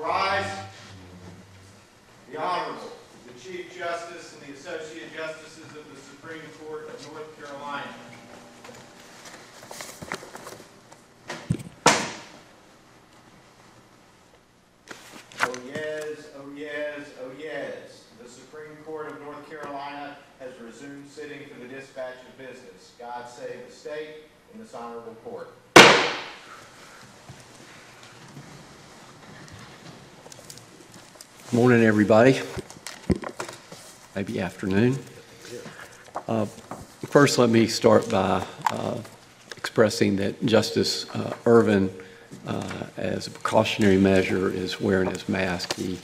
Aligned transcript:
Rise. 0.00 0.50
The 2.30 2.40
Honorable, 2.40 2.92
the 3.26 3.40
Chief 3.40 3.76
Justice 3.76 4.34
and 4.34 4.42
the 4.54 4.58
Associate 4.58 5.14
Justices 5.16 5.64
of 5.64 5.84
the 5.92 6.00
Supreme 6.00 6.42
Court 6.64 6.88
of 6.88 7.12
North 7.12 7.36
Carolina. 7.40 7.94
Oh 15.40 15.54
yes, 15.66 16.28
oh 16.36 16.52
yes, 16.54 17.08
oh 17.24 17.30
yes. 17.38 18.04
The 18.22 18.28
Supreme 18.28 18.76
Court 18.84 19.10
of 19.10 19.20
North 19.22 19.48
Carolina 19.48 20.16
has 20.38 20.52
resumed 20.60 21.08
sitting 21.08 21.40
for 21.48 21.60
the 21.60 21.68
dispatch 21.68 22.16
of 22.28 22.38
business. 22.38 22.92
God 22.98 23.26
save 23.28 23.66
the 23.66 23.72
state 23.72 24.24
and 24.52 24.62
this 24.62 24.74
honorable 24.74 25.16
court. 25.24 25.50
Morning, 31.50 31.82
everybody. 31.82 32.42
Maybe 34.14 34.38
afternoon. 34.38 34.98
Uh, 36.28 36.44
First, 37.06 37.38
let 37.38 37.48
me 37.48 37.66
start 37.66 38.06
by 38.10 38.44
uh, 38.70 38.98
expressing 39.56 40.16
that 40.16 40.44
Justice 40.44 41.08
uh, 41.14 41.34
Ervin, 41.46 41.90
uh, 42.46 42.84
as 42.98 43.28
a 43.28 43.30
precautionary 43.30 43.96
measure, 43.96 44.50
is 44.50 44.78
wearing 44.78 45.08
his 45.08 45.26
mask. 45.26 45.74
He 45.76 45.98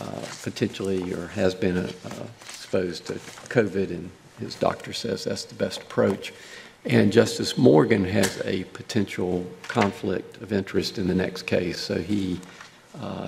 uh, 0.00 0.20
potentially 0.44 1.12
or 1.12 1.26
has 1.26 1.56
been 1.56 1.76
uh, 1.76 1.90
exposed 2.42 3.06
to 3.06 3.14
COVID, 3.48 3.90
and 3.90 4.10
his 4.38 4.54
doctor 4.54 4.92
says 4.92 5.24
that's 5.24 5.44
the 5.44 5.56
best 5.56 5.82
approach. 5.82 6.32
And 6.84 7.12
Justice 7.12 7.58
Morgan 7.58 8.04
has 8.04 8.40
a 8.44 8.62
potential 8.62 9.44
conflict 9.66 10.36
of 10.40 10.52
interest 10.52 10.98
in 10.98 11.08
the 11.08 11.16
next 11.16 11.42
case, 11.48 11.80
so 11.80 11.98
he 11.98 12.38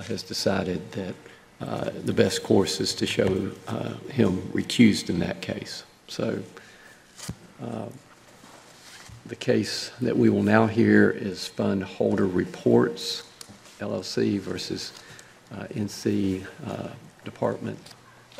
has 0.07 0.23
decided 0.23 0.93
that 0.93 1.13
uh, 1.59 1.89
the 2.05 2.13
best 2.13 2.43
course 2.43 2.79
is 2.79 2.93
to 2.95 3.07
show 3.07 3.51
uh, 3.67 3.93
him 4.11 4.41
recused 4.53 5.09
in 5.09 5.19
that 5.19 5.41
case. 5.41 5.83
So 6.07 6.39
uh, 7.61 7.85
the 9.25 9.35
case 9.35 9.91
that 10.01 10.15
we 10.15 10.29
will 10.29 10.43
now 10.43 10.67
hear 10.67 11.09
is 11.09 11.47
Fund 11.47 11.83
Holder 11.83 12.27
Reports 12.27 13.23
LLC 13.79 14.39
versus 14.39 14.93
uh, 15.51 15.63
NC 15.73 16.45
Department 17.23 17.79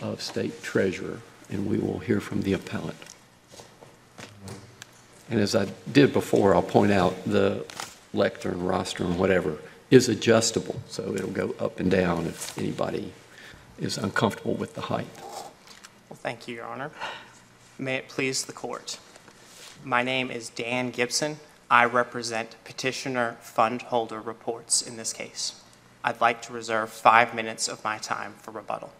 of 0.01 0.21
State 0.21 0.61
Treasurer, 0.61 1.19
and 1.49 1.67
we 1.67 1.77
will 1.77 1.99
hear 1.99 2.19
from 2.19 2.41
the 2.43 2.53
appellant. 2.53 2.97
And 5.29 5.39
as 5.39 5.55
I 5.55 5.67
did 5.91 6.13
before, 6.13 6.55
I'll 6.55 6.61
point 6.61 6.91
out 6.91 7.25
the 7.25 7.65
lectern, 8.13 8.63
rostrum, 8.63 9.17
whatever, 9.17 9.57
is 9.89 10.09
adjustable, 10.09 10.81
so 10.87 11.13
it'll 11.15 11.29
go 11.29 11.55
up 11.59 11.79
and 11.79 11.89
down 11.89 12.25
if 12.25 12.57
anybody 12.57 13.13
is 13.79 13.97
uncomfortable 13.97 14.53
with 14.53 14.73
the 14.73 14.81
height. 14.81 15.07
Well, 16.09 16.17
thank 16.17 16.47
you, 16.47 16.55
Your 16.55 16.65
Honor. 16.65 16.91
May 17.79 17.95
it 17.95 18.09
please 18.09 18.45
the 18.45 18.53
court. 18.53 18.99
My 19.83 20.03
name 20.03 20.29
is 20.29 20.49
Dan 20.49 20.89
Gibson. 20.89 21.37
I 21.69 21.85
represent 21.85 22.55
petitioner 22.65 23.37
fund 23.41 23.83
holder 23.83 24.19
reports 24.19 24.81
in 24.81 24.97
this 24.97 25.13
case. 25.13 25.61
I'd 26.03 26.21
like 26.21 26.41
to 26.43 26.53
reserve 26.53 26.89
five 26.89 27.33
minutes 27.33 27.67
of 27.67 27.83
my 27.83 27.97
time 27.97 28.35
for 28.41 28.51
rebuttal. 28.51 28.91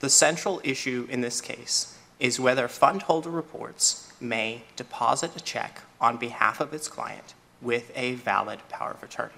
The 0.00 0.10
central 0.10 0.60
issue 0.64 1.06
in 1.10 1.20
this 1.20 1.40
case 1.40 1.96
is 2.18 2.40
whether 2.40 2.68
fund 2.68 3.02
holder 3.02 3.30
reports 3.30 4.12
may 4.20 4.62
deposit 4.76 5.36
a 5.36 5.40
check 5.40 5.82
on 6.00 6.16
behalf 6.16 6.60
of 6.60 6.74
its 6.74 6.88
client 6.88 7.34
with 7.62 7.92
a 7.94 8.14
valid 8.14 8.60
power 8.68 8.92
of 8.92 9.02
attorney. 9.02 9.32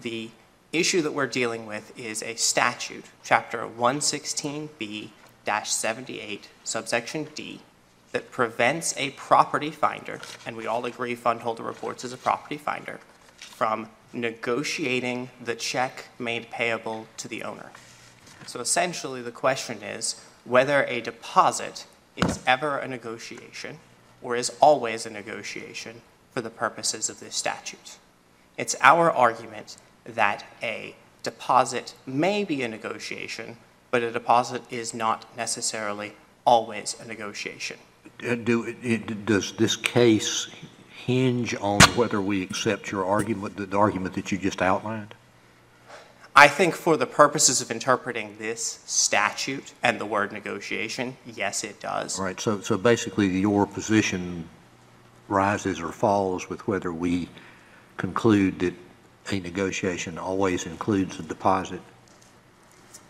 The 0.00 0.30
issue 0.72 1.02
that 1.02 1.12
we're 1.12 1.26
dealing 1.26 1.66
with 1.66 1.98
is 1.98 2.22
a 2.22 2.36
statute, 2.36 3.06
Chapter 3.24 3.66
116B 3.66 5.10
78, 5.64 6.48
subsection 6.62 7.26
D, 7.34 7.60
that 8.12 8.30
prevents 8.30 8.96
a 8.96 9.10
property 9.10 9.70
finder, 9.70 10.20
and 10.46 10.56
we 10.56 10.66
all 10.66 10.84
agree 10.84 11.14
fund 11.14 11.40
holder 11.40 11.62
reports 11.62 12.04
is 12.04 12.12
a 12.12 12.18
property 12.18 12.58
finder, 12.58 13.00
from 13.38 13.88
negotiating 14.12 15.30
the 15.42 15.54
check 15.54 16.06
made 16.18 16.50
payable 16.50 17.06
to 17.16 17.26
the 17.28 17.42
owner. 17.42 17.70
So 18.46 18.60
essentially, 18.60 19.22
the 19.22 19.32
question 19.32 19.82
is 19.82 20.20
whether 20.44 20.84
a 20.84 21.00
deposit 21.00 21.86
is 22.16 22.40
ever 22.46 22.78
a 22.78 22.86
negotiation 22.86 23.78
or 24.22 24.36
is 24.36 24.52
always 24.60 25.06
a 25.06 25.10
negotiation 25.10 26.02
for 26.32 26.40
the 26.40 26.50
purposes 26.50 27.08
of 27.08 27.20
this 27.20 27.34
statute. 27.34 27.96
It's 28.56 28.74
our 28.80 29.10
argument 29.10 29.76
that 30.08 30.44
a 30.62 30.94
deposit 31.22 31.94
may 32.06 32.44
be 32.44 32.62
a 32.62 32.68
negotiation, 32.68 33.56
but 33.90 34.02
a 34.02 34.10
deposit 34.10 34.62
is 34.70 34.94
not 34.94 35.36
necessarily 35.36 36.12
always 36.44 36.96
a 37.00 37.06
negotiation. 37.06 37.78
Uh, 38.26 38.34
Do, 38.34 38.74
it- 38.82 39.26
does 39.26 39.52
this 39.52 39.76
case 39.76 40.48
hinge 40.90 41.54
on 41.60 41.80
whether 41.94 42.20
we 42.20 42.42
accept 42.42 42.90
your 42.90 43.04
argument, 43.04 43.56
the 43.56 43.76
argument 43.76 44.14
that 44.14 44.32
you 44.32 44.38
just 44.38 44.60
outlined? 44.62 45.14
I 46.34 46.46
think 46.46 46.74
for 46.74 46.96
the 46.96 47.06
purposes 47.06 47.60
of 47.60 47.70
interpreting 47.70 48.36
this 48.38 48.80
statute 48.86 49.72
and 49.82 50.00
the 50.00 50.06
word 50.06 50.32
negotiation, 50.32 51.16
yes, 51.26 51.64
it 51.64 51.80
does. 51.80 52.18
All 52.18 52.24
right, 52.24 52.40
so, 52.40 52.60
so 52.60 52.78
basically, 52.78 53.26
your 53.26 53.66
position 53.66 54.48
rises 55.26 55.80
or 55.80 55.90
falls 55.90 56.48
with 56.48 56.66
whether 56.68 56.92
we 56.92 57.28
conclude 57.96 58.60
that 58.60 58.74
a 59.32 59.40
negotiation 59.40 60.18
always 60.18 60.66
includes 60.66 61.18
a 61.18 61.22
deposit? 61.22 61.80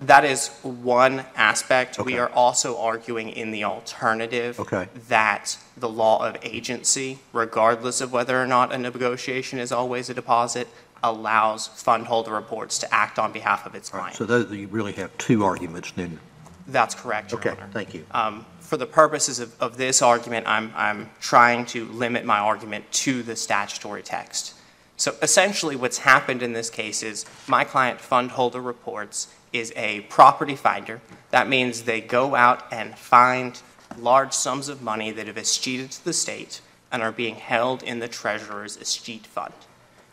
That 0.00 0.24
is 0.24 0.48
one 0.62 1.24
aspect. 1.34 1.98
We 1.98 2.18
are 2.18 2.28
also 2.30 2.78
arguing 2.78 3.30
in 3.30 3.50
the 3.50 3.64
alternative 3.64 4.60
Okay. 4.60 4.88
that 5.08 5.58
the 5.76 5.88
law 5.88 6.24
of 6.24 6.36
agency, 6.42 7.18
regardless 7.32 8.00
of 8.00 8.12
whether 8.12 8.40
or 8.40 8.46
not 8.46 8.72
a 8.72 8.78
negotiation 8.78 9.58
is 9.58 9.72
always 9.72 10.08
a 10.08 10.14
deposit, 10.14 10.68
allows 11.02 11.66
fund 11.66 12.06
holder 12.06 12.32
reports 12.32 12.78
to 12.78 12.94
act 12.94 13.18
on 13.18 13.32
behalf 13.32 13.66
of 13.66 13.74
its 13.74 13.92
All 13.92 13.98
right, 13.98 14.14
client. 14.14 14.16
So 14.16 14.24
those, 14.24 14.50
you 14.52 14.68
really 14.68 14.92
have 14.92 15.16
two 15.18 15.44
arguments 15.44 15.90
then? 15.92 16.20
That's 16.68 16.94
correct, 16.94 17.32
Your 17.32 17.40
Okay, 17.40 17.50
Honor. 17.50 17.68
thank 17.72 17.94
you. 17.94 18.04
Um, 18.12 18.44
For 18.60 18.76
the 18.76 18.86
purposes 18.86 19.40
of, 19.40 19.60
of 19.60 19.76
this 19.78 20.02
argument, 20.02 20.46
I'm, 20.46 20.72
I'm 20.76 21.10
trying 21.20 21.66
to 21.66 21.86
limit 21.86 22.24
my 22.24 22.38
argument 22.38 22.84
to 22.92 23.22
the 23.24 23.34
statutory 23.34 24.02
text. 24.02 24.54
So 24.98 25.14
essentially, 25.22 25.76
what's 25.76 25.98
happened 25.98 26.42
in 26.42 26.52
this 26.54 26.70
case 26.70 27.04
is 27.04 27.24
my 27.46 27.62
client 27.62 28.00
fund 28.00 28.32
holder 28.32 28.60
reports 28.60 29.28
is 29.52 29.72
a 29.76 30.00
property 30.02 30.56
finder. 30.56 31.00
That 31.30 31.48
means 31.48 31.84
they 31.84 32.00
go 32.00 32.34
out 32.34 32.64
and 32.72 32.98
find 32.98 33.62
large 33.96 34.32
sums 34.32 34.68
of 34.68 34.82
money 34.82 35.12
that 35.12 35.28
have 35.28 35.38
escheated 35.38 35.92
to 35.92 36.04
the 36.04 36.12
state 36.12 36.60
and 36.90 37.00
are 37.00 37.12
being 37.12 37.36
held 37.36 37.84
in 37.84 38.00
the 38.00 38.08
treasurer's 38.08 38.76
escheat 38.76 39.24
fund. 39.24 39.54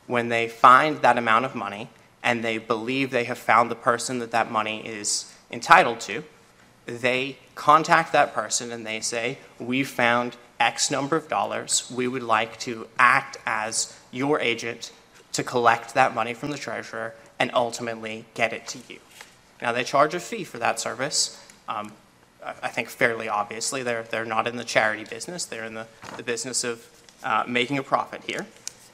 When 0.06 0.30
they 0.30 0.48
find 0.48 1.02
that 1.02 1.18
amount 1.18 1.46
of 1.46 1.56
money 1.56 1.90
and 2.22 2.44
they 2.44 2.60
believe 2.60 3.10
they 3.10 3.24
have 3.24 3.40
found 3.40 3.72
the 3.72 3.76
person 3.76 4.20
that 4.20 4.32
that 4.32 4.52
money 4.52 4.86
is 4.86 5.34
entitled 5.50 6.00
to, 6.02 6.24
they 6.86 7.40
contact 7.56 8.14
that 8.14 8.36
person 8.36 8.72
and 8.72 8.86
they 8.86 9.00
say, 9.00 9.40
We 9.58 9.84
found 9.84 10.38
X 10.60 10.92
number 10.92 11.16
of 11.16 11.28
dollars. 11.28 11.92
We 11.94 12.08
would 12.08 12.24
like 12.24 12.60
to 12.60 12.88
act 13.00 13.38
as 13.46 13.98
your 14.16 14.40
agent 14.40 14.92
to 15.34 15.44
collect 15.44 15.94
that 15.94 16.16
money 16.16 16.34
from 16.34 16.52
the 16.52 16.58
treasurer 16.58 17.14
and 17.38 17.52
ultimately 17.54 18.26
get 18.34 18.54
it 18.54 18.66
to 18.68 18.80
you. 18.88 19.00
Now, 19.62 19.72
they 19.72 19.84
charge 19.84 20.14
a 20.14 20.20
fee 20.20 20.44
for 20.44 20.58
that 20.60 20.80
service. 20.80 21.42
Um, 21.68 21.92
I 22.42 22.70
think 22.70 22.90
fairly 22.90 23.28
obviously, 23.28 23.84
they're, 23.84 24.04
they're 24.04 24.26
not 24.26 24.48
in 24.48 24.56
the 24.56 24.64
charity 24.64 25.04
business, 25.04 25.46
they're 25.46 25.66
in 25.66 25.74
the, 25.74 25.88
the 26.16 26.24
business 26.24 26.64
of 26.64 26.88
uh, 27.24 27.44
making 27.48 27.78
a 27.78 27.84
profit 27.84 28.22
here. 28.26 28.46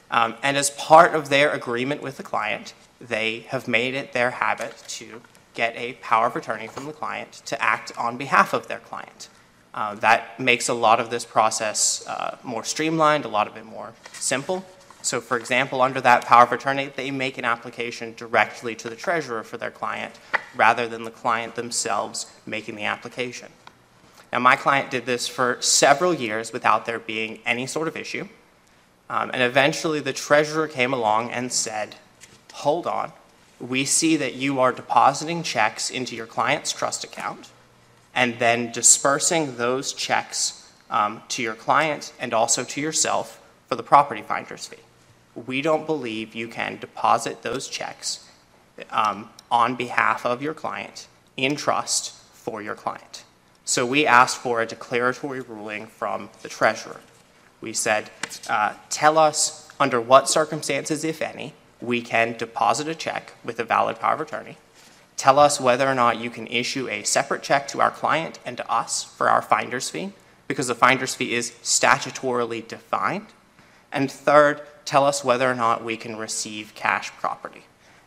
Um, 0.09 0.35
and 0.41 0.57
as 0.57 0.69
part 0.71 1.13
of 1.13 1.29
their 1.29 1.51
agreement 1.51 2.01
with 2.01 2.17
the 2.17 2.23
client, 2.23 2.73
they 2.99 3.41
have 3.49 3.67
made 3.67 3.94
it 3.94 4.13
their 4.13 4.31
habit 4.31 4.83
to 4.88 5.21
get 5.53 5.75
a 5.75 5.94
power 5.94 6.27
of 6.27 6.35
attorney 6.35 6.67
from 6.67 6.85
the 6.85 6.94
client 6.94 7.41
to 7.45 7.62
act 7.62 7.91
on 7.97 8.17
behalf 8.17 8.53
of 8.53 8.67
their 8.67 8.79
client. 8.79 9.29
Uh, 9.74 9.95
that 9.95 10.39
makes 10.39 10.69
a 10.69 10.74
lot 10.74 11.00
of 11.00 11.09
this 11.09 11.25
process 11.25 12.06
uh, 12.07 12.38
more 12.44 12.63
streamlined, 12.63 13.25
a 13.25 13.27
lot 13.27 13.47
of 13.47 13.56
it 13.57 13.65
more 13.65 13.94
simple. 14.13 14.65
So, 15.03 15.19
for 15.19 15.38
example, 15.38 15.81
under 15.81 16.00
that 16.01 16.25
power 16.25 16.44
of 16.44 16.51
attorney, 16.51 16.92
they 16.95 17.12
make 17.12 17.38
an 17.38 17.45
application 17.45 18.13
directly 18.15 18.75
to 18.75 18.89
the 18.89 18.95
treasurer 18.95 19.44
for 19.44 19.57
their 19.57 19.71
client 19.71 20.19
rather 20.56 20.88
than 20.88 21.03
the 21.03 21.12
client 21.12 21.56
themselves 21.56 22.31
making 22.45 22.75
the 22.75 22.83
application. 22.83 23.50
Now, 24.31 24.39
my 24.39 24.56
client 24.56 24.92
did 24.92 25.06
this 25.06 25.27
for 25.27 25.57
several 25.59 26.13
years 26.13 26.53
without 26.53 26.86
there 26.86 27.00
being 27.00 27.39
any 27.45 27.68
sort 27.68 27.88
of 27.88 27.98
issue. 27.98 28.27
Um, 29.09 29.31
and 29.33 29.42
eventually, 29.42 30.00
the 30.00 30.13
treasurer 30.13 30.68
came 30.68 30.94
along 30.94 31.31
and 31.31 31.51
said, 31.51 31.95
Hold 32.53 32.86
on, 32.86 33.12
we 33.59 33.86
see 33.86 34.15
that 34.18 34.36
you 34.36 34.59
are 34.59 34.71
depositing 34.71 35.44
checks 35.44 35.89
into 35.89 36.15
your 36.15 36.25
client's 36.25 36.71
trust 36.71 37.03
account 37.03 37.50
and 38.13 38.39
then 38.39 38.71
dispersing 38.71 39.57
those 39.57 39.94
checks 39.94 40.69
um, 40.89 41.21
to 41.30 41.42
your 41.42 41.56
client 41.56 42.13
and 42.19 42.33
also 42.33 42.63
to 42.63 42.81
yourself 42.81 43.42
for 43.68 43.75
the 43.75 43.83
property 43.83 44.21
finder's 44.21 44.68
fee. 44.68 44.77
We 45.36 45.62
don't 45.62 45.86
believe 45.86 46.36
you 46.36 46.48
can 46.48 46.78
deposit 46.78 47.42
those 47.42 47.68
checks 47.68 48.30
um, 48.89 49.30
on 49.50 49.75
behalf 49.75 50.25
of 50.25 50.42
your 50.42 50.54
client 50.54 51.07
in 51.38 51.56
trust 51.56 52.13
for 52.33 52.62
your 52.62 52.75
client. 52.75 53.24
So 53.63 53.86
we 53.86 54.06
asked 54.06 54.38
for 54.38 54.62
a 54.62 54.66
declaratory 54.66 55.42
ruling 55.42 55.86
from 55.86 56.30
the 56.42 56.50
treasurer. 56.50 57.00
We 57.62 57.74
said, 57.74 58.10
uh, 58.50 58.74
tell 58.89 59.18
us 59.18 59.69
under 59.80 60.01
what 60.01 60.30
circumstances, 60.30 61.04
if 61.04 61.22
any, 61.22 61.54
we 61.80 62.01
can 62.01 62.36
deposit 62.38 62.88
a 62.88 62.95
check 62.95 63.34
with 63.44 63.60
a 63.60 63.63
valid 63.63 64.00
power 64.00 64.16
of 64.16 64.22
attorney. 64.22 64.57
Tell 65.16 65.38
us 65.38 65.60
whether 65.60 65.88
or 65.88 65.95
not 65.95 66.19
you 66.19 66.30
can 66.30 66.48
issue 66.48 66.89
a 66.89 67.04
separate 67.04 67.44
check 67.44 67.68
to 67.69 67.81
our 67.81 67.92
client 67.92 68.39
and 68.45 68.57
to 68.57 68.72
us 68.72 69.04
for 69.04 69.30
our 69.30 69.42
finder's 69.42 69.89
fee, 69.89 70.12
because 70.48 70.68
the 70.68 70.75
finder's 70.75 71.16
fee 71.16 71.34
is 71.34 71.51
statutorily 71.63 72.68
defined. 72.68 73.27
And 73.92 74.12
third, 74.12 74.62
tell 74.86 75.06
us 75.06 75.24
whether 75.24 75.50
or 75.50 75.56
not 75.56 75.83
we 75.83 75.98
can 75.98 76.16
receive 76.18 76.74
cash 76.75 77.12
property. 77.12 77.63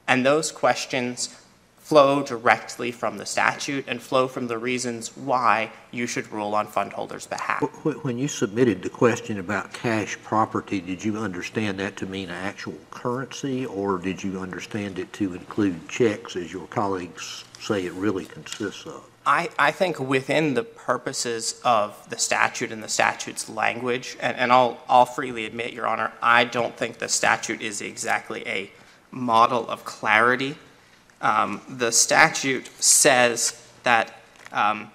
And 0.06 0.24
those 0.24 0.52
questions 0.52 1.40
flow 1.78 2.22
directly 2.22 2.90
from 2.90 3.18
the 3.18 3.26
statute 3.26 3.84
and 3.86 4.00
flow 4.00 4.26
from 4.26 4.46
the 4.46 4.56
reasons 4.56 5.14
why 5.16 5.70
you 5.90 6.06
should 6.06 6.32
rule 6.32 6.54
on 6.54 6.66
fundholders' 6.66 7.28
behalf. 7.28 7.60
Wh- 7.60 7.82
wh- 7.92 8.04
When 8.04 8.16
you 8.16 8.26
submitted 8.26 8.82
the 8.82 8.88
question 8.88 9.38
about 9.38 9.72
cash 9.74 10.16
property, 10.24 10.80
did 10.80 11.04
you 11.04 11.18
understand 11.18 11.78
that 11.80 11.96
to 11.98 12.06
mean 12.06 12.30
actual 12.30 12.78
currency, 12.90 13.66
or 13.66 13.98
did 13.98 14.24
you 14.24 14.40
understand 14.40 14.98
it 14.98 15.12
to 15.14 15.34
include 15.34 15.86
checks, 15.88 16.36
as 16.36 16.52
your 16.54 16.66
colleagues 16.68 17.44
say 17.60 17.84
it 17.84 17.92
really 17.92 18.24
consists 18.24 18.86
of? 18.86 19.04
I, 19.26 19.48
I 19.58 19.70
think 19.70 19.98
within 19.98 20.54
the 20.54 20.62
purposes 20.62 21.60
of 21.64 22.08
the 22.10 22.18
statute 22.18 22.72
and 22.72 22.82
the 22.82 22.88
statute's 22.88 23.48
language, 23.48 24.16
and, 24.20 24.36
and 24.36 24.52
I'll, 24.52 24.78
I'll 24.88 25.06
freely 25.06 25.46
admit, 25.46 25.72
Your 25.72 25.86
Honor, 25.86 26.12
I 26.20 26.44
don't 26.44 26.76
think 26.76 26.98
the 26.98 27.08
statute 27.08 27.62
is 27.62 27.80
exactly 27.80 28.46
a 28.46 28.70
model 29.10 29.66
of 29.68 29.84
clarity. 29.84 30.56
Um, 31.22 31.62
the 31.68 31.90
statute 31.90 32.68
says 32.80 33.66
that 33.82 34.12
um, 34.52 34.90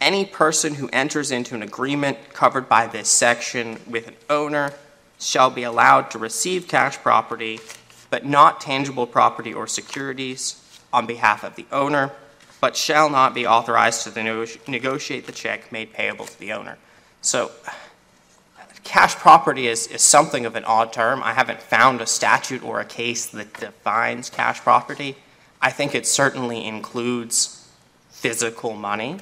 any 0.00 0.24
person 0.24 0.74
who 0.74 0.88
enters 0.92 1.30
into 1.30 1.54
an 1.54 1.62
agreement 1.62 2.18
covered 2.32 2.68
by 2.68 2.88
this 2.88 3.08
section 3.08 3.78
with 3.86 4.08
an 4.08 4.16
owner 4.28 4.72
shall 5.20 5.50
be 5.50 5.62
allowed 5.62 6.10
to 6.12 6.18
receive 6.18 6.66
cash 6.66 6.98
property, 6.98 7.60
but 8.10 8.24
not 8.24 8.60
tangible 8.60 9.06
property 9.06 9.54
or 9.54 9.66
securities 9.66 10.64
on 10.92 11.06
behalf 11.06 11.44
of 11.44 11.54
the 11.56 11.66
owner, 11.70 12.10
but 12.60 12.76
shall 12.76 13.08
not 13.10 13.34
be 13.34 13.46
authorized 13.46 14.04
to 14.04 14.22
nego- 14.22 14.46
negotiate 14.66 15.26
the 15.26 15.32
check 15.32 15.70
made 15.70 15.92
payable 15.92 16.26
to 16.26 16.38
the 16.38 16.52
owner. 16.52 16.76
So 17.20 17.50
cash 18.84 19.14
property 19.16 19.68
is, 19.68 19.86
is 19.88 20.02
something 20.02 20.46
of 20.46 20.56
an 20.56 20.64
odd 20.64 20.92
term. 20.92 21.22
I 21.22 21.32
haven't 21.34 21.60
found 21.60 22.00
a 22.00 22.06
statute 22.06 22.62
or 22.62 22.80
a 22.80 22.84
case 22.84 23.26
that 23.26 23.52
defines 23.54 24.30
cash 24.30 24.60
property. 24.60 25.16
I 25.60 25.70
think 25.70 25.94
it 25.94 26.06
certainly 26.06 26.64
includes 26.64 27.68
physical 28.10 28.74
money, 28.74 29.18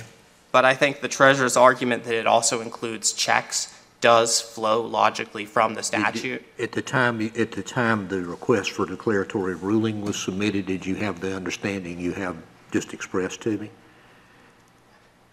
but 0.52 0.64
I 0.64 0.74
think 0.74 1.00
the 1.00 1.08
treasurer's 1.08 1.56
argument 1.56 2.04
that 2.04 2.14
it 2.14 2.26
also 2.26 2.60
includes 2.60 3.12
checks 3.12 3.72
does 4.00 4.40
flow 4.40 4.82
logically 4.82 5.46
from 5.46 5.74
the 5.74 5.80
you- 5.80 5.84
statute. 5.84 6.44
At 6.58 6.72
the 6.72 6.82
time, 6.82 7.20
at 7.36 7.52
the 7.52 7.62
time 7.62 8.08
the 8.08 8.22
request 8.22 8.70
for 8.70 8.86
declaratory 8.86 9.54
ruling 9.54 10.02
was 10.02 10.16
submitted, 10.16 10.66
did 10.66 10.86
you 10.86 10.94
have 10.96 11.20
the 11.20 11.34
understanding 11.34 11.98
you 11.98 12.12
have 12.12 12.36
just 12.72 12.92
expressed 12.92 13.40
to 13.42 13.58
me? 13.58 13.70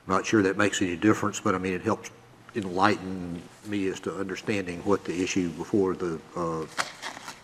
I'm 0.07 0.13
not 0.13 0.25
sure 0.25 0.41
that 0.43 0.57
makes 0.57 0.81
any 0.81 0.95
difference, 0.95 1.39
but 1.39 1.55
I 1.55 1.57
mean, 1.57 1.73
it 1.73 1.81
helps 1.81 2.11
enlighten 2.55 3.41
me 3.65 3.87
as 3.87 3.99
to 4.01 4.13
understanding 4.15 4.79
what 4.79 5.05
the 5.05 5.23
issue 5.23 5.49
before 5.49 5.95
the 5.95 6.19
uh, 6.35 6.65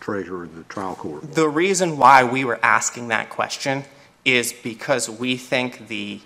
treasurer 0.00 0.44
and 0.44 0.54
the 0.54 0.62
trial 0.64 0.94
court 0.94 1.22
was. 1.22 1.34
The 1.34 1.48
reason 1.48 1.96
why 1.96 2.24
we 2.24 2.44
were 2.44 2.60
asking 2.62 3.08
that 3.08 3.30
question 3.30 3.84
is 4.24 4.52
because 4.52 5.08
we 5.08 5.36
think 5.36 5.88
the, 5.88 6.20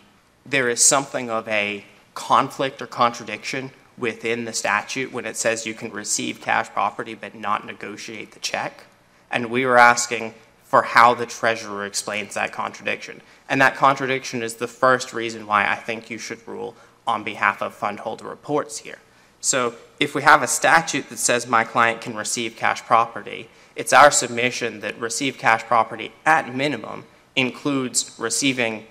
there 0.44 0.68
is 0.68 0.84
something 0.84 1.30
of 1.30 1.46
a 1.48 1.84
conflict 2.14 2.82
or 2.82 2.86
contradiction 2.86 3.70
within 3.96 4.44
the 4.44 4.52
statute 4.52 5.12
when 5.12 5.24
it 5.24 5.36
says 5.36 5.66
you 5.66 5.74
can 5.74 5.90
receive 5.92 6.40
cash 6.40 6.68
property 6.70 7.14
but 7.14 7.34
not 7.34 7.64
negotiate 7.64 8.32
the 8.32 8.40
check. 8.40 8.84
And 9.30 9.50
we 9.50 9.64
were 9.64 9.78
asking 9.78 10.34
for 10.74 10.82
how 10.82 11.14
the 11.14 11.24
treasurer 11.24 11.86
explains 11.86 12.34
that 12.34 12.50
contradiction. 12.50 13.20
And 13.48 13.60
that 13.60 13.76
contradiction 13.76 14.42
is 14.42 14.56
the 14.56 14.66
first 14.66 15.12
reason 15.12 15.46
why 15.46 15.70
I 15.70 15.76
think 15.76 16.10
you 16.10 16.18
should 16.18 16.48
rule 16.48 16.74
on 17.06 17.22
behalf 17.22 17.62
of 17.62 17.74
fund 17.74 18.00
holder 18.00 18.24
reports 18.24 18.78
here. 18.78 18.98
So 19.40 19.76
if 20.00 20.16
we 20.16 20.22
have 20.22 20.42
a 20.42 20.48
statute 20.48 21.10
that 21.10 21.18
says 21.18 21.46
my 21.46 21.62
client 21.62 22.00
can 22.00 22.16
receive 22.16 22.56
cash 22.56 22.82
property, 22.82 23.48
it's 23.76 23.92
our 23.92 24.10
submission 24.10 24.80
that 24.80 24.98
receive 24.98 25.38
cash 25.38 25.62
property 25.62 26.10
at 26.26 26.52
minimum 26.52 27.04
includes 27.36 28.12
receiving 28.18 28.84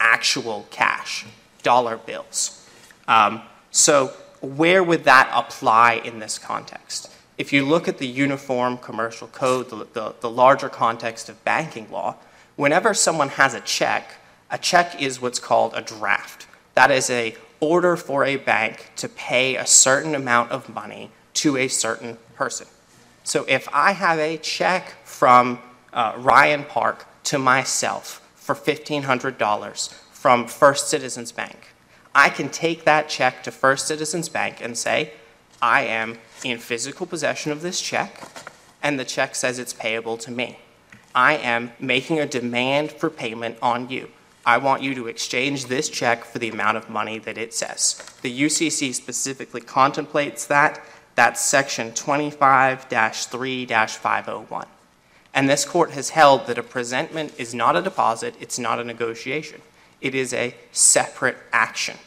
actual 0.00 0.66
cash, 0.70 1.26
dollar 1.62 1.98
bills. 1.98 2.66
Um, 3.06 3.42
so 3.70 4.14
where 4.40 4.82
would 4.82 5.04
that 5.04 5.30
apply 5.34 6.00
in 6.02 6.20
this 6.20 6.38
context? 6.38 7.10
If 7.38 7.52
you 7.52 7.64
look 7.64 7.86
at 7.86 7.98
the 7.98 8.06
Uniform 8.06 8.78
Commercial 8.78 9.28
Code, 9.28 9.70
the, 9.70 9.86
the, 9.92 10.14
the 10.20 10.28
larger 10.28 10.68
context 10.68 11.28
of 11.28 11.42
banking 11.44 11.88
law, 11.88 12.16
whenever 12.56 12.92
someone 12.92 13.28
has 13.28 13.54
a 13.54 13.60
check, 13.60 14.10
a 14.50 14.58
check 14.58 15.00
is 15.00 15.22
what's 15.22 15.38
called 15.38 15.72
a 15.74 15.80
draft. 15.80 16.48
That 16.74 16.90
is 16.90 17.08
a 17.10 17.36
order 17.60 17.96
for 17.96 18.24
a 18.24 18.36
bank 18.36 18.90
to 18.96 19.08
pay 19.08 19.54
a 19.54 19.66
certain 19.66 20.16
amount 20.16 20.50
of 20.50 20.68
money 20.74 21.10
to 21.34 21.56
a 21.56 21.68
certain 21.68 22.18
person. 22.34 22.66
So 23.22 23.44
if 23.48 23.68
I 23.72 23.92
have 23.92 24.18
a 24.18 24.36
check 24.38 24.96
from 25.04 25.60
uh, 25.92 26.14
Ryan 26.18 26.64
Park 26.64 27.06
to 27.24 27.38
myself 27.38 28.20
for 28.34 28.54
$1,500 28.54 29.92
from 30.10 30.48
First 30.48 30.88
Citizens 30.88 31.30
Bank, 31.30 31.68
I 32.14 32.30
can 32.30 32.48
take 32.48 32.84
that 32.84 33.08
check 33.08 33.44
to 33.44 33.52
First 33.52 33.86
Citizens 33.86 34.28
Bank 34.28 34.60
and 34.60 34.76
say, 34.76 35.12
I 35.60 35.82
am 35.82 36.18
in 36.44 36.58
physical 36.58 37.06
possession 37.06 37.52
of 37.52 37.62
this 37.62 37.80
check, 37.80 38.22
and 38.82 38.98
the 38.98 39.04
check 39.04 39.34
says 39.34 39.58
it's 39.58 39.72
payable 39.72 40.18
to 40.18 40.30
me. 40.30 40.58
I 41.14 41.36
am 41.36 41.72
making 41.80 42.20
a 42.20 42.26
demand 42.26 42.92
for 42.92 43.08
payment 43.10 43.58
on 43.60 43.90
you. 43.90 44.10
I 44.46 44.58
want 44.58 44.82
you 44.82 44.94
to 44.94 45.08
exchange 45.08 45.66
this 45.66 45.88
check 45.88 46.24
for 46.24 46.38
the 46.38 46.48
amount 46.48 46.76
of 46.76 46.88
money 46.88 47.18
that 47.18 47.36
it 47.36 47.52
says. 47.52 48.00
The 48.22 48.42
UCC 48.42 48.94
specifically 48.94 49.60
contemplates 49.60 50.46
that. 50.46 50.80
That's 51.16 51.40
section 51.40 51.90
25-3-501. 51.92 54.66
And 55.34 55.50
this 55.50 55.64
court 55.64 55.90
has 55.90 56.10
held 56.10 56.46
that 56.46 56.58
a 56.58 56.62
presentment 56.62 57.34
is 57.36 57.52
not 57.54 57.74
a 57.76 57.82
deposit, 57.82 58.34
it's 58.40 58.58
not 58.58 58.80
a 58.80 58.84
negotiation. 58.84 59.60
It 60.00 60.14
is 60.14 60.32
a 60.32 60.54
separate 60.72 61.36
action. 61.52 61.98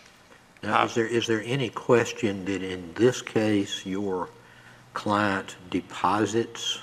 Now, 0.64 0.86
is 0.86 0.94
there, 0.94 1.08
is 1.08 1.26
there 1.28 1.42
any 1.44 1.70
question 1.70 2.46
that 2.46 2.62
in 2.62 2.94
this 2.94 3.22
case, 3.22 3.86
your 3.86 4.30
client 4.94 5.56
deposits 5.70 6.80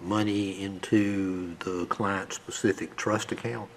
money 0.00 0.62
into 0.62 1.56
the 1.56 1.86
client 1.86 2.32
specific 2.32 2.96
trust 2.96 3.32
account? 3.32 3.68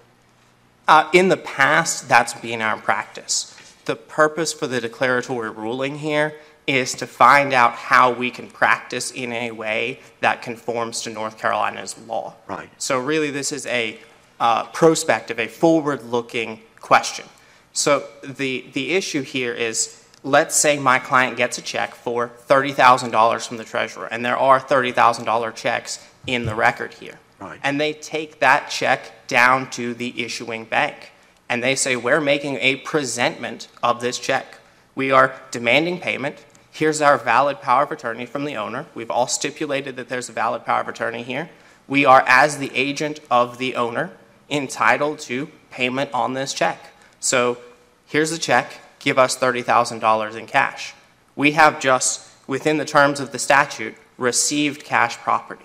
Uh, 0.86 1.08
in 1.12 1.28
the 1.28 1.36
past, 1.36 2.08
that's 2.08 2.34
been 2.34 2.62
our 2.62 2.76
practice. 2.76 3.56
The 3.86 3.96
purpose 3.96 4.52
for 4.52 4.66
the 4.66 4.80
declaratory 4.80 5.50
ruling 5.50 5.98
here 5.98 6.34
is 6.66 6.94
to 6.94 7.06
find 7.06 7.52
out 7.52 7.72
how 7.72 8.12
we 8.12 8.30
can 8.30 8.48
practice 8.48 9.10
in 9.10 9.32
a 9.32 9.50
way 9.50 10.00
that 10.20 10.40
conforms 10.40 11.02
to 11.02 11.10
North 11.10 11.38
Carolina's 11.38 11.98
law. 12.06 12.34
Right. 12.46 12.70
So 12.78 12.98
really, 12.98 13.30
this 13.30 13.52
is 13.52 13.66
a 13.66 13.98
uh, 14.40 14.64
prospective, 14.66 15.38
a 15.38 15.48
forward-looking 15.48 16.60
question. 16.80 17.26
So 17.74 18.06
the, 18.22 18.64
the 18.72 18.92
issue 18.92 19.22
here 19.22 19.52
is, 19.52 20.02
let's 20.22 20.54
say 20.54 20.78
my 20.78 21.00
client 21.00 21.36
gets 21.36 21.58
a 21.58 21.62
check 21.62 21.94
for 21.94 22.30
$30,000 22.48 23.46
from 23.46 23.56
the 23.56 23.64
treasurer, 23.64 24.06
and 24.06 24.24
there 24.24 24.38
are 24.38 24.60
$30,000 24.60 25.54
checks 25.54 26.06
in 26.26 26.46
the 26.46 26.54
record 26.54 26.94
here. 26.94 27.18
Right. 27.40 27.58
And 27.62 27.80
they 27.80 27.92
take 27.92 28.38
that 28.38 28.70
check 28.70 29.26
down 29.26 29.70
to 29.70 29.92
the 29.92 30.24
issuing 30.24 30.64
bank. 30.64 31.10
And 31.48 31.62
they 31.62 31.74
say, 31.74 31.96
we're 31.96 32.20
making 32.20 32.56
a 32.60 32.76
presentment 32.76 33.68
of 33.82 34.00
this 34.00 34.18
check. 34.18 34.58
We 34.94 35.10
are 35.10 35.38
demanding 35.50 35.98
payment. 35.98 36.44
Here's 36.70 37.02
our 37.02 37.18
valid 37.18 37.60
power 37.60 37.82
of 37.82 37.92
attorney 37.92 38.24
from 38.24 38.44
the 38.44 38.56
owner. 38.56 38.86
We've 38.94 39.10
all 39.10 39.26
stipulated 39.26 39.96
that 39.96 40.08
there's 40.08 40.28
a 40.28 40.32
valid 40.32 40.64
power 40.64 40.80
of 40.80 40.88
attorney 40.88 41.24
here. 41.24 41.50
We 41.86 42.06
are, 42.06 42.24
as 42.26 42.58
the 42.58 42.70
agent 42.72 43.20
of 43.30 43.58
the 43.58 43.74
owner, 43.74 44.12
entitled 44.48 45.18
to 45.20 45.50
payment 45.70 46.10
on 46.14 46.34
this 46.34 46.54
check. 46.54 46.93
So 47.24 47.56
here's 48.04 48.30
the 48.30 48.38
check, 48.38 48.80
give 48.98 49.18
us 49.18 49.38
$30,000 49.38 50.36
in 50.36 50.46
cash. 50.46 50.92
We 51.34 51.52
have 51.52 51.80
just, 51.80 52.28
within 52.46 52.76
the 52.76 52.84
terms 52.84 53.18
of 53.18 53.32
the 53.32 53.38
statute, 53.38 53.94
received 54.18 54.84
cash 54.84 55.16
property. 55.16 55.64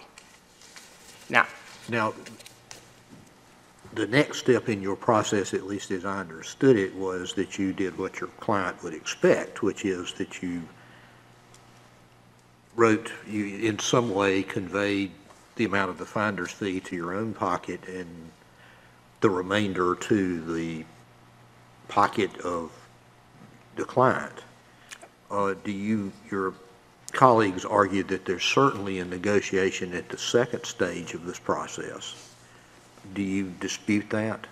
Now, 1.30 1.48
Now, 1.90 2.14
the 3.94 4.08
next 4.08 4.40
step 4.40 4.70
in 4.70 4.82
your 4.82 4.96
process, 4.96 5.54
at 5.54 5.68
least 5.68 5.92
as 5.92 6.06
I 6.06 6.20
understood 6.20 6.78
it, 6.78 6.96
was 6.96 7.34
that 7.34 7.60
you 7.60 7.74
did 7.74 7.98
what 7.98 8.22
your 8.22 8.30
client 8.40 8.82
would 8.82 8.94
expect, 8.94 9.62
which 9.62 9.84
is 9.84 10.14
that 10.14 10.42
you 10.42 10.62
wrote, 12.78 13.12
you 13.28 13.68
in 13.68 13.80
some 13.80 14.14
way 14.14 14.44
conveyed 14.44 15.12
the 15.58 15.66
amount 15.66 15.90
of 15.90 15.98
the 15.98 16.06
finder's 16.06 16.52
fee 16.52 16.80
to 16.80 16.96
your 16.96 17.14
own 17.14 17.34
pocket 17.34 17.86
and 17.86 18.30
the 19.20 19.30
remainder 19.30 19.96
to 19.96 20.42
the 20.56 20.86
pocket 21.90 22.38
of 22.40 22.72
the 23.76 23.84
client. 23.84 24.44
Uh, 25.30 25.54
Do 25.64 25.72
you, 25.72 26.12
your 26.32 26.54
colleagues 27.12 27.66
argue 27.66 28.04
that 28.04 28.26
there's 28.26 28.44
certainly 28.44 29.00
a 29.00 29.06
negotiation 29.06 29.94
at 29.94 30.10
the 30.10 30.18
second 30.18 30.66
stage 30.66 31.14
of 31.14 31.26
this 31.26 31.40
process. 31.40 32.34
Do 33.14 33.22
you 33.22 33.54
dispute 33.60 34.10
that? 34.12 34.46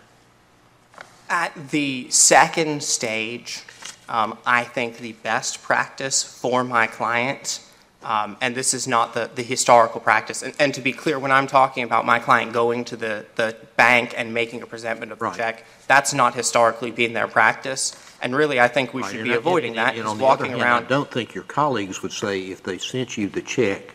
At 1.29 1.70
the 1.70 2.10
second 2.10 2.82
stage, 2.84 3.63
um, 4.10 4.38
I 4.46 4.63
think 4.63 4.98
the 4.98 5.13
best 5.13 5.62
practice 5.62 6.24
for 6.24 6.63
my 6.63 6.88
client, 6.88 7.62
um, 8.04 8.38
and 8.42 8.56
this 8.56 8.74
is 8.74 8.88
not 8.88 9.13
the, 9.13 9.30
the 9.36 9.44
historical 9.44 10.00
practice, 10.00 10.44
and, 10.44 10.54
and 10.60 10.74
to 10.75 10.82
be 10.82 10.94
clear, 10.94 11.18
when 11.20 11.32
I'm 11.32 11.48
talking 11.48 11.84
about 11.84 12.06
my 12.06 12.20
client 12.20 12.54
going 12.54 12.86
to 12.86 12.96
the, 12.96 13.25
the 13.36 13.56
bank 13.75 14.13
and 14.16 14.34
making 14.34 14.62
a 14.62 14.68
presentment 14.68 15.12
of 15.12 15.20
the 15.20 15.32
check, 15.32 15.66
that's 15.88 16.13
not 16.13 16.36
historically 16.36 16.92
been 16.92 17.13
their 17.13 17.27
practice. 17.27 17.96
And 18.22 18.36
really, 18.36 18.60
I 18.60 18.68
think 18.68 18.94
we 18.94 19.01
Right, 19.01 19.12
should 19.12 19.20
and 19.22 19.30
be 19.30 19.34
I- 19.34 19.38
avoiding 19.38 19.77
and- 19.77 19.80
that, 19.80 19.96
and 19.96 20.08
on 20.08 20.20
walking 20.20 20.51
hand, 20.51 20.62
I 20.62 20.66
around. 20.66 20.88
don't 20.88 21.10
think 21.12 21.34
your 21.36 21.44
colleagues 21.44 22.01
would 22.01 22.12
say 22.13 22.42
if 22.42 22.63
they 22.63 22.77
sent 22.77 23.18
you 23.18 23.30
the 23.30 23.42
check 23.42 23.94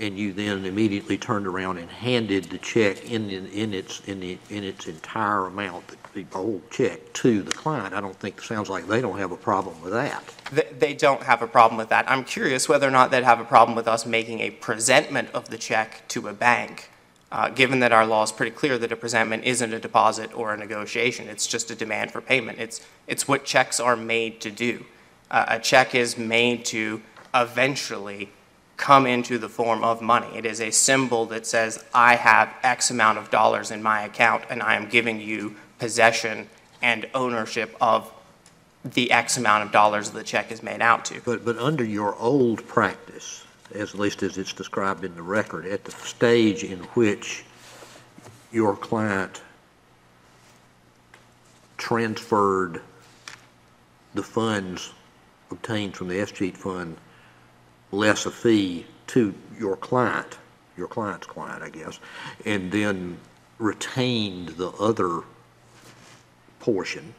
and 0.00 0.18
you 0.18 0.32
then 0.32 0.64
immediately 0.64 1.16
turned 1.16 1.46
around 1.46 1.78
and 1.78 1.88
handed 1.88 2.44
the 2.44 2.58
check 2.58 3.04
in, 3.10 3.30
in 3.30 3.46
in 3.48 3.72
its, 3.74 4.00
in 4.08 4.18
the, 4.20 4.38
in 4.50 4.64
its 4.64 4.86
entire 4.88 5.46
amount, 5.46 5.84
the 6.22 6.38
whole 6.38 6.62
check 6.70 7.12
to 7.14 7.42
the 7.42 7.50
client, 7.52 7.92
I 7.94 8.00
don't 8.00 8.18
think, 8.18 8.40
sounds 8.40 8.70
like 8.70 8.86
they 8.86 9.00
don't 9.00 9.18
have 9.18 9.32
a 9.32 9.36
problem 9.36 9.80
with 9.82 9.92
that. 9.92 10.22
Th- 10.54 10.68
They 10.78 10.94
don't 10.94 11.22
have 11.24 11.42
a 11.42 11.46
problem 11.46 11.76
with 11.76 11.88
that. 11.88 12.08
I'm 12.10 12.24
curious 12.24 12.68
whether 12.68 12.86
or 12.86 12.90
not 12.92 13.10
they'd 13.10 13.24
have 13.24 13.40
a 13.40 13.44
problem 13.44 13.74
with 13.76 13.88
us 13.88 14.06
making 14.06 14.40
a 14.40 14.50
presentment 14.50 15.28
of 15.34 15.48
the 15.50 15.58
check 15.58 16.06
to 16.08 16.28
a 16.28 16.32
bank, 16.32 16.90
uh, 17.32 17.48
given 17.50 17.80
that 17.80 17.92
our 17.92 18.06
law 18.06 18.22
is 18.22 18.30
pretty 18.32 18.52
clear 18.52 18.78
that 18.78 18.92
a 18.92 18.96
presentment 18.96 19.44
isn't 19.44 19.72
a 19.72 19.80
deposit 19.80 20.32
or 20.36 20.54
a 20.54 20.56
negotiation. 20.56 21.28
It's 21.28 21.46
just 21.46 21.70
a 21.70 21.74
demand 21.74 22.12
for 22.12 22.20
payment. 22.20 22.58
It's, 22.60 22.80
it's 23.08 23.26
what 23.26 23.44
checks 23.44 23.80
are 23.80 23.96
made 23.96 24.40
to 24.42 24.50
do. 24.50 24.84
Uh, 25.30 25.44
A 25.48 25.58
check 25.58 25.94
is 25.94 26.16
made 26.16 26.64
to 26.66 27.02
eventually 27.34 28.30
come 28.76 29.06
into 29.06 29.38
the 29.38 29.48
form 29.48 29.84
of 29.84 30.02
money. 30.02 30.26
It 30.36 30.44
is 30.44 30.60
a 30.60 30.70
symbol 30.70 31.26
that 31.26 31.46
says, 31.46 31.84
I 31.94 32.16
have 32.16 32.54
X 32.62 32.90
amount 32.90 33.18
of 33.18 33.30
dollars 33.30 33.70
in 33.70 33.82
my 33.82 34.02
account, 34.02 34.44
and 34.50 34.62
I 34.62 34.74
am 34.74 34.88
giving 34.88 35.20
you 35.20 35.56
possession 35.78 36.48
and 36.82 37.08
ownership 37.14 37.76
of 37.80 38.12
the 38.84 39.10
X 39.10 39.36
amount 39.36 39.64
of 39.64 39.72
dollars 39.72 40.10
the 40.10 40.22
check 40.22 40.52
is 40.52 40.62
made 40.62 40.82
out 40.82 41.04
to. 41.06 41.20
But, 41.24 41.44
but 41.44 41.56
under 41.58 41.84
your 41.84 42.14
old 42.16 42.66
practice, 42.66 43.44
as 43.74 43.94
at 43.94 44.00
least 44.00 44.22
as 44.22 44.36
it's 44.36 44.52
described 44.52 45.04
in 45.04 45.14
the 45.14 45.22
record, 45.22 45.66
at 45.66 45.84
the 45.84 45.92
stage 45.92 46.64
in 46.64 46.80
which 46.94 47.44
your 48.52 48.76
client 48.76 49.40
transferred 51.76 52.82
the 54.14 54.22
funds 54.22 54.92
obtained 55.50 55.96
from 55.96 56.08
the 56.08 56.14
escheat 56.14 56.56
fund 56.56 56.96
less 57.94 58.26
a 58.26 58.30
fee 58.30 58.86
to 59.08 59.34
your 59.58 59.76
client, 59.76 60.38
your 60.76 60.88
client's 60.88 61.26
client, 61.26 61.62
I 61.62 61.70
guess, 61.70 62.00
and 62.44 62.70
then 62.70 63.18
retained 63.58 64.48
the 64.50 64.70
other 64.72 65.22
portion, 66.60 67.14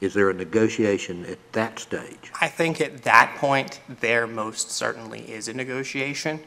is 0.00 0.14
there 0.14 0.30
a 0.30 0.34
negotiation 0.34 1.26
at 1.26 1.38
that 1.52 1.78
stage? 1.78 2.32
I 2.40 2.48
think 2.48 2.80
at 2.80 3.02
that 3.02 3.36
point, 3.38 3.80
there 4.00 4.26
most 4.26 4.70
certainly 4.70 5.20
is 5.30 5.48
a 5.48 5.52
negotiation. 5.52 6.40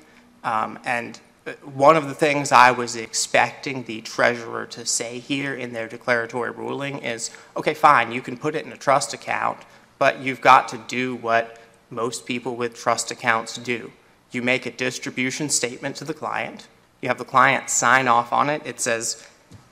Um, 0.44 0.80
And 0.84 1.20
uh, 1.46 1.52
one 1.64 1.96
of 1.96 2.08
the 2.08 2.16
things 2.16 2.52
I 2.52 2.72
was 2.72 2.96
expecting 2.96 3.84
the 3.84 4.02
treasurer 4.02 4.66
to 4.68 4.86
say 4.86 5.20
here 5.20 5.54
in 5.54 5.74
their 5.74 5.88
declaratory 5.88 6.52
ruling 6.52 7.00
is, 7.00 7.32
okay, 7.56 7.74
fine, 7.74 8.12
you 8.12 8.22
can 8.22 8.38
put 8.38 8.56
it 8.56 8.66
in 8.66 8.72
a 8.72 8.78
trust 8.78 9.14
account, 9.14 9.60
but 10.00 10.20
you've 10.20 10.42
got 10.42 10.68
to 10.70 10.78
do 10.88 11.16
what 11.16 11.60
most 11.94 12.26
people 12.26 12.56
with 12.56 12.76
trust 12.76 13.12
accounts 13.12 13.58
do. 13.58 13.92
You 14.32 14.42
make 14.42 14.66
a 14.66 14.72
distribution 14.72 15.50
statement 15.50 15.96
to 15.98 16.06
the 16.06 16.14
client, 16.14 16.68
you 17.02 17.10
have 17.10 17.18
the 17.18 17.26
client 17.26 17.70
sign 17.70 18.08
off 18.08 18.34
on 18.34 18.50
it, 18.50 18.62
it 18.66 18.80
says, 18.80 19.28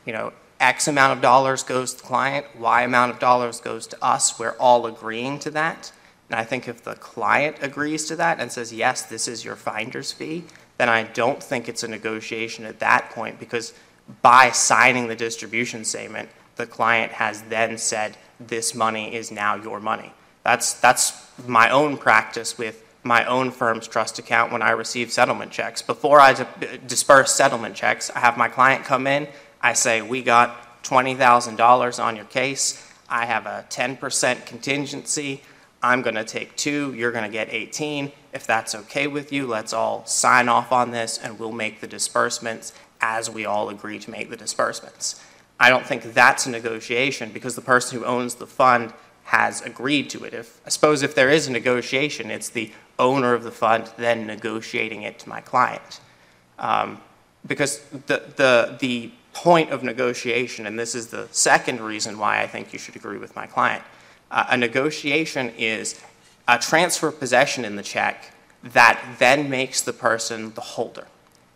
you 0.06 0.14
know, 0.14 0.34
X 0.60 0.88
amount 0.88 1.14
of 1.14 1.22
dollars 1.22 1.64
goes 1.64 1.94
to 1.94 2.02
the 2.02 2.08
client, 2.08 2.46
Y 2.58 2.84
amount 2.84 3.12
of 3.12 3.20
dollars 3.20 3.60
goes 3.60 3.88
to 3.88 4.04
us, 4.04 4.38
we're 4.38 4.56
all 4.58 4.86
agreeing 4.86 5.40
to 5.40 5.52
that. 5.52 5.92
And 6.30 6.40
I 6.40 6.44
think 6.44 6.68
if 6.68 6.84
the 6.84 6.96
client 6.96 7.58
agrees 7.62 8.06
to 8.06 8.16
that 8.18 8.40
and 8.40 8.52
says, 8.52 8.72
yes, 8.72 9.02
this 9.02 9.28
is 9.28 9.44
your 9.44 9.56
finder's 9.56 10.12
fee, 10.12 10.44
then 10.78 10.88
I 10.88 11.04
don't 11.04 11.42
think 11.42 11.68
it's 11.68 11.84
a 11.84 11.88
negotiation 11.88 12.66
at 12.66 12.80
that 12.80 13.10
point 13.10 13.40
because 13.40 13.74
by 14.22 14.52
signing 14.52 15.08
the 15.08 15.16
distribution 15.16 15.84
statement, 15.84 16.30
the 16.56 16.66
client 16.66 17.12
has 17.14 17.42
then 17.44 17.78
said, 17.78 18.18
this 18.40 18.76
money 18.76 19.14
is 19.14 19.32
now 19.32 19.56
your 19.56 19.80
money. 19.80 20.14
That's, 20.44 20.74
that's 20.74 21.28
my 21.48 21.70
own 21.70 21.98
practice 21.98 22.58
with 22.58 22.84
my 23.04 23.26
own 23.26 23.52
firm's 23.52 23.88
trust 23.88 24.20
account 24.20 24.52
when 24.52 24.62
I 24.62 24.72
receive 24.72 25.12
settlement 25.12 25.52
checks. 25.52 25.82
Before 25.82 26.20
I 26.20 26.34
di- 26.34 26.80
disperse 26.86 27.34
settlement 27.34 27.76
checks, 27.76 28.12
I 28.12 28.20
have 28.20 28.38
my 28.38 28.48
client 28.48 28.86
come 28.86 29.08
in, 29.08 29.28
I 29.62 29.74
say, 29.74 30.02
we 30.02 30.22
got 30.22 30.84
$20,000 30.84 32.04
on 32.04 32.16
your 32.16 32.26
case, 32.26 32.88
I 33.10 33.26
have 33.26 33.46
a 33.46 33.66
10% 33.70 34.46
contingency, 34.46 35.42
I'm 35.84 36.02
going 36.02 36.16
to 36.16 36.24
take 36.24 36.56
two, 36.56 36.94
you're 36.94 37.12
going 37.12 37.24
to 37.24 37.30
get 37.30 37.50
18. 37.50 38.12
If 38.34 38.46
that's 38.46 38.76
okay 38.76 39.08
with 39.08 39.34
you, 39.34 39.48
let's 39.48 39.74
all 39.74 40.06
sign 40.06 40.48
off 40.48 40.72
on 40.72 40.92
this 40.92 41.18
and 41.18 41.40
we'll 41.40 41.52
make 41.52 41.82
the 41.82 41.88
disbursements 41.88 42.72
as 43.02 43.30
we 43.30 43.46
all 43.46 43.70
agree 43.70 43.98
to 44.00 44.12
make 44.12 44.30
the 44.30 44.38
disbursements. 44.38 45.22
I 45.60 45.70
don't 45.70 45.86
think 45.86 46.14
that's 46.14 46.46
a 46.46 46.52
negotiation 46.52 47.32
because 47.32 47.56
the 47.56 47.62
person 47.62 48.00
who 48.00 48.06
owns 48.06 48.36
the 48.36 48.48
fund 48.48 48.94
has 49.32 49.62
agreed 49.62 50.10
to 50.10 50.26
it. 50.26 50.34
If, 50.34 50.60
I 50.66 50.70
suppose 50.70 51.04
if 51.04 51.16
there 51.16 51.30
is 51.30 51.48
a 51.48 51.54
negotiation, 51.54 52.30
it's 52.30 52.50
the 52.50 52.70
owner 53.00 53.34
of 53.34 53.44
the 53.44 53.52
fund 53.52 53.90
then 53.96 54.28
negotiating 54.28 55.04
it 55.04 55.20
to 55.20 55.30
my 55.30 55.40
client. 55.40 56.02
Um, 56.60 57.00
because 57.48 57.80
the, 58.08 58.24
the, 58.36 58.76
the 58.82 59.12
point 59.32 59.72
of 59.72 59.84
negotiation, 59.84 60.68
and 60.68 60.78
this 60.78 60.94
is 60.96 61.08
the 61.08 61.30
second 61.32 61.80
reason 61.80 62.18
why 62.18 62.42
I 62.42 62.48
think 62.48 62.74
you 62.74 62.80
should 62.80 62.98
agree 62.98 63.18
with 63.20 63.34
my 63.34 63.48
client, 63.48 63.82
uh, 64.32 64.48
a 64.50 64.58
negotiation 64.58 65.54
is 65.58 66.02
a 66.50 66.60
transfer 66.60 67.08
of 67.08 67.18
possession 67.18 67.64
in 67.64 67.78
the 67.78 67.84
check 67.84 68.34
that 68.64 69.02
then 69.18 69.50
makes 69.50 69.80
the 69.80 69.94
person 69.94 70.54
the 70.56 70.62
holder. 70.76 71.08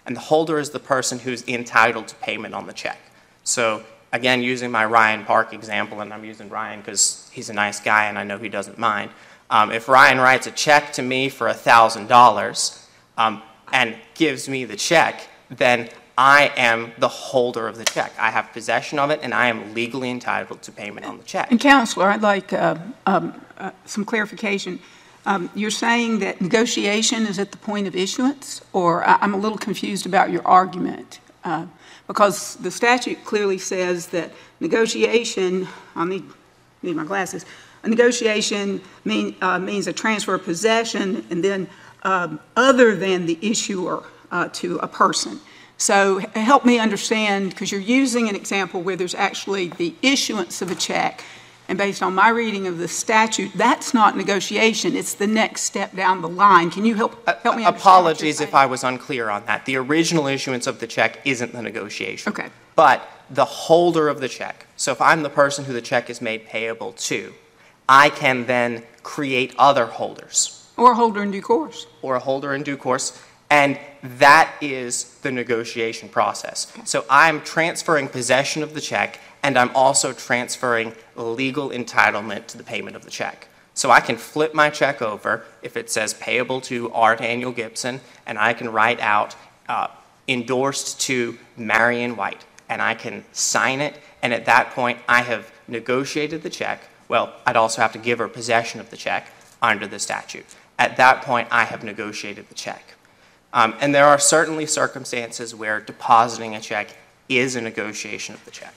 And 0.05 0.15
the 0.15 0.21
holder 0.21 0.59
is 0.59 0.69
the 0.69 0.79
person 0.79 1.19
who's 1.19 1.45
entitled 1.45 2.07
to 2.07 2.15
payment 2.15 2.53
on 2.53 2.67
the 2.67 2.73
check. 2.73 2.99
So 3.43 3.83
again, 4.15 4.41
using 4.41 4.71
my 4.71 4.85
Ryan 4.85 5.25
Park 5.25 5.53
example, 5.53 5.99
and 6.01 6.13
I'm 6.13 6.23
using 6.23 6.49
Ryan 6.49 6.79
because 6.79 7.29
he's 7.33 7.49
a 7.49 7.53
nice 7.53 7.79
guy 7.79 8.05
and 8.05 8.17
I 8.17 8.23
know 8.23 8.37
he 8.37 8.49
doesn't 8.49 8.77
mind. 8.77 9.11
Um, 9.49 9.71
if 9.71 9.87
Ryan 9.87 10.19
writes 10.19 10.47
a 10.47 10.51
check 10.51 10.93
to 10.93 11.01
me 11.01 11.29
for 11.29 11.47
$1,000 11.47 12.85
um, 13.17 13.43
and 13.71 13.95
gives 14.15 14.49
me 14.49 14.65
the 14.65 14.75
check, 14.75 15.27
then 15.49 15.89
I 16.17 16.51
am 16.55 16.93
the 16.97 17.09
holder 17.09 17.67
of 17.67 17.77
the 17.77 17.83
check. 17.83 18.13
I 18.17 18.31
have 18.31 18.51
possession 18.53 18.97
of 18.99 19.09
it 19.11 19.19
and 19.21 19.33
I 19.33 19.47
am 19.47 19.73
legally 19.73 20.09
entitled 20.09 20.61
to 20.63 20.71
payment 20.71 21.05
on 21.05 21.17
the 21.17 21.23
check. 21.23 21.51
And 21.51 21.59
Counselor, 21.59 22.09
I'd 22.09 22.21
like 22.21 22.53
uh, 22.53 22.77
um, 23.05 23.39
uh, 23.57 23.71
some 23.85 24.05
clarification. 24.05 24.79
Um, 25.25 25.49
You're 25.53 25.71
saying 25.71 26.19
that 26.19 26.39
negotiation 26.39 27.27
is 27.27 27.37
at 27.37 27.51
the 27.51 27.57
point 27.57 27.87
of 27.87 27.95
issuance, 27.95 28.61
or 28.71 29.07
I- 29.07 29.17
I'm 29.21 29.33
a 29.33 29.37
little 29.37 29.57
confused 29.57 30.05
about 30.05 30.31
your 30.31 30.45
argument? 30.47 31.19
uh, 31.43 31.65
Because 32.07 32.55
the 32.57 32.69
statute 32.69 33.25
clearly 33.25 33.57
says 33.57 34.07
that 34.07 34.31
negotiation, 34.59 35.67
I 35.95 36.05
need, 36.05 36.23
need 36.83 36.95
my 36.95 37.05
glasses, 37.05 37.45
a 37.83 37.89
negotiation 37.89 38.81
mean, 39.03 39.35
uh, 39.41 39.59
means 39.59 39.87
a 39.87 39.93
transfer 39.93 40.35
of 40.35 40.43
possession, 40.43 41.25
and 41.29 41.43
then 41.43 41.67
um, 42.03 42.39
other 42.55 42.95
than 42.95 43.25
the 43.25 43.37
issuer 43.41 44.03
uh, 44.31 44.49
to 44.53 44.77
a 44.77 44.87
person. 44.87 45.39
So 45.77 46.19
help 46.35 46.63
me 46.63 46.79
understand, 46.79 47.49
because 47.49 47.71
you're 47.71 47.81
using 47.81 48.29
an 48.29 48.35
example 48.35 48.81
where 48.81 48.95
there's 48.95 49.15
actually 49.15 49.69
the 49.69 49.93
issuance 50.01 50.61
of 50.61 50.71
a 50.71 50.75
check, 50.75 51.23
and 51.67 51.77
based 51.77 52.03
on 52.03 52.13
my 52.13 52.29
reading 52.29 52.67
of 52.67 52.77
the 52.77 52.87
statute, 52.87 53.51
that's 53.55 53.93
not 53.93 54.15
negotiation, 54.15 54.95
it's 54.95 55.13
the 55.15 55.27
next 55.27 55.61
step 55.61 55.95
down 55.95 56.21
the 56.21 56.29
line. 56.29 56.69
Can 56.69 56.85
you 56.85 56.95
help, 56.95 57.17
uh, 57.27 57.35
help 57.43 57.55
me 57.55 57.63
uh, 57.63 57.67
understand? 57.67 57.75
what 57.75 57.79
Apologies 57.81 58.41
if? 58.41 58.53
I 58.53 58.65
was 58.65 58.83
unclear 58.83 59.29
on 59.29 59.45
that. 59.45 59.65
The 59.65 59.77
original 59.77 60.27
issuance 60.27 60.67
of 60.67 60.79
the 60.79 60.87
check 60.87 61.19
isn't 61.25 61.53
the 61.53 61.61
negotiation. 61.61 62.31
Okay. 62.31 62.49
But 62.75 63.07
the 63.29 63.45
holder 63.45 64.07
of 64.09 64.19
the 64.21 64.29
check, 64.29 64.67
so 64.75 64.91
if 64.91 65.01
I'm 65.01 65.23
the 65.23 65.29
person 65.29 65.65
who 65.65 65.73
the 65.73 65.81
check 65.81 66.09
is 66.09 66.21
made 66.21 66.45
payable 66.45 66.93
to, 66.93 67.33
I 67.89 68.09
can 68.09 68.45
then 68.45 68.83
create 69.03 69.53
other 69.57 69.85
holders 69.85 70.67
Or 70.77 70.91
a 70.91 70.95
holder 70.95 71.23
in 71.23 71.31
due 71.31 71.41
course. 71.41 71.87
or 72.01 72.15
a 72.15 72.19
holder 72.19 72.53
in 72.53 72.63
due 72.63 72.77
course, 72.77 73.21
and 73.49 73.79
that 74.03 74.51
is 74.61 75.19
the 75.21 75.31
negotiation 75.31 76.09
process. 76.09 76.71
So 76.85 77.05
I'm 77.09 77.41
transferring 77.41 78.07
possession 78.09 78.63
of 78.63 78.73
the 78.73 78.81
check, 78.81 79.19
and 79.45 79.59
I'm 79.59 79.69
also 79.75 80.11
transferring 80.11 80.93
legal 81.15 81.69
entitlement 81.69 82.47
to 82.47 82.57
the 82.57 82.63
payment 82.63 82.95
of 82.95 83.05
the 83.05 83.11
check. 83.11 83.47
So 83.75 83.91
I 83.91 83.99
can 83.99 84.17
flip 84.17 84.55
my 84.55 84.71
check 84.71 85.03
over 85.03 85.43
if 85.61 85.77
it 85.77 85.91
says 85.91 86.15
payable 86.15 86.61
to 86.61 86.91
Art 86.91 87.19
Daniel 87.19 87.51
Gibson, 87.51 88.01
and 88.25 88.39
I 88.39 88.55
can 88.55 88.69
write 88.71 88.99
out 88.99 89.35
uh, 89.69 89.89
endorsed 90.27 90.99
to 91.01 91.37
Marion 91.57 92.15
White, 92.15 92.43
and 92.69 92.81
I 92.81 92.95
can 92.95 93.23
sign 93.33 93.81
it, 93.81 93.99
and 94.23 94.33
at 94.33 94.45
that 94.45 94.71
point, 94.71 94.97
I 95.07 95.21
have 95.21 95.51
negotiated 95.67 96.41
the 96.41 96.49
check. 96.49 96.81
Well, 97.07 97.31
I'd 97.45 97.55
also 97.55 97.83
have 97.83 97.93
to 97.93 97.99
give 97.99 98.17
her 98.17 98.27
possession 98.27 98.79
of 98.79 98.89
the 98.89 98.97
check 98.97 99.31
under 99.61 99.85
the 99.85 99.99
statute. 99.99 100.45
At 100.79 100.97
that 100.97 101.21
point, 101.21 101.49
I 101.51 101.65
have 101.65 101.83
negotiated 101.83 102.49
the 102.49 102.55
check. 102.55 102.95
Um, 103.53 103.75
and 103.79 103.93
there 103.93 104.07
are 104.07 104.17
certainly 104.17 104.65
circumstances 104.65 105.53
where 105.53 105.79
depositing 105.79 106.55
a 106.55 106.59
check 106.59 106.97
is 107.29 107.55
a 107.55 107.61
negotiation 107.61 108.33
of 108.33 108.43
the 108.43 108.51
check. 108.51 108.73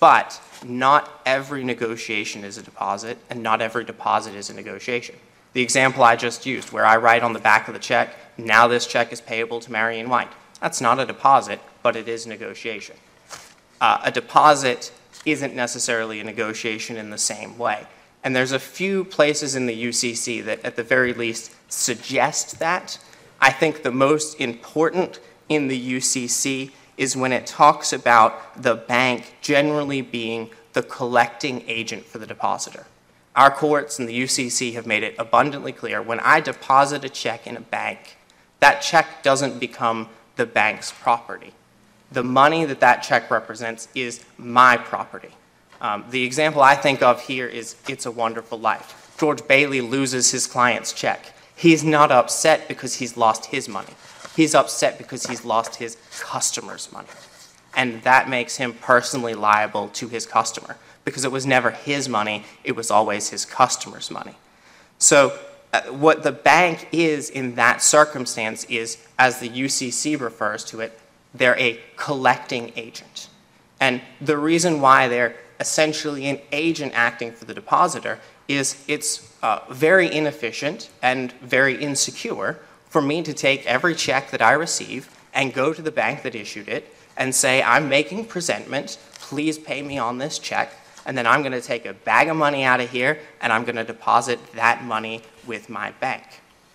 But 0.00 0.40
not 0.64 1.20
every 1.26 1.62
negotiation 1.62 2.42
is 2.42 2.58
a 2.58 2.62
deposit, 2.62 3.18
and 3.28 3.42
not 3.42 3.60
every 3.60 3.84
deposit 3.84 4.34
is 4.34 4.50
a 4.50 4.54
negotiation. 4.54 5.14
The 5.52 5.62
example 5.62 6.02
I 6.02 6.16
just 6.16 6.46
used, 6.46 6.72
where 6.72 6.86
I 6.86 6.96
write 6.96 7.22
on 7.22 7.32
the 7.32 7.38
back 7.38 7.68
of 7.68 7.74
the 7.74 7.80
check, 7.80 8.14
now 8.38 8.66
this 8.66 8.86
check 8.86 9.12
is 9.12 9.20
payable 9.20 9.60
to 9.60 9.72
Marion 9.72 10.08
White. 10.08 10.30
That's 10.60 10.80
not 10.80 11.00
a 11.00 11.06
deposit, 11.06 11.60
but 11.82 11.96
it 11.96 12.08
is 12.08 12.26
negotiation. 12.26 12.96
Uh, 13.80 14.00
a 14.04 14.10
deposit 14.10 14.92
isn't 15.24 15.54
necessarily 15.54 16.20
a 16.20 16.24
negotiation 16.24 16.96
in 16.96 17.10
the 17.10 17.18
same 17.18 17.58
way. 17.58 17.86
And 18.22 18.36
there's 18.36 18.52
a 18.52 18.58
few 18.58 19.04
places 19.04 19.54
in 19.54 19.66
the 19.66 19.84
UCC 19.84 20.44
that, 20.44 20.64
at 20.64 20.76
the 20.76 20.82
very 20.82 21.12
least, 21.14 21.54
suggest 21.68 22.58
that. 22.58 22.98
I 23.40 23.50
think 23.50 23.82
the 23.82 23.90
most 23.90 24.38
important 24.40 25.20
in 25.48 25.68
the 25.68 25.96
UCC 25.96 26.70
is 27.00 27.16
when 27.16 27.32
it 27.32 27.46
talks 27.46 27.94
about 27.94 28.62
the 28.62 28.74
bank 28.74 29.34
generally 29.40 30.02
being 30.02 30.50
the 30.74 30.82
collecting 30.82 31.64
agent 31.66 32.04
for 32.04 32.18
the 32.18 32.26
depositor. 32.26 32.84
Our 33.34 33.50
courts 33.50 33.98
and 33.98 34.06
the 34.06 34.22
UCC 34.22 34.74
have 34.74 34.86
made 34.86 35.02
it 35.02 35.14
abundantly 35.18 35.72
clear 35.72 36.02
when 36.02 36.20
I 36.20 36.40
deposit 36.40 37.02
a 37.02 37.08
check 37.08 37.46
in 37.46 37.56
a 37.56 37.60
bank, 37.62 38.18
that 38.58 38.82
check 38.82 39.22
doesn't 39.22 39.58
become 39.58 40.10
the 40.36 40.44
bank's 40.44 40.92
property. 40.92 41.54
The 42.12 42.22
money 42.22 42.66
that 42.66 42.80
that 42.80 43.02
check 43.02 43.30
represents 43.30 43.88
is 43.94 44.22
my 44.36 44.76
property. 44.76 45.30
Um, 45.80 46.04
the 46.10 46.22
example 46.24 46.60
I 46.60 46.74
think 46.74 47.00
of 47.02 47.22
here 47.22 47.46
is 47.46 47.76
It's 47.88 48.04
a 48.04 48.10
Wonderful 48.10 48.58
Life. 48.58 49.16
George 49.18 49.48
Bailey 49.48 49.80
loses 49.80 50.32
his 50.32 50.46
client's 50.46 50.92
check. 50.92 51.32
He's 51.56 51.82
not 51.82 52.12
upset 52.12 52.68
because 52.68 52.96
he's 52.96 53.16
lost 53.16 53.46
his 53.46 53.70
money. 53.70 53.94
He's 54.40 54.54
upset 54.54 54.96
because 54.96 55.26
he's 55.26 55.44
lost 55.44 55.76
his 55.76 55.98
customer's 56.18 56.90
money. 56.90 57.08
And 57.76 58.02
that 58.04 58.30
makes 58.30 58.56
him 58.56 58.72
personally 58.72 59.34
liable 59.34 59.88
to 59.88 60.08
his 60.08 60.24
customer 60.24 60.78
because 61.04 61.26
it 61.26 61.30
was 61.30 61.44
never 61.44 61.72
his 61.72 62.08
money, 62.08 62.46
it 62.64 62.72
was 62.72 62.90
always 62.90 63.28
his 63.28 63.44
customer's 63.44 64.10
money. 64.10 64.36
So, 64.98 65.38
uh, 65.74 65.82
what 65.90 66.22
the 66.22 66.32
bank 66.32 66.88
is 66.90 67.28
in 67.28 67.56
that 67.56 67.82
circumstance 67.82 68.64
is, 68.64 68.96
as 69.18 69.40
the 69.40 69.48
UCC 69.50 70.18
refers 70.18 70.64
to 70.64 70.80
it, 70.80 70.98
they're 71.34 71.58
a 71.58 71.78
collecting 71.96 72.72
agent. 72.76 73.28
And 73.78 74.00
the 74.22 74.38
reason 74.38 74.80
why 74.80 75.08
they're 75.08 75.36
essentially 75.60 76.26
an 76.30 76.40
agent 76.50 76.92
acting 76.94 77.32
for 77.32 77.44
the 77.44 77.52
depositor 77.52 78.18
is 78.48 78.82
it's 78.88 79.36
uh, 79.42 79.60
very 79.68 80.10
inefficient 80.10 80.88
and 81.02 81.30
very 81.42 81.74
insecure 81.76 82.58
for 82.90 83.00
me 83.00 83.22
to 83.22 83.32
take 83.32 83.64
every 83.64 83.94
check 83.94 84.30
that 84.32 84.42
I 84.42 84.52
receive 84.52 85.08
and 85.32 85.54
go 85.54 85.72
to 85.72 85.80
the 85.80 85.92
bank 85.92 86.22
that 86.24 86.34
issued 86.34 86.68
it 86.68 86.92
and 87.16 87.34
say, 87.34 87.62
I'm 87.62 87.88
making 87.88 88.26
presentment, 88.26 88.98
please 89.14 89.58
pay 89.58 89.82
me 89.82 89.96
on 89.96 90.18
this 90.18 90.38
check, 90.38 90.72
and 91.06 91.16
then 91.16 91.26
I'm 91.26 91.42
going 91.42 91.52
to 91.52 91.60
take 91.60 91.86
a 91.86 91.94
bag 91.94 92.28
of 92.28 92.36
money 92.36 92.64
out 92.64 92.80
of 92.80 92.90
here 92.90 93.20
and 93.40 93.52
I'm 93.52 93.64
going 93.64 93.76
to 93.76 93.84
deposit 93.84 94.38
that 94.54 94.84
money 94.84 95.22
with 95.46 95.68
my 95.70 95.92
bank. 95.92 96.24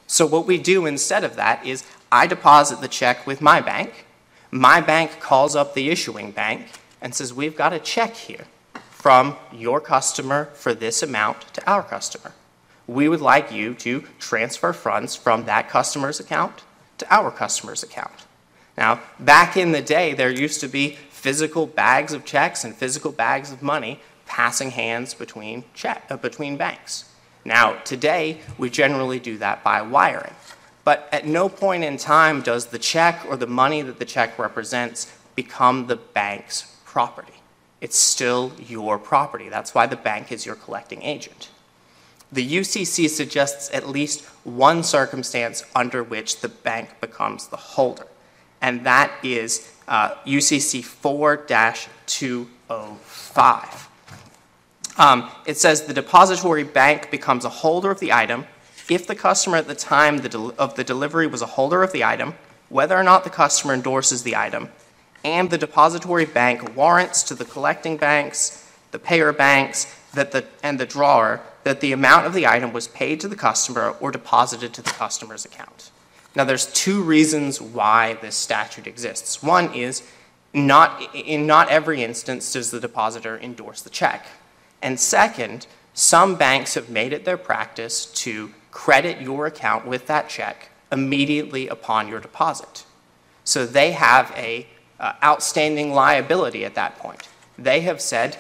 So, 0.08 0.26
what 0.26 0.46
we 0.46 0.58
do 0.58 0.86
instead 0.86 1.24
of 1.24 1.36
that 1.36 1.66
is 1.66 1.84
I 2.12 2.28
deposit 2.28 2.80
the 2.80 2.88
check 2.88 3.26
with 3.28 3.42
my 3.42 3.60
bank. 3.60 4.06
My 4.52 4.80
bank 4.82 5.20
calls 5.20 5.56
up 5.56 5.74
the 5.74 5.90
issuing 5.90 6.32
bank 6.32 6.68
and 7.02 7.14
says, 7.14 7.34
We've 7.34 7.58
got 7.58 7.74
a 7.74 7.80
check 7.80 8.16
here 8.16 8.46
from 8.90 9.36
your 9.52 9.82
customer 9.82 10.46
for 10.54 10.74
this 10.74 11.02
amount 11.04 11.54
to 11.54 11.70
our 11.70 11.84
customer. 11.84 12.34
We 12.88 13.10
would 13.10 13.22
like 13.22 13.52
you 13.52 13.74
to 13.76 14.04
transfer 14.20 14.74
funds 14.74 15.16
from 15.16 15.46
that 15.46 15.70
customer's 15.70 16.20
account 16.20 16.64
to 17.00 17.14
our 17.14 17.32
customer's 17.32 17.84
account. 17.84 18.26
Now, 18.78 19.02
back 19.20 19.58
in 19.58 19.72
the 19.72 19.82
day, 19.82 20.14
there 20.14 20.30
used 20.30 20.60
to 20.62 20.68
be 20.68 20.98
physical 21.10 21.66
bags 21.66 22.14
of 22.14 22.26
checks 22.26 22.64
and 22.64 22.76
physical 22.76 23.12
bags 23.12 23.52
of 23.52 23.64
money 23.64 24.00
passing 24.26 24.72
hands 24.72 25.14
between, 25.14 25.64
check, 25.74 26.06
uh, 26.10 26.18
between 26.18 26.58
banks. 26.58 27.12
Now, 27.44 27.74
today, 27.84 28.40
we 28.58 28.70
generally 28.70 29.20
do 29.20 29.38
that 29.38 29.64
by 29.64 29.82
wiring. 29.82 30.34
But 30.84 31.10
at 31.12 31.26
no 31.26 31.50
point 31.50 31.84
in 31.84 31.98
time 31.98 32.42
does 32.42 32.68
the 32.68 32.80
check 32.80 33.26
or 33.28 33.38
the 33.38 33.48
money 33.48 33.82
that 33.82 34.00
the 34.00 34.06
check 34.06 34.38
represents 34.38 35.12
become 35.36 35.88
the 35.88 35.96
bank's 35.96 36.76
property. 36.86 37.34
It's 37.82 37.98
still 37.98 38.52
your 38.60 38.98
property. 38.98 39.50
That's 39.50 39.74
why 39.74 39.88
the 39.88 39.96
bank 39.96 40.32
is 40.32 40.46
your 40.46 40.56
collecting 40.56 41.02
agent. 41.02 41.50
The 42.32 42.58
UCC 42.58 43.10
suggests 43.10 43.70
at 43.74 43.88
least 43.88 44.26
one 44.44 44.84
circumstance 44.84 45.64
under 45.76 46.04
which 46.04 46.42
the 46.42 46.50
bank 46.50 47.00
becomes 47.00 47.48
the 47.48 47.58
holder, 47.58 48.08
and 48.62 48.86
that 48.86 49.12
is 49.24 49.72
uh, 49.88 50.16
UCC 50.26 50.84
4 50.84 51.38
205. 51.38 53.90
Um, 54.98 55.30
it 55.46 55.58
says 55.58 55.84
the 55.84 55.94
depository 55.94 56.64
bank 56.64 57.12
becomes 57.12 57.46
a 57.46 57.50
holder 57.50 57.92
of 57.92 58.00
the 58.00 58.14
item 58.14 58.46
if 58.90 59.08
the 59.08 59.16
customer 59.16 59.58
at 59.58 59.68
the 59.68 59.76
time 59.76 60.20
the 60.20 60.54
of 60.58 60.76
the 60.76 60.84
delivery 60.84 61.28
was 61.28 61.42
a 61.42 61.48
holder 61.48 61.84
of 61.84 61.92
the 61.92 62.04
item, 62.04 62.36
whether 62.70 62.96
or 62.96 63.04
not 63.04 63.24
the 63.24 63.30
customer 63.30 63.74
endorses 63.74 64.24
the 64.24 64.36
item, 64.36 64.70
and 65.24 65.50
the 65.50 65.58
depository 65.58 66.26
bank 66.26 66.76
warrants 66.76 67.24
to 67.24 67.36
the 67.36 67.46
collecting 67.46 67.98
banks, 67.98 68.72
the 68.92 69.00
payer 69.00 69.34
banks, 69.34 69.94
that 70.14 70.32
the, 70.32 70.46
and 70.62 70.80
the 70.80 70.86
drawer 70.86 71.42
that 71.66 71.82
the 71.82 71.92
amount 71.92 72.28
of 72.28 72.34
the 72.34 72.46
item 72.46 72.72
was 72.72 72.88
paid 72.88 73.20
to 73.20 73.28
the 73.28 73.36
customer 73.36 73.96
or 74.00 74.12
deposited 74.12 74.72
to 74.72 74.84
the 74.84 74.92
customer's 74.92 75.46
account. 75.46 75.90
Now, 76.36 76.44
there's 76.44 76.72
two 76.72 77.02
reasons 77.02 77.60
why 77.60 78.14
this 78.22 78.36
statute 78.36 78.86
exists. 78.86 79.42
One 79.42 79.74
is 79.74 80.04
not, 80.54 81.02
in 81.16 81.48
not 81.48 81.70
every 81.70 82.04
instance 82.04 82.54
does 82.54 82.70
the 82.70 82.80
depositor 82.80 83.40
endorse 83.40 83.82
the 83.82 83.90
check. 83.90 84.28
And 84.84 85.00
second, 85.00 85.66
some 85.96 86.36
banks 86.36 86.76
have 86.76 86.90
made 86.90 87.14
it 87.14 87.26
their 87.26 87.38
practice 87.38 88.06
to 88.24 88.52
credit 88.70 89.20
your 89.20 89.48
account 89.48 89.88
with 89.88 90.06
that 90.06 90.30
check 90.30 90.70
immediately 90.92 91.68
upon 91.68 92.08
your 92.08 92.20
deposit. 92.20 92.86
So 93.44 93.66
they 93.66 93.94
have 93.94 94.32
a 94.36 94.68
uh, 95.00 95.14
outstanding 95.24 95.94
liability 95.94 96.64
at 96.64 96.76
that 96.76 97.00
point. 97.00 97.28
They 97.58 97.82
have 97.82 98.02
said, 98.02 98.38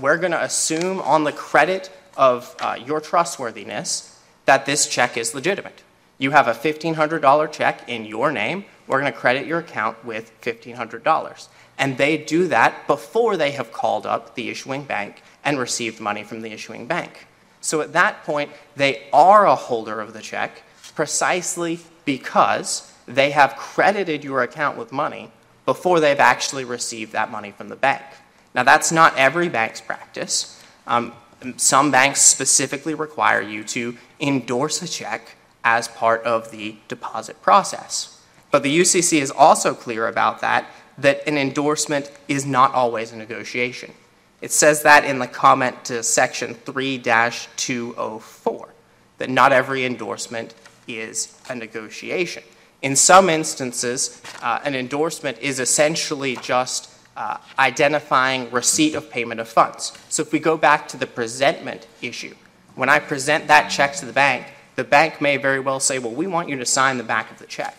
we're 0.00 0.16
going 0.16 0.32
to 0.32 0.42
assume 0.42 1.00
on 1.02 1.24
the 1.24 1.32
credit 1.32 1.90
of 2.16 2.54
uh, 2.60 2.78
your 2.84 3.00
trustworthiness 3.00 4.18
that 4.46 4.66
this 4.66 4.86
check 4.86 5.16
is 5.16 5.34
legitimate. 5.34 5.82
You 6.18 6.30
have 6.30 6.48
a 6.48 6.52
$1,500 6.52 7.52
check 7.52 7.88
in 7.88 8.04
your 8.04 8.30
name. 8.30 8.64
We're 8.86 9.00
going 9.00 9.12
to 9.12 9.18
credit 9.18 9.46
your 9.46 9.60
account 9.60 10.04
with 10.04 10.32
$1,500. 10.42 11.48
And 11.78 11.98
they 11.98 12.16
do 12.16 12.46
that 12.48 12.86
before 12.86 13.36
they 13.36 13.50
have 13.52 13.72
called 13.72 14.06
up 14.06 14.34
the 14.34 14.48
issuing 14.48 14.84
bank 14.84 15.22
and 15.44 15.58
received 15.58 16.00
money 16.00 16.22
from 16.22 16.42
the 16.42 16.52
issuing 16.52 16.86
bank. 16.86 17.26
So 17.60 17.80
at 17.80 17.92
that 17.94 18.24
point, 18.24 18.52
they 18.76 19.04
are 19.12 19.46
a 19.46 19.54
holder 19.54 20.00
of 20.00 20.12
the 20.12 20.20
check 20.20 20.62
precisely 20.94 21.80
because 22.04 22.92
they 23.06 23.30
have 23.30 23.56
credited 23.56 24.22
your 24.22 24.42
account 24.42 24.78
with 24.78 24.92
money 24.92 25.30
before 25.66 25.98
they've 25.98 26.20
actually 26.20 26.64
received 26.64 27.12
that 27.12 27.30
money 27.30 27.50
from 27.50 27.68
the 27.68 27.76
bank. 27.76 28.02
Now, 28.54 28.62
that's 28.62 28.92
not 28.92 29.16
every 29.16 29.48
bank's 29.48 29.80
practice. 29.80 30.62
Um, 30.86 31.12
some 31.56 31.90
banks 31.90 32.20
specifically 32.20 32.94
require 32.94 33.40
you 33.40 33.64
to 33.64 33.96
endorse 34.20 34.82
a 34.82 34.88
check 34.88 35.36
as 35.64 35.88
part 35.88 36.22
of 36.24 36.50
the 36.50 36.76
deposit 36.88 37.40
process. 37.42 38.22
But 38.50 38.62
the 38.62 38.80
UCC 38.80 39.20
is 39.20 39.30
also 39.30 39.74
clear 39.74 40.06
about 40.06 40.40
that, 40.40 40.66
that 40.98 41.26
an 41.26 41.36
endorsement 41.36 42.10
is 42.28 42.46
not 42.46 42.72
always 42.74 43.12
a 43.12 43.16
negotiation. 43.16 43.92
It 44.40 44.52
says 44.52 44.82
that 44.82 45.04
in 45.04 45.18
the 45.18 45.26
comment 45.26 45.84
to 45.86 46.02
section 46.02 46.54
3 46.54 46.98
204, 46.98 48.68
that 49.18 49.30
not 49.30 49.52
every 49.52 49.84
endorsement 49.84 50.54
is 50.86 51.36
a 51.48 51.54
negotiation. 51.54 52.42
In 52.82 52.94
some 52.94 53.30
instances, 53.30 54.20
uh, 54.42 54.60
an 54.62 54.74
endorsement 54.74 55.38
is 55.38 55.58
essentially 55.58 56.36
just 56.36 56.90
uh, 57.16 57.38
identifying 57.58 58.50
receipt 58.50 58.94
of 58.94 59.10
payment 59.10 59.40
of 59.40 59.48
funds. 59.48 59.96
So 60.08 60.22
if 60.22 60.32
we 60.32 60.38
go 60.38 60.56
back 60.56 60.88
to 60.88 60.96
the 60.96 61.06
presentment 61.06 61.86
issue, 62.02 62.34
when 62.74 62.88
I 62.88 62.98
present 62.98 63.46
that 63.48 63.68
check 63.68 63.94
to 63.96 64.06
the 64.06 64.12
bank, 64.12 64.46
the 64.76 64.84
bank 64.84 65.20
may 65.20 65.36
very 65.36 65.60
well 65.60 65.78
say, 65.80 65.98
well, 65.98 66.12
we 66.12 66.26
want 66.26 66.48
you 66.48 66.56
to 66.56 66.66
sign 66.66 66.98
the 66.98 67.04
back 67.04 67.30
of 67.30 67.38
the 67.38 67.46
check. 67.46 67.76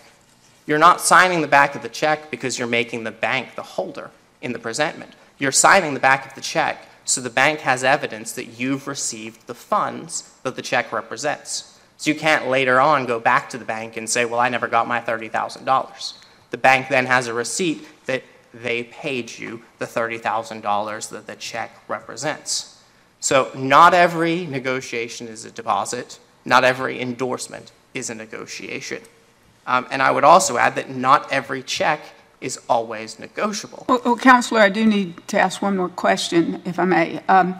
You're 0.66 0.80
not 0.80 1.02
signing 1.02 1.42
the 1.42 1.48
back 1.48 1.76
of 1.76 1.82
the 1.82 1.90
check 1.90 2.32
because 2.32 2.58
you're 2.58 2.68
making 2.68 3.04
the 3.04 3.12
bank 3.12 3.56
the 3.56 3.62
holder 3.62 4.10
in 4.42 4.54
the 4.54 4.60
presentment. 4.60 5.14
You're 5.38 5.52
signing 5.52 5.94
the 5.94 6.00
back 6.00 6.26
of 6.26 6.34
the 6.34 6.42
check 6.42 6.88
so 7.06 7.22
the 7.22 7.30
bank 7.30 7.60
has 7.60 7.84
evidence 7.84 8.32
that 8.34 8.60
you've 8.60 8.88
received 8.88 9.46
the 9.46 9.54
funds 9.54 10.34
that 10.42 10.56
the 10.56 10.62
check 10.62 10.92
represents. 10.92 11.80
So 11.98 12.12
you 12.12 12.20
can't 12.20 12.48
later 12.48 12.80
on 12.80 13.06
go 13.06 13.20
back 13.20 13.50
to 13.52 13.58
the 13.58 13.66
bank 13.66 13.96
and 13.96 14.10
say, 14.10 14.26
well, 14.26 14.40
I 14.40 14.50
never 14.50 14.68
got 14.68 14.88
my 14.88 15.00
$30,000. 15.00 16.14
The 16.50 16.58
bank 16.58 16.90
then 16.90 17.06
has 17.06 17.28
a 17.28 17.34
receipt 17.34 17.88
that 18.08 18.24
they 18.64 18.84
paid 18.84 19.38
you 19.38 19.62
the 19.80 19.86
$30,000 19.86 21.10
that 21.10 21.28
the 21.28 21.36
check 21.36 21.72
represents. 21.88 22.82
So 23.20 23.52
not 23.56 23.94
every 23.94 24.46
negotiation 24.46 25.28
is 25.28 25.46
a 25.46 25.52
deposit, 25.52 26.20
not 26.46 26.64
every 26.64 27.02
endorsement 27.02 27.72
is 27.94 28.10
a 28.10 28.16
negotiation. 28.16 29.02
Um, 29.68 29.88
And 29.90 30.02
I 30.02 30.12
would 30.12 30.24
also 30.24 30.58
add 30.58 30.76
that 30.76 30.90
not 30.90 31.32
every 31.32 31.64
check 31.64 32.02
is 32.42 32.60
always 32.70 33.18
negotiable. 33.18 33.86
Well, 33.90 34.02
well, 34.06 34.16
Counselor, 34.18 34.62
I 34.62 34.70
do 34.70 34.86
need 34.86 35.28
to 35.28 35.40
ask 35.40 35.62
one 35.62 35.76
more 35.78 35.90
question, 35.90 36.62
if 36.66 36.78
I 36.80 36.86
may. 36.86 37.20
Um, 37.28 37.56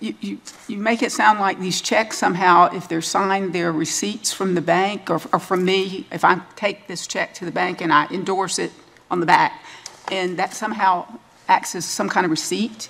You, 0.00 0.14
you, 0.20 0.38
you 0.68 0.76
make 0.76 1.02
it 1.02 1.12
sound 1.12 1.40
like 1.40 1.58
these 1.60 1.80
checks 1.80 2.18
somehow, 2.18 2.68
if 2.74 2.88
they're 2.88 3.00
signed, 3.00 3.54
they're 3.54 3.72
receipts 3.72 4.32
from 4.32 4.54
the 4.54 4.60
bank 4.60 5.08
or, 5.08 5.20
or 5.32 5.38
from 5.38 5.64
me. 5.64 6.06
If 6.12 6.24
I 6.24 6.42
take 6.56 6.86
this 6.88 7.06
check 7.06 7.32
to 7.34 7.44
the 7.46 7.50
bank 7.50 7.80
and 7.80 7.90
I 7.90 8.06
endorse 8.10 8.58
it 8.58 8.72
on 9.10 9.20
the 9.20 9.26
back, 9.26 9.62
and 10.10 10.38
that 10.38 10.54
somehow 10.54 11.06
acts 11.48 11.74
as 11.74 11.84
some 11.84 12.08
kind 12.08 12.24
of 12.24 12.30
receipt, 12.30 12.88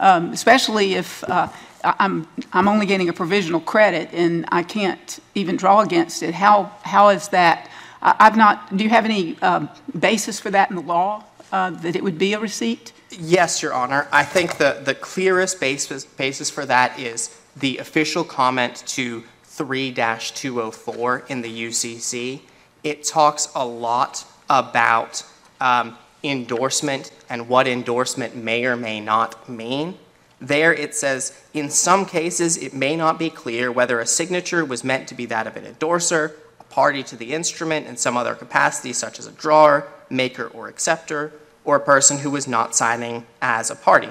um, 0.00 0.32
especially 0.32 0.94
if 0.94 1.24
uh, 1.24 1.48
I'm, 1.82 2.28
I'm 2.52 2.68
only 2.68 2.86
getting 2.86 3.08
a 3.08 3.12
provisional 3.12 3.60
credit 3.60 4.10
and 4.12 4.44
I 4.50 4.62
can't 4.62 5.18
even 5.34 5.56
draw 5.56 5.80
against 5.80 6.22
it. 6.22 6.34
How, 6.34 6.72
how 6.82 7.08
is 7.10 7.28
that? 7.28 7.68
I- 8.02 8.16
I've 8.18 8.36
not, 8.36 8.76
do 8.76 8.84
you 8.84 8.90
have 8.90 9.04
any 9.04 9.38
um, 9.40 9.68
basis 9.98 10.40
for 10.40 10.50
that 10.50 10.70
in 10.70 10.76
the 10.76 10.82
law, 10.82 11.24
uh, 11.52 11.70
that 11.70 11.96
it 11.96 12.02
would 12.02 12.18
be 12.18 12.32
a 12.34 12.40
receipt? 12.40 12.92
Yes, 13.10 13.62
Your 13.62 13.72
Honor. 13.72 14.08
I 14.12 14.24
think 14.24 14.58
the, 14.58 14.82
the 14.84 14.94
clearest 14.94 15.60
basis, 15.60 16.04
basis 16.04 16.50
for 16.50 16.66
that 16.66 16.98
is 16.98 17.40
the 17.56 17.78
official 17.78 18.24
comment 18.24 18.82
to 18.88 19.22
3-204 19.46 21.30
in 21.30 21.40
the 21.40 21.64
UCC. 21.66 22.40
It 22.84 23.04
talks 23.04 23.48
a 23.54 23.64
lot 23.64 24.26
about 24.50 25.22
um, 25.60 25.96
endorsement 26.22 27.10
and 27.28 27.48
what 27.48 27.66
endorsement 27.66 28.34
may 28.34 28.64
or 28.64 28.76
may 28.76 29.00
not 29.00 29.48
mean. 29.48 29.98
There 30.40 30.72
it 30.72 30.94
says, 30.94 31.40
in 31.54 31.70
some 31.70 32.04
cases, 32.04 32.56
it 32.58 32.74
may 32.74 32.96
not 32.96 33.18
be 33.18 33.30
clear 33.30 33.72
whether 33.72 34.00
a 34.00 34.06
signature 34.06 34.64
was 34.64 34.84
meant 34.84 35.08
to 35.08 35.14
be 35.14 35.26
that 35.26 35.46
of 35.46 35.56
an 35.56 35.64
endorser, 35.64 36.36
a 36.60 36.64
party 36.64 37.02
to 37.04 37.16
the 37.16 37.32
instrument 37.32 37.86
in 37.86 37.96
some 37.96 38.16
other 38.16 38.34
capacity, 38.34 38.92
such 38.92 39.18
as 39.18 39.26
a 39.26 39.32
drawer, 39.32 39.88
maker, 40.10 40.48
or 40.48 40.68
acceptor, 40.68 41.32
or 41.64 41.76
a 41.76 41.80
person 41.80 42.18
who 42.18 42.30
was 42.30 42.46
not 42.46 42.74
signing 42.74 43.26
as 43.40 43.70
a 43.70 43.76
party. 43.76 44.10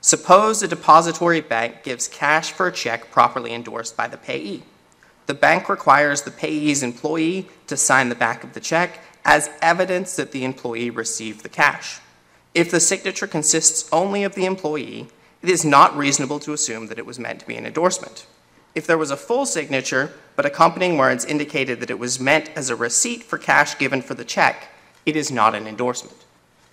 Suppose 0.00 0.62
a 0.62 0.68
depository 0.68 1.40
bank 1.40 1.82
gives 1.82 2.06
cash 2.06 2.52
for 2.52 2.68
a 2.68 2.72
check 2.72 3.10
properly 3.10 3.52
endorsed 3.52 3.96
by 3.96 4.06
the 4.06 4.16
payee. 4.16 4.62
The 5.26 5.34
bank 5.34 5.68
requires 5.68 6.22
the 6.22 6.30
payee's 6.30 6.82
employee 6.82 7.48
to 7.66 7.76
sign 7.76 8.08
the 8.08 8.14
back 8.14 8.44
of 8.44 8.54
the 8.54 8.60
check 8.60 9.00
as 9.24 9.50
evidence 9.60 10.16
that 10.16 10.32
the 10.32 10.44
employee 10.44 10.90
received 10.90 11.42
the 11.42 11.48
cash. 11.48 12.00
If 12.54 12.70
the 12.70 12.80
signature 12.80 13.26
consists 13.26 13.88
only 13.92 14.24
of 14.24 14.34
the 14.34 14.46
employee, 14.46 15.08
it 15.42 15.48
is 15.48 15.64
not 15.64 15.96
reasonable 15.96 16.40
to 16.40 16.52
assume 16.52 16.86
that 16.88 16.98
it 16.98 17.06
was 17.06 17.18
meant 17.18 17.40
to 17.40 17.46
be 17.46 17.56
an 17.56 17.66
endorsement. 17.66 18.26
If 18.74 18.86
there 18.86 18.98
was 18.98 19.10
a 19.10 19.16
full 19.16 19.46
signature, 19.46 20.12
but 20.36 20.46
accompanying 20.46 20.98
words 20.98 21.24
indicated 21.24 21.80
that 21.80 21.90
it 21.90 21.98
was 21.98 22.20
meant 22.20 22.50
as 22.56 22.70
a 22.70 22.76
receipt 22.76 23.22
for 23.22 23.38
cash 23.38 23.78
given 23.78 24.02
for 24.02 24.14
the 24.14 24.24
check, 24.24 24.68
it 25.06 25.16
is 25.16 25.30
not 25.30 25.54
an 25.54 25.66
endorsement. 25.66 26.24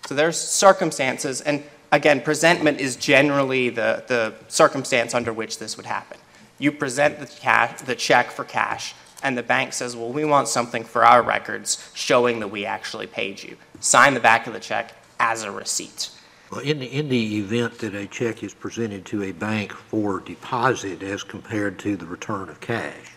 So 0.06 0.14
there's 0.14 0.38
circumstances, 0.38 1.40
and 1.40 1.64
again, 1.90 2.20
presentment 2.20 2.80
is 2.80 2.96
generally 2.96 3.70
the, 3.70 4.04
the 4.06 4.34
circumstance 4.48 5.14
under 5.14 5.32
which 5.32 5.58
this 5.58 5.76
would 5.76 5.86
happen. 5.86 6.18
You 6.58 6.72
present 6.72 7.18
the 7.18 7.26
cash, 7.26 7.80
the 7.82 7.94
check 7.94 8.30
for 8.30 8.44
cash, 8.44 8.94
and 9.22 9.36
the 9.36 9.42
bank 9.42 9.72
says, 9.72 9.96
well, 9.96 10.12
we 10.12 10.24
want 10.24 10.48
something 10.48 10.84
for 10.84 11.04
our 11.04 11.22
records 11.22 11.90
showing 11.94 12.40
that 12.40 12.48
we 12.48 12.66
actually 12.66 13.06
paid 13.06 13.42
you. 13.42 13.56
Sign 13.80 14.14
the 14.14 14.20
back 14.20 14.46
of 14.46 14.52
the 14.52 14.60
check 14.60 14.92
as 15.18 15.42
a 15.42 15.50
receipt. 15.50 16.10
Well, 16.50 16.60
in 16.60 16.78
the, 16.78 16.86
in 16.86 17.08
the 17.08 17.38
event 17.38 17.78
that 17.78 17.94
a 17.94 18.06
check 18.06 18.44
is 18.44 18.54
presented 18.54 19.04
to 19.06 19.24
a 19.24 19.32
bank 19.32 19.72
for 19.72 20.20
deposit 20.20 21.02
as 21.02 21.22
compared 21.22 21.78
to 21.80 21.96
the 21.96 22.06
return 22.06 22.48
of 22.48 22.60
cash, 22.60 23.12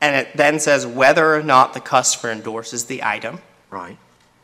And 0.00 0.16
it 0.16 0.36
then 0.36 0.58
says 0.58 0.86
whether 0.86 1.34
or 1.34 1.42
not 1.42 1.72
the 1.74 1.80
customer 1.80 2.32
endorses 2.32 2.86
the 2.86 3.02
item. 3.04 3.38
right? 3.70 3.96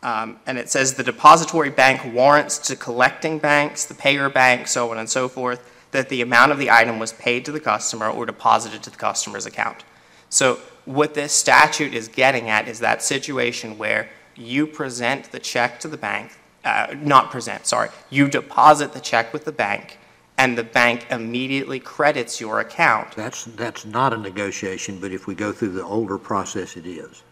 Um, 0.03 0.39
And 0.47 0.59
it 0.59 0.71
says 0.71 0.95
the 0.95 1.03
depository 1.03 1.71
bank 1.71 2.15
warrants 2.15 2.59
to 2.69 2.77
collecting 2.77 3.39
banks, 3.39 3.85
the 3.85 3.95
payer 3.95 4.29
bank, 4.29 4.69
so 4.69 4.91
on 4.93 4.99
and 4.99 5.09
so 5.11 5.29
forth, 5.29 5.61
that 5.91 6.09
the 6.09 6.23
amount 6.23 6.53
of 6.53 6.59
the 6.59 6.71
item 6.71 6.99
was 7.01 7.13
paid 7.13 7.45
to 7.47 7.53
the 7.53 7.59
customer 7.61 8.09
or 8.09 8.25
deposited 8.27 8.83
to 8.85 8.91
the 8.91 8.97
customer's 8.97 9.45
account. 9.45 9.83
So 10.29 10.61
what 10.95 11.15
this 11.15 11.33
statute 11.33 11.95
is 11.95 12.09
getting 12.09 12.49
at 12.49 12.69
is 12.69 12.81
that 12.81 13.03
situation 13.03 13.79
where 13.79 14.11
you 14.35 14.67
present 14.67 15.31
the 15.33 15.39
check 15.39 15.81
to 15.81 15.89
the 15.89 15.97
bank, 15.97 16.33
uh, 16.65 16.95
not 17.01 17.31
present, 17.31 17.67
sorry, 17.67 17.89
you 18.11 18.29
deposit 18.29 18.93
the 18.93 19.01
check 19.01 19.33
with 19.33 19.45
the 19.45 19.53
bank, 19.53 19.99
and 20.37 20.57
the 20.57 20.65
bank 20.65 21.07
immediately 21.11 21.79
credits 21.79 22.41
your 22.41 22.61
account. 22.61 23.15
That's, 23.15 23.45
that's 23.45 23.85
not 23.85 24.13
a 24.13 24.17
negotiation, 24.17 24.99
but 24.99 25.13
if 25.13 25.27
we 25.27 25.35
go 25.35 25.53
through 25.53 25.73
the 25.73 25.85
older 25.85 26.19
process, 26.19 26.77
it 26.77 26.87
is. 26.87 27.23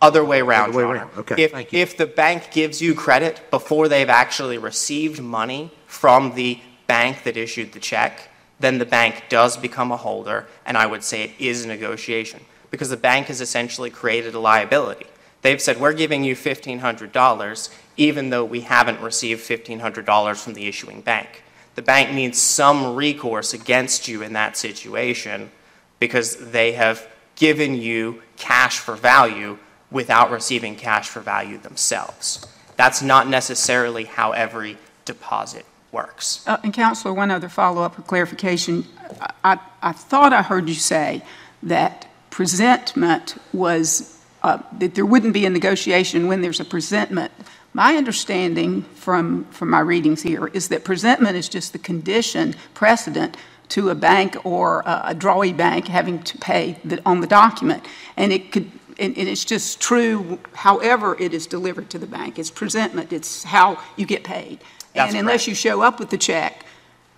Other 0.00 0.24
way 0.24 0.40
around, 0.40 0.70
Other 0.70 0.86
way 0.86 0.94
around. 0.94 1.10
Okay, 1.18 1.42
If-. 1.42 1.74
If 1.74 1.96
the 1.96 2.06
bank 2.06 2.50
gives 2.52 2.80
you 2.80 2.94
credit 2.94 3.50
before 3.50 3.88
they've 3.88 4.08
actually 4.08 4.58
received 4.58 5.20
money 5.20 5.72
from 5.86 6.34
the 6.34 6.60
bank 6.86 7.24
that 7.24 7.36
issued 7.36 7.72
the 7.72 7.80
check, 7.80 8.30
then 8.60 8.78
the 8.78 8.86
bank 8.86 9.24
does 9.28 9.56
become 9.56 9.90
a 9.90 9.96
holder, 9.96 10.46
and 10.64 10.76
I 10.76 10.86
would 10.86 11.02
say 11.02 11.24
it 11.24 11.32
is 11.38 11.64
a 11.64 11.68
negotiation, 11.68 12.40
because 12.74 12.88
the 12.90 12.96
bank 12.96 13.28
has 13.28 13.40
essentially 13.40 13.88
created 13.88 14.34
a 14.34 14.38
liability. 14.40 15.06
They've 15.42 15.60
said, 15.60 15.78
we're 15.78 15.92
giving 15.92 16.24
you 16.24 16.34
$1,500, 16.34 17.74
even 17.96 18.30
though 18.30 18.44
we 18.44 18.62
haven't 18.62 19.00
received 19.00 19.48
$1,500 19.48 20.42
from 20.42 20.54
the 20.54 20.66
issuing 20.66 21.00
bank. 21.00 21.44
The 21.76 21.82
bank 21.82 22.12
needs 22.12 22.40
some 22.40 22.96
recourse 22.96 23.54
against 23.54 24.08
you 24.08 24.22
in 24.22 24.32
that 24.32 24.56
situation, 24.56 25.52
because 26.00 26.50
they 26.50 26.72
have 26.72 27.06
given 27.36 27.76
you 27.76 28.22
cash 28.36 28.80
for 28.80 28.96
value 28.96 29.58
without 29.92 30.32
receiving 30.32 30.74
cash 30.74 31.08
for 31.08 31.20
value 31.20 31.58
themselves. 31.58 32.44
That's 32.76 33.02
not 33.02 33.28
necessarily 33.28 34.04
how 34.04 34.32
every 34.32 34.78
deposit 35.04 35.64
works. 35.92 36.42
Uh, 36.48 36.56
And 36.64 36.74
Counselor, 36.74 37.14
one 37.14 37.30
other 37.30 37.48
follow-up 37.48 37.96
or 38.00 38.02
clarification. 38.02 38.84
I- 39.20 39.30
I, 39.44 39.58
I 39.80 39.92
thought 39.92 40.32
I 40.32 40.42
heard 40.42 40.68
you 40.68 40.74
say 40.74 41.22
that 41.62 42.08
presentment 42.34 43.36
was, 43.52 44.18
uh, 44.42 44.58
that 44.80 44.96
there 44.96 45.06
wouldn't 45.06 45.32
be 45.32 45.46
a 45.46 45.50
negotiation 45.50 46.26
when 46.26 46.42
there's 46.42 46.58
a 46.58 46.64
presentment. 46.64 47.30
My 47.72 47.94
understanding 47.94 48.82
from, 48.96 49.44
from 49.52 49.70
my 49.70 49.78
readings 49.78 50.22
here 50.22 50.48
is 50.48 50.66
that 50.70 50.82
presentment 50.82 51.36
is 51.36 51.48
just 51.48 51.72
the 51.72 51.78
condition 51.78 52.56
precedent 52.74 53.36
to 53.68 53.88
a 53.90 53.94
bank 53.94 54.36
or 54.44 54.80
a 54.80 55.10
a 55.10 55.14
drawee 55.14 55.56
bank 55.56 55.86
having 55.86 56.18
to 56.24 56.36
pay 56.38 56.76
the- 56.84 57.00
on 57.06 57.20
the 57.20 57.28
document. 57.28 57.84
And 58.16 58.32
it 58.32 58.50
could, 58.52 58.68
and 58.98 59.16
and 59.16 59.28
it's 59.28 59.44
just 59.44 59.80
true 59.80 60.38
however 60.54 61.16
it 61.20 61.32
is 61.32 61.46
delivered 61.46 61.88
to 61.90 61.98
the 62.00 62.06
bank. 62.18 62.36
It's 62.40 62.50
presentment, 62.50 63.12
it's 63.12 63.44
how 63.44 63.78
you 63.96 64.06
get 64.06 64.22
paid. 64.24 64.58
That's 64.94 65.10
And 65.10 65.20
unless 65.20 65.42
correct. 65.44 65.48
you 65.48 65.54
show 65.68 65.82
up 65.82 66.00
with 66.00 66.10
the 66.10 66.18
check, 66.18 66.66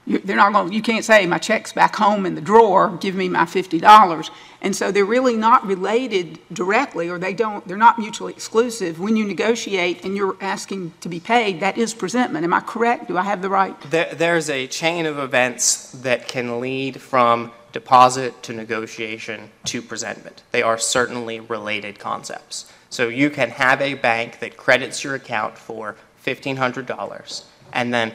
you- 0.07 0.19
they're 0.19 0.37
not 0.37 0.53
going, 0.53 0.73
you 0.73 0.83
can't 0.83 1.05
say, 1.05 1.27
my 1.27 1.39
check's 1.39 1.73
back 1.73 1.97
home 1.97 2.25
in 2.27 2.35
the 2.35 2.41
drawer, 2.41 2.97
give 3.01 3.15
me 3.15 3.29
my 3.29 3.45
$50. 3.45 4.31
And 4.63 4.75
so 4.75 4.91
they're 4.91 5.05
really 5.05 5.37
not 5.37 5.67
related 5.67 6.39
directly, 6.53 7.09
or 7.09 7.19
they 7.19 7.35
don't, 7.35 7.67
they're 7.69 7.77
not 7.77 7.99
mutually 7.99 8.33
exclusive. 8.33 8.99
When 8.99 9.17
you 9.17 9.25
negotiate 9.25 10.05
and 10.05 10.17
you're 10.17 10.37
asking 10.41 10.95
to 11.01 11.09
be 11.09 11.21
paid, 11.21 11.61
that 11.61 11.77
is 11.77 11.93
presentment. 11.95 12.45
Am 12.45 12.55
I 12.55 12.61
correct? 12.61 13.09
Do 13.09 13.19
I 13.19 13.23
have 13.23 13.43
the 13.43 13.51
right? 13.51 13.79
There, 13.91 14.13
there's 14.15 14.49
a 14.49 14.67
chain 14.67 15.07
of 15.07 15.19
events 15.19 15.93
that 15.93 16.29
can 16.29 16.61
lead 16.61 17.01
from 17.01 17.53
deposit 17.73 18.43
to 18.45 18.53
negotiation 18.55 19.51
to 19.67 19.83
presentment. 19.83 20.43
They 20.51 20.63
are 20.63 20.79
certainly 20.79 21.41
related 21.41 21.99
concepts. 21.99 22.73
So 22.89 23.09
you 23.09 23.29
can 23.29 23.51
have 23.51 23.83
a 23.83 23.95
bank 23.95 24.39
that 24.39 24.57
credits 24.57 25.05
your 25.05 25.15
account 25.15 25.59
for 25.59 25.97
$1,500 26.25 27.43
and 27.73 27.93
then 27.93 28.15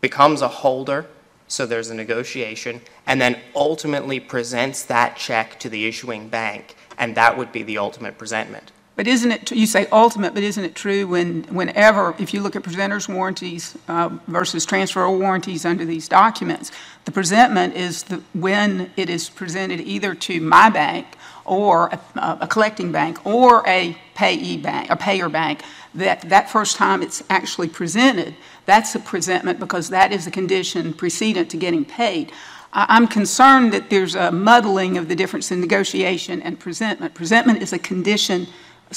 becomes 0.00 0.42
a 0.42 0.48
holder, 0.48 1.06
so 1.48 1.66
there's 1.66 1.90
a 1.90 1.94
negotiation, 1.94 2.80
and 3.06 3.20
then 3.20 3.38
ultimately 3.54 4.20
presents 4.20 4.84
that 4.84 5.16
check 5.16 5.58
to 5.60 5.68
the 5.68 5.86
issuing 5.86 6.28
bank, 6.28 6.76
and 6.98 7.14
that 7.16 7.36
would 7.36 7.52
be 7.52 7.62
the 7.62 7.78
ultimate 7.78 8.18
presentment. 8.18 8.72
But 8.96 9.06
isn't 9.06 9.30
it, 9.30 9.50
you 9.52 9.66
say 9.66 9.86
ultimate, 9.92 10.32
but 10.32 10.42
isn't 10.42 10.64
it 10.64 10.74
true 10.74 11.06
when, 11.06 11.44
whenever, 11.44 12.14
if 12.18 12.32
you 12.32 12.40
look 12.40 12.56
at 12.56 12.62
presenter's 12.62 13.06
warranties 13.06 13.76
uh, 13.88 14.08
versus 14.26 14.64
transfer 14.64 15.08
warranties 15.10 15.66
under 15.66 15.84
these 15.84 16.08
documents, 16.08 16.72
the 17.04 17.12
presentment 17.12 17.74
is 17.74 18.04
the, 18.04 18.22
when 18.32 18.90
it 18.96 19.10
is 19.10 19.28
presented 19.28 19.80
either 19.80 20.14
to 20.14 20.40
my 20.40 20.70
bank 20.70 21.06
or 21.44 21.88
a, 21.88 22.38
a 22.40 22.46
collecting 22.48 22.90
bank 22.90 23.24
or 23.26 23.62
a 23.68 23.94
payee 24.14 24.56
bank, 24.56 24.88
a 24.88 24.96
payer 24.96 25.28
bank, 25.28 25.62
that 25.94 26.22
that 26.30 26.48
first 26.48 26.76
time 26.76 27.02
it's 27.02 27.22
actually 27.28 27.68
presented, 27.68 28.34
that's 28.66 28.94
a 28.94 29.00
presentment 29.00 29.58
because 29.58 29.88
that 29.90 30.12
is 30.12 30.26
a 30.26 30.30
condition 30.30 30.92
precedent 30.92 31.50
to 31.50 31.56
getting 31.56 31.84
paid. 31.84 32.32
I'm 32.72 33.08
concerned 33.08 33.72
that 33.72 33.88
there's 33.88 34.14
a 34.14 34.30
muddling 34.30 34.98
of 34.98 35.08
the 35.08 35.16
difference 35.16 35.50
in 35.50 35.60
negotiation 35.60 36.42
and 36.42 36.60
presentment. 36.60 37.14
Presentment 37.14 37.62
is 37.62 37.72
a 37.72 37.78
condition 37.78 38.48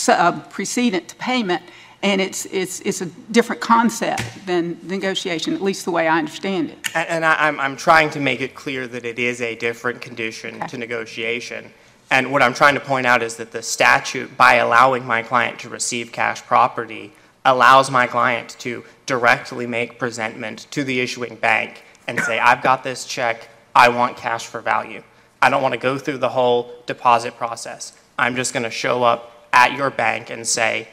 uh, 0.08 0.40
precedent 0.50 1.08
to 1.08 1.16
payment, 1.16 1.64
and 2.04 2.20
it's, 2.20 2.46
it's, 2.48 2.82
it's 2.82 3.02
a 3.02 3.06
different 3.32 3.62
concept 3.62 4.24
than 4.46 4.78
negotiation, 4.84 5.54
at 5.54 5.62
least 5.62 5.86
the 5.86 5.92
way 5.92 6.10
I 6.10 6.18
understand 6.18 6.72
it. 6.72 6.78
And, 6.94 7.10
and 7.10 7.26
I, 7.26 7.48
I'm, 7.48 7.60
I'm 7.60 7.78
trying 7.78 8.10
to 8.12 8.20
make 8.20 8.42
it 8.42 8.54
clear 8.54 8.86
that 8.88 9.06
it 9.06 9.18
is 9.18 9.40
a 9.40 9.56
different 9.56 10.02
condition 10.02 10.60
to 10.68 10.78
negotiation. 10.78 11.72
And 12.12 12.32
what 12.32 12.42
I'm 12.42 12.54
trying 12.54 12.74
to 12.74 12.82
point 12.82 13.06
out 13.06 13.24
is 13.24 13.36
that 13.38 13.52
the 13.52 13.62
statute, 13.62 14.36
by 14.36 14.56
allowing 14.56 15.06
my 15.06 15.24
client 15.24 15.60
to 15.60 15.70
receive 15.70 16.12
cash 16.12 16.42
property, 16.42 17.14
allows 17.46 17.90
my 17.90 18.08
client 18.08 18.56
to 18.60 18.84
directly 19.06 19.66
make 19.66 20.00
presentment 20.00 20.68
to 20.72 20.84
the 20.84 21.00
issuing 21.00 21.36
bank 21.36 21.84
and 22.08 22.20
say, 22.20 22.40
I've 22.40 22.62
got 22.62 22.84
this 22.84 23.06
check, 23.06 23.50
I 23.76 23.90
want 23.90 24.18
cash 24.18 24.46
for 24.46 24.62
value. 24.62 25.04
I 25.42 25.50
don't 25.50 25.62
want 25.62 25.74
to 25.74 25.80
go 25.80 25.98
through 25.98 26.18
the 26.18 26.30
whole 26.30 26.74
deposit 26.86 27.38
process. 27.38 27.98
I'm 28.18 28.36
just 28.36 28.54
going 28.54 28.64
to 28.64 28.70
show 28.70 29.04
up 29.04 29.48
at 29.54 29.78
your 29.78 29.90
bank 29.90 30.30
and 30.30 30.46
say, 30.46 30.88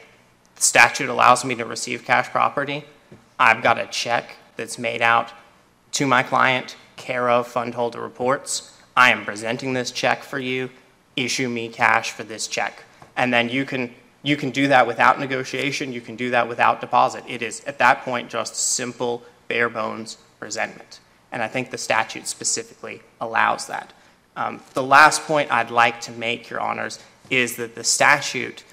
the 0.55 0.61
statute 0.61 1.09
allows 1.09 1.43
me 1.43 1.55
to 1.55 1.65
receive 1.65 2.05
cash 2.05 2.29
property. 2.29 2.85
I've 3.39 3.61
got 3.61 3.77
a 3.77 3.87
check 3.87 4.37
that's 4.55 4.79
made 4.79 5.01
out 5.01 5.31
to 5.93 6.07
my 6.07 6.23
client, 6.23 6.75
care 6.95 7.29
of 7.29 7.47
fund 7.47 7.75
holder 7.75 8.01
reports. 8.01 8.77
I 8.95 9.11
am 9.11 9.25
presenting 9.25 9.73
this 9.73 9.91
check 9.91 10.23
for 10.23 10.39
you. 10.39 10.69
Issue 11.15 11.49
me 11.49 11.69
cash 11.69 12.11
for 12.11 12.23
this 12.23 12.47
check. 12.47 12.83
And 13.15 13.33
then 13.33 13.49
you 13.49 13.65
can, 13.65 13.93
you 14.27 14.35
can 14.35 14.49
do 14.49 14.67
that 14.67 14.85
without 14.85 15.19
negotiation. 15.19 15.93
You 15.93 16.01
can 16.01 16.17
do 16.17 16.31
that 16.31 16.49
without 16.49 16.81
deposit. 16.81 17.23
It 17.27 17.41
is, 17.41 17.63
at 17.63 17.77
that 17.77 18.01
point, 18.01 18.29
just 18.29 18.55
simple, 18.55 19.23
bare 19.47 19.69
bones 19.69 20.17
presentment. 20.37 20.99
And 21.31 21.41
I 21.41 21.47
think 21.47 21.71
the 21.71 21.77
statute 21.77 22.27
specifically 22.27 23.01
allows 23.21 23.67
that. 23.67 23.93
Um, 24.35 24.61
The 24.73 24.83
last 24.83 25.23
point 25.23 25.49
I'd 25.49 25.71
like 25.71 26.01
to 26.01 26.11
make, 26.11 26.49
Your 26.49 26.59
Honors, 26.59 26.99
is 27.29 27.55
that 27.55 27.75
the 27.75 27.85
statute, 27.85 28.65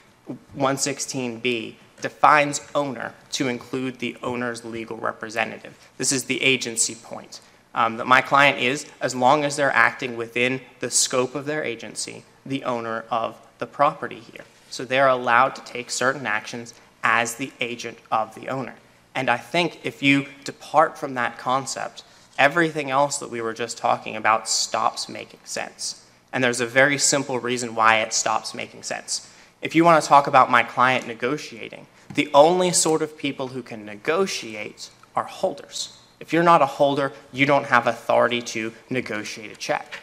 116B, 0.59 1.77
defines 2.01 2.61
owner 2.75 3.15
to 3.33 3.47
include 3.47 4.01
the 4.01 4.17
owner's 4.25 4.65
legal 4.65 4.97
representative. 4.97 5.79
This 5.99 6.11
is 6.11 6.25
the 6.25 6.43
agency 6.43 6.97
point. 6.97 7.41
Um, 7.77 7.97
That 7.99 8.09
my 8.09 8.23
client 8.23 8.59
is, 8.59 8.87
as 9.01 9.15
long 9.15 9.45
as 9.45 9.55
they're 9.55 9.71
acting 9.71 10.17
within 10.17 10.63
the 10.81 10.91
scope 10.91 11.37
of 11.37 11.47
their 11.47 11.63
agency, 11.63 12.25
the 12.45 12.65
owner 12.65 13.05
of 13.09 13.37
the 13.59 13.67
property 13.67 14.19
here. 14.19 14.45
So 14.75 14.85
they're 14.85 15.07
allowed 15.07 15.55
to 15.55 15.63
take 15.63 15.89
certain 15.89 16.27
actions 16.27 16.75
as 17.05 17.37
the 17.37 17.53
agent 17.61 17.97
of 18.11 18.35
the 18.35 18.49
owner. 18.49 18.75
And 19.15 19.31
I 19.31 19.37
think 19.37 19.79
if 19.85 20.03
you 20.03 20.27
depart 20.43 20.99
from 20.99 21.15
that 21.15 21.39
concept, 21.39 22.03
everything 22.41 22.91
else 22.91 23.19
that 23.19 23.31
we 23.31 23.41
were 23.41 23.53
just 23.53 23.79
talking 23.79 24.17
about 24.17 24.49
stops 24.49 25.09
making 25.09 25.39
sense. 25.45 26.05
And 26.33 26.43
there's 26.43 26.61
a 26.61 26.67
very 26.67 26.99
simple 26.99 27.39
reason 27.39 27.77
why 27.77 28.01
it 28.01 28.13
stops 28.13 28.53
making 28.53 28.83
sense. 28.83 29.33
If 29.63 29.77
you 29.77 29.85
want 29.85 30.03
to 30.03 30.09
talk 30.09 30.27
about 30.27 30.51
my 30.51 30.65
client 30.65 31.07
negotiating, 31.07 31.87
the 32.13 32.29
only 32.35 32.73
sort 32.73 33.01
of 33.01 33.17
people 33.17 33.47
who 33.47 33.63
can 33.63 33.87
negotiate 33.87 34.91
are 35.15 35.23
holders. 35.23 35.97
If 36.19 36.33
you're 36.33 36.43
not 36.43 36.63
a 36.63 36.67
holder, 36.67 37.13
you 37.33 37.47
don't 37.47 37.67
have 37.67 37.87
authority 37.87 38.43
to 38.43 38.73
negotiate 38.91 39.53
a 39.53 39.57
check. 39.57 40.01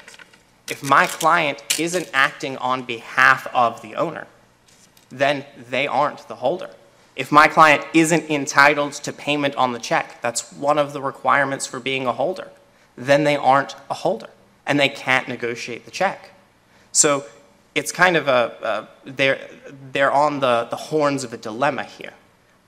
If 0.70 0.82
my 0.82 1.08
client 1.08 1.62
isn't 1.78 2.10
acting 2.14 2.56
on 2.56 2.84
behalf 2.84 3.48
of 3.54 3.82
the 3.82 3.96
owner, 3.96 4.28
then 5.12 5.46
they 5.70 5.88
aren't 5.88 6.28
the 6.28 6.36
holder. 6.36 6.70
If 7.16 7.32
my 7.32 7.48
client 7.48 7.86
isn't 7.94 8.30
entitled 8.30 8.94
to 8.94 9.12
payment 9.12 9.56
on 9.56 9.74
the 9.74 9.80
check, 9.80 10.22
that's 10.22 10.54
one 10.54 10.78
of 10.78 10.94
the 10.94 11.02
requirements 11.02 11.68
for 11.68 11.80
being 11.80 12.08
a 12.08 12.14
holder, 12.14 12.50
then 12.96 13.24
they 13.24 13.36
aren't 13.36 13.76
a 13.90 13.94
holder 13.94 14.30
and 14.66 14.80
they 14.80 14.90
can't 14.90 15.28
negotiate 15.28 15.86
the 15.86 15.92
check. 15.92 16.32
So 16.92 17.26
it's 17.76 17.92
kind 17.92 18.16
of 18.16 18.28
a, 18.28 18.88
they're, 19.06 19.40
they're 19.92 20.12
on 20.12 20.40
the, 20.40 20.68
the 20.70 20.76
horns 20.76 21.24
of 21.24 21.34
a 21.34 21.38
dilemma 21.38 21.84
here. 21.84 22.14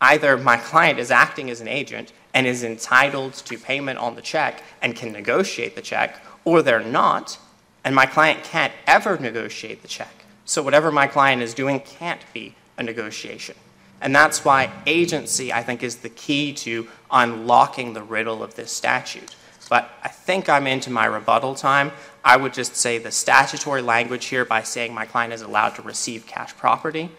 Either 0.01 0.37
my 0.37 0.57
client 0.57 0.99
is 0.99 1.11
acting 1.11 1.49
as 1.49 1.61
an 1.61 1.67
agent 1.67 2.11
and 2.33 2.45
is 2.45 2.63
entitled 2.63 3.33
to 3.33 3.57
payment 3.57 3.99
on 3.99 4.15
the 4.15 4.21
check 4.21 4.61
and 4.81 4.95
can 4.95 5.11
negotiate 5.11 5.75
the 5.75 5.81
check, 5.81 6.21
or 6.43 6.61
they're 6.61 6.81
not, 6.83 7.37
and 7.83 7.95
my 7.95 8.05
client 8.05 8.43
can't 8.43 8.73
ever 8.87 9.17
negotiate 9.17 9.81
the 9.81 9.87
check. 9.87 10.22
So 10.45 10.61
whatever 10.61 10.91
my 10.91 11.07
client 11.07 11.41
is 11.41 11.53
doing 11.53 11.79
can't 11.79 12.21
be 12.33 12.55
a 12.77 12.83
negotiation. 12.83 13.55
And 14.01 14.13
that's 14.13 14.43
why 14.43 14.71
agency, 14.85 15.53
I 15.53 15.63
think, 15.63 15.81
is 15.81 15.97
the 15.97 16.09
key 16.09 16.51
to 16.53 16.87
unlocking 17.09 17.93
the 17.93 18.03
riddle 18.03 18.43
of 18.43 18.55
this 18.55 18.71
statute. 18.71 19.35
But 19.69 19.89
I 20.03 20.09
think 20.09 20.49
I'm 20.49 20.67
into 20.67 20.89
my 20.89 21.05
rebuttal 21.05 21.55
time. 21.55 21.91
I 22.23 22.35
would 22.35 22.53
just 22.53 22.75
say 22.75 22.97
the 22.97 23.11
statutory 23.11 23.81
language 23.81 24.25
here 24.25 24.43
by 24.43 24.63
saying 24.63 24.93
my 24.93 25.05
client 25.05 25.33
is 25.33 25.41
allowed 25.41 25.75
to 25.75 25.81
receive 25.81 26.27
cash 26.27 26.55
property, 26.57 27.09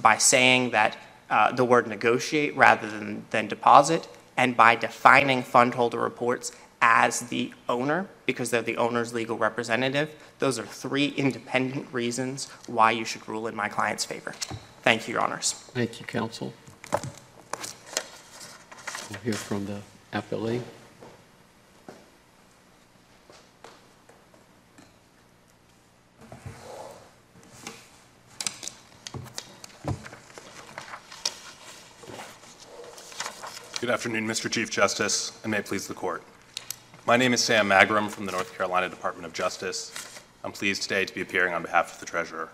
by 0.00 0.16
saying 0.16 0.70
that 0.70 0.96
uh, 1.28 1.52
the 1.52 1.64
word 1.64 1.86
negotiate 1.86 2.56
rather 2.56 2.88
than, 2.88 3.24
than 3.30 3.46
deposit, 3.46 4.08
and 4.36 4.56
by 4.56 4.74
defining 4.74 5.42
fund 5.42 5.74
holder 5.74 5.98
reports 5.98 6.52
as 6.80 7.20
the 7.20 7.52
owner, 7.68 8.06
because 8.26 8.50
they're 8.50 8.62
the 8.62 8.76
owner's 8.76 9.14
legal 9.14 9.36
representative. 9.36 10.10
Those 10.38 10.58
are 10.58 10.66
three 10.66 11.08
independent 11.08 11.92
reasons 11.92 12.48
why 12.66 12.90
you 12.90 13.04
should 13.04 13.26
rule 13.28 13.46
in 13.46 13.56
my 13.56 13.68
client's 13.68 14.04
favor. 14.04 14.32
Thank 14.82 15.08
you, 15.08 15.14
Your 15.14 15.22
Honors. 15.22 15.52
Thank 15.52 16.00
you, 16.00 16.06
counsel. 16.06 16.52
We'll 19.10 19.20
hear 19.24 19.32
from 19.32 19.66
the 19.66 19.80
appellee. 20.12 20.62
Good 33.80 33.90
afternoon, 33.90 34.26
Mr. 34.26 34.50
Chief 34.50 34.70
Justice, 34.70 35.38
and 35.44 35.52
may 35.52 35.58
it 35.58 35.66
please 35.66 35.86
the 35.86 35.94
court. 35.94 36.22
My 37.06 37.16
name 37.16 37.32
is 37.32 37.42
Sam 37.44 37.68
Magrum 37.68 38.10
from 38.10 38.26
the 38.26 38.32
North 38.32 38.56
Carolina 38.56 38.88
Department 38.88 39.26
of 39.26 39.32
Justice. 39.32 39.92
I'm 40.42 40.50
pleased 40.50 40.82
today 40.82 41.04
to 41.04 41.14
be 41.14 41.20
appearing 41.20 41.54
on 41.54 41.62
behalf 41.62 41.94
of 41.94 42.00
the 42.00 42.06
Treasurer. 42.06 42.48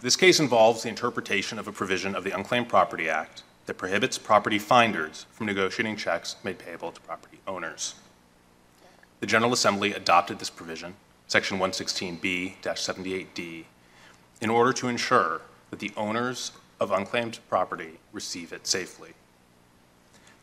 This 0.00 0.16
case 0.16 0.40
involves 0.40 0.82
the 0.82 0.88
interpretation 0.88 1.58
of 1.58 1.68
a 1.68 1.72
provision 1.72 2.14
of 2.14 2.24
the 2.24 2.30
Unclaimed 2.30 2.70
Property 2.70 3.10
Act 3.10 3.42
that 3.66 3.76
prohibits 3.76 4.16
property 4.16 4.58
finders 4.58 5.26
from 5.32 5.44
negotiating 5.44 5.96
checks 5.96 6.36
made 6.42 6.58
payable 6.58 6.92
to 6.92 7.00
property 7.02 7.40
owners. 7.46 7.94
The 9.20 9.26
General 9.26 9.52
Assembly 9.52 9.92
adopted 9.92 10.38
this 10.38 10.48
provision, 10.48 10.94
Section 11.28 11.58
116B-78D, 11.58 13.64
in 14.40 14.48
order 14.48 14.72
to 14.72 14.88
ensure 14.88 15.42
that 15.68 15.78
the 15.78 15.92
owners 15.94 16.52
of 16.80 16.90
unclaimed 16.90 17.38
property 17.50 17.98
receive 18.14 18.54
it 18.54 18.66
safely. 18.66 19.10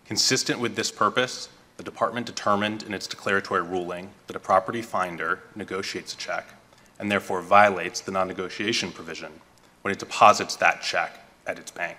Consistent 0.05 0.59
with 0.59 0.75
this 0.75 0.91
purpose, 0.91 1.49
the 1.77 1.83
department 1.83 2.25
determined 2.25 2.83
in 2.83 2.93
its 2.93 3.07
declaratory 3.07 3.61
ruling 3.61 4.09
that 4.25 4.35
a 4.35 4.39
property 4.39 4.81
finder 4.81 5.39
negotiates 5.55 6.13
a 6.13 6.17
check 6.17 6.47
and 6.99 7.11
therefore 7.11 7.41
violates 7.41 8.01
the 8.01 8.11
non-negotiation 8.11 8.91
provision 8.91 9.31
when 9.83 9.93
it 9.93 9.99
deposits 9.99 10.55
that 10.55 10.81
check 10.81 11.19
at 11.45 11.59
its 11.59 11.71
bank. 11.71 11.97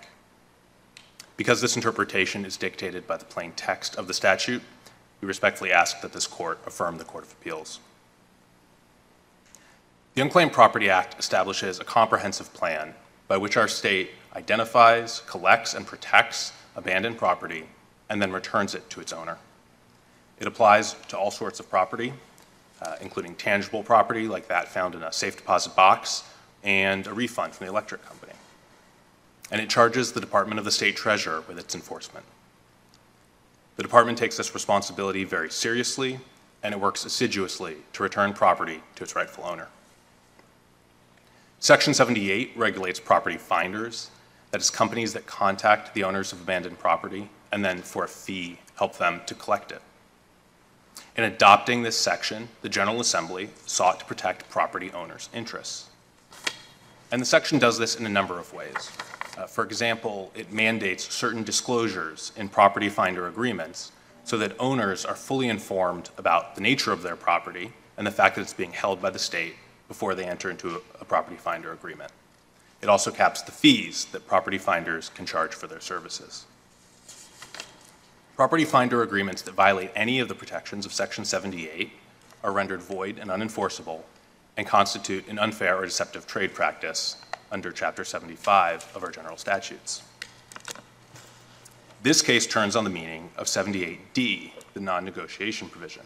Because 1.37 1.61
this 1.61 1.77
interpretation 1.77 2.45
is 2.45 2.57
dictated 2.57 3.07
by 3.07 3.17
the 3.17 3.25
plain 3.25 3.53
text 3.53 3.95
of 3.95 4.09
the 4.09 4.15
statute, 4.15 4.63
we 5.21 5.29
respectfully 5.29 5.73
ask 5.73 6.01
that 6.01 6.13
this 6.13 6.27
court 6.27 6.59
affirm 6.67 6.99
the 6.99 7.05
Court 7.05 7.25
of 7.25 7.33
Appeals. 7.33 7.79
The 10.15 10.23
Unclaimed 10.23 10.53
Property 10.53 10.91
Act 10.91 11.19
establishes 11.19 11.79
a 11.79 11.85
comprehensive 11.85 12.53
plan 12.53 12.95
by 13.29 13.37
which 13.37 13.57
our 13.57 13.69
state 13.69 14.11
identifies, 14.35 15.21
collects, 15.21 15.75
and 15.75 15.87
protects 15.87 16.53
abandoned 16.75 17.19
property 17.19 17.67
and 18.09 18.21
then 18.21 18.33
returns 18.33 18.75
it 18.75 18.91
to 18.91 19.01
its 19.01 19.13
owner. 19.13 19.39
It 20.41 20.47
applies 20.47 20.95
to 21.09 21.19
all 21.19 21.31
sorts 21.31 21.61
of 21.61 21.69
property, 21.69 22.13
uh, 22.81 22.97
including 23.01 23.35
tangible 23.35 23.83
property 23.83 24.29
like 24.29 24.49
that 24.49 24.69
found 24.69 24.95
in 24.95 25.03
a 25.03 25.13
safe 25.13 25.37
deposit 25.37 25.75
box 25.75 26.25
and 26.63 27.07
a 27.07 27.13
refund 27.13 27.53
from 27.53 27.67
the 27.67 27.73
electric 27.73 28.05
company. 28.05 28.33
And 29.51 29.61
it 29.61 29.71
charges 29.71 30.13
the 30.13 30.21
Department 30.21 30.59
of 30.59 30.65
the 30.65 30.71
State 30.71 30.97
Treasurer 30.97 31.43
with 31.49 31.59
its 31.59 31.75
enforcement. 31.75 32.25
The 33.77 33.83
department 33.83 34.19
takes 34.19 34.37
this 34.37 34.55
responsibility 34.55 35.25
very 35.25 35.51
seriously 35.51 36.21
and 36.63 36.75
it 36.75 36.81
works 36.81 37.05
assiduously 37.05 37.77
to 37.93 38.03
return 38.03 38.33
property 38.33 38.83
to 38.97 39.05
its 39.05 39.15
rightful 39.15 39.45
owner. 39.45 39.69
Section 41.61 41.95
78 41.95 42.53
regulates 42.57 43.01
property 43.01 43.37
finders, 43.37 44.11
that 44.51 44.61
is, 44.61 44.71
companies 44.71 45.13
that 45.13 45.27
contact 45.27 45.95
the 45.95 46.05
owners 46.05 46.33
of 46.33 46.41
abandoned 46.41 46.79
property 46.79 47.29
and 47.53 47.65
then 47.65 47.81
for 47.83 48.05
a 48.05 48.09
fee 48.09 48.59
help 48.77 48.97
them 48.99 49.21
to 49.27 49.35
collect 49.35 49.73
it. 49.73 49.83
In 51.19 51.25
adopting 51.25 51.83
this 51.83 51.99
section, 51.99 52.49
the 52.63 52.69
General 52.69 53.01
Assembly 53.01 53.51
sought 53.67 53.99
to 53.99 54.07
protect 54.07 54.49
property 54.51 54.93
owners' 54.93 55.29
interests. 55.35 55.89
And 57.11 57.21
the 57.21 57.27
section 57.27 57.59
does 57.59 57.77
this 57.77 57.97
in 57.97 58.07
a 58.07 58.09
number 58.09 58.39
of 58.39 58.53
ways. 58.55 58.93
Uh, 59.37 59.47
For 59.47 59.65
example, 59.65 60.31
it 60.37 60.53
mandates 60.53 61.13
certain 61.13 61.43
disclosures 61.43 62.31
in 62.37 62.49
property 62.49 62.89
finder 62.89 63.27
agreements 63.27 63.91
so 64.23 64.39
that 64.39 64.55
owners 64.61 65.05
are 65.05 65.17
fully 65.17 65.49
informed 65.49 66.11
about 66.19 66.55
the 66.55 66.61
nature 66.61 66.93
of 66.93 67.03
their 67.03 67.17
property 67.17 67.73
and 67.97 68.07
the 68.07 68.13
fact 68.13 68.37
that 68.37 68.43
it's 68.43 68.55
being 68.55 68.71
held 68.71 69.03
by 69.03 69.11
the 69.11 69.19
state 69.19 69.57
before 69.89 70.15
they 70.15 70.25
enter 70.25 70.51
into 70.51 70.77
a 70.77 70.81
a 71.01 71.05
property 71.05 71.37
finder 71.37 71.73
agreement. 71.73 72.13
It 72.81 72.89
also 72.89 73.11
caps 73.11 73.43
the 73.43 73.51
fees 73.51 74.05
that 74.13 74.29
property 74.29 74.59
finders 74.59 75.09
can 75.09 75.27
charge 75.27 75.53
for 75.53 75.67
their 75.67 75.81
services. 75.81 76.45
Property 78.39 78.65
finder 78.65 79.03
agreements 79.03 79.43
that 79.43 79.55
violate 79.55 79.91
any 79.97 80.21
of 80.21 80.29
the 80.29 80.35
protections 80.37 80.87
of 80.87 80.93
Section 80.93 81.25
78 81.25 81.91
are 82.45 82.53
rendered 82.53 82.81
void 82.81 83.19
and 83.19 83.31
unenforceable 83.31 84.03
and 84.57 84.65
constitute 84.65 85.27
an 85.27 85.41
unfair 85.41 85.77
or 85.77 85.85
deceptive 85.85 86.25
trade 86.25 86.55
practice 86.55 87.17
under 87.51 87.73
Chapter 87.73 88.05
75 88.05 88.93
of 88.95 89.03
our 89.03 89.11
general 89.11 89.37
statutes. 89.37 90.05
This 92.05 92.23
case 92.23 92.47
turns 92.47 92.77
on 92.77 92.85
the 92.85 92.91
meaning 92.91 93.31
of 93.37 93.49
78D, 93.49 94.53
the 94.73 94.81
non-negotiation 94.81 95.69
provision. 95.69 96.05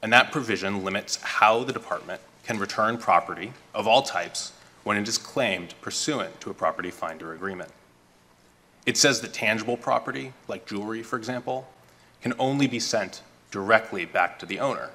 And 0.00 0.10
that 0.14 0.32
provision 0.32 0.84
limits 0.84 1.16
how 1.16 1.64
the 1.64 1.72
department 1.74 2.22
can 2.44 2.58
return 2.58 2.96
property 2.96 3.52
of 3.74 3.86
all 3.86 4.00
types 4.00 4.52
when 4.84 4.96
it 4.96 5.06
is 5.06 5.18
claimed 5.18 5.74
pursuant 5.82 6.40
to 6.40 6.48
a 6.48 6.54
property 6.54 6.90
finder 6.90 7.34
agreement. 7.34 7.72
It 8.90 8.96
says 8.96 9.20
that 9.20 9.32
tangible 9.32 9.76
property, 9.76 10.32
like 10.48 10.66
jewelry, 10.66 11.04
for 11.04 11.16
example, 11.16 11.68
can 12.22 12.34
only 12.40 12.66
be 12.66 12.80
sent 12.80 13.22
directly 13.52 14.04
back 14.04 14.36
to 14.40 14.46
the 14.46 14.58
owner. 14.58 14.90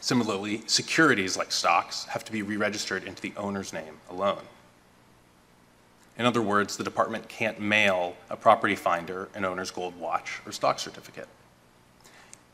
Similarly, 0.00 0.62
securities 0.68 1.36
like 1.36 1.50
stocks 1.50 2.04
have 2.04 2.24
to 2.26 2.30
be 2.30 2.42
re-registered 2.42 3.02
into 3.02 3.20
the 3.22 3.32
owner's 3.36 3.72
name 3.72 3.96
alone. 4.08 4.42
In 6.16 6.26
other 6.26 6.40
words, 6.40 6.76
the 6.76 6.84
department 6.84 7.28
can't 7.28 7.60
mail 7.60 8.14
a 8.30 8.36
property 8.36 8.76
finder 8.76 9.28
an 9.34 9.44
owner's 9.44 9.72
gold 9.72 9.98
watch 9.98 10.40
or 10.46 10.52
stock 10.52 10.78
certificate. 10.78 11.26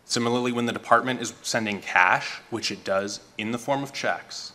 Similarly, 0.07 0.51
when 0.51 0.65
the 0.65 0.73
department 0.73 1.21
is 1.21 1.35
sending 1.43 1.83
cash, 1.83 2.41
which 2.49 2.71
it 2.71 2.85
does 2.85 3.21
in 3.37 3.51
the 3.51 3.59
form 3.59 3.83
of 3.83 3.93
checks, 3.93 4.53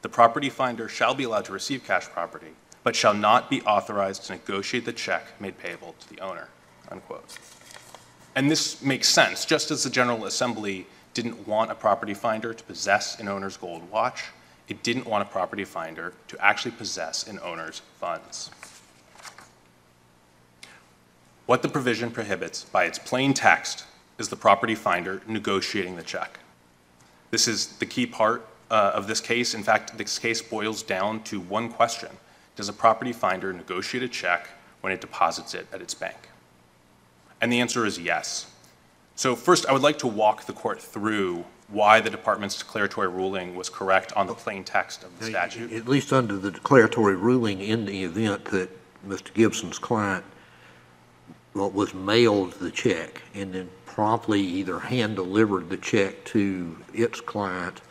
the 0.00 0.08
property 0.08 0.48
finder 0.48 0.88
shall 0.88 1.14
be 1.14 1.24
allowed 1.24 1.44
to 1.44 1.52
receive 1.52 1.84
cash 1.84 2.06
property, 2.06 2.54
but 2.88 2.96
shall 2.96 3.12
not 3.12 3.50
be 3.50 3.60
authorized 3.64 4.24
to 4.24 4.32
negotiate 4.32 4.86
the 4.86 4.92
check 4.94 5.38
made 5.42 5.58
payable 5.58 5.94
to 6.00 6.08
the 6.08 6.18
owner, 6.20 6.48
unquote. 6.90 7.36
And 8.34 8.50
this 8.50 8.80
makes 8.80 9.06
sense, 9.06 9.44
just 9.44 9.70
as 9.70 9.84
the 9.84 9.90
General 9.90 10.24
Assembly 10.24 10.86
didn't 11.12 11.46
want 11.46 11.70
a 11.70 11.74
property 11.74 12.14
finder 12.14 12.54
to 12.54 12.64
possess 12.64 13.20
an 13.20 13.28
owner's 13.28 13.58
gold 13.58 13.90
watch, 13.90 14.24
it 14.68 14.82
didn't 14.82 15.06
want 15.06 15.20
a 15.20 15.30
property 15.30 15.66
finder 15.66 16.14
to 16.28 16.42
actually 16.42 16.70
possess 16.70 17.28
an 17.28 17.38
owner's 17.42 17.82
funds. 18.00 18.50
What 21.44 21.60
the 21.60 21.68
provision 21.68 22.10
prohibits 22.10 22.64
by 22.64 22.84
its 22.84 22.98
plain 22.98 23.34
text 23.34 23.84
is 24.16 24.30
the 24.30 24.36
property 24.36 24.74
finder 24.74 25.20
negotiating 25.26 25.96
the 25.96 26.02
check. 26.02 26.38
This 27.32 27.48
is 27.48 27.66
the 27.66 27.84
key 27.84 28.06
part 28.06 28.46
uh, 28.70 28.92
of 28.94 29.06
this 29.06 29.20
case. 29.20 29.52
In 29.52 29.62
fact, 29.62 29.98
this 29.98 30.18
case 30.18 30.40
boils 30.40 30.82
down 30.82 31.22
to 31.24 31.38
one 31.38 31.68
question. 31.68 32.08
Does 32.58 32.68
a 32.68 32.72
property 32.72 33.12
finder 33.12 33.52
negotiate 33.52 34.02
a 34.02 34.08
check 34.08 34.48
when 34.80 34.92
it 34.92 35.00
deposits 35.00 35.54
it 35.54 35.68
at 35.72 35.80
its 35.80 35.94
bank? 35.94 36.16
And 37.40 37.52
the 37.52 37.60
answer 37.60 37.86
is 37.86 38.00
yes. 38.00 38.50
So 39.14 39.36
first, 39.36 39.64
I 39.66 39.72
would 39.72 39.82
like 39.82 39.98
to 39.98 40.08
walk 40.08 40.44
the 40.46 40.52
court 40.52 40.82
through 40.82 41.44
why 41.68 42.00
the 42.00 42.10
department's 42.10 42.58
declaratory 42.58 43.06
ruling 43.06 43.54
was 43.54 43.68
correct 43.68 44.12
on 44.14 44.26
the 44.26 44.34
plain 44.34 44.64
text 44.64 45.04
of 45.04 45.16
the 45.20 45.26
statute. 45.26 45.72
At 45.72 45.86
least 45.86 46.12
under 46.12 46.36
the 46.36 46.50
declaratory 46.50 47.14
ruling, 47.14 47.60
in 47.60 47.84
the 47.84 48.02
event 48.02 48.46
that 48.46 48.70
Mr. 49.06 49.32
Gibson's 49.32 49.78
client 49.78 50.24
was 51.54 51.94
mailed 51.94 52.54
the 52.54 52.72
check 52.72 53.22
and 53.34 53.54
then 53.54 53.70
promptly 53.86 54.40
either 54.40 54.80
hand-delivered 54.80 55.68
the 55.70 55.76
check 55.76 56.24
to 56.24 56.76
its 56.92 57.20
client 57.20 57.82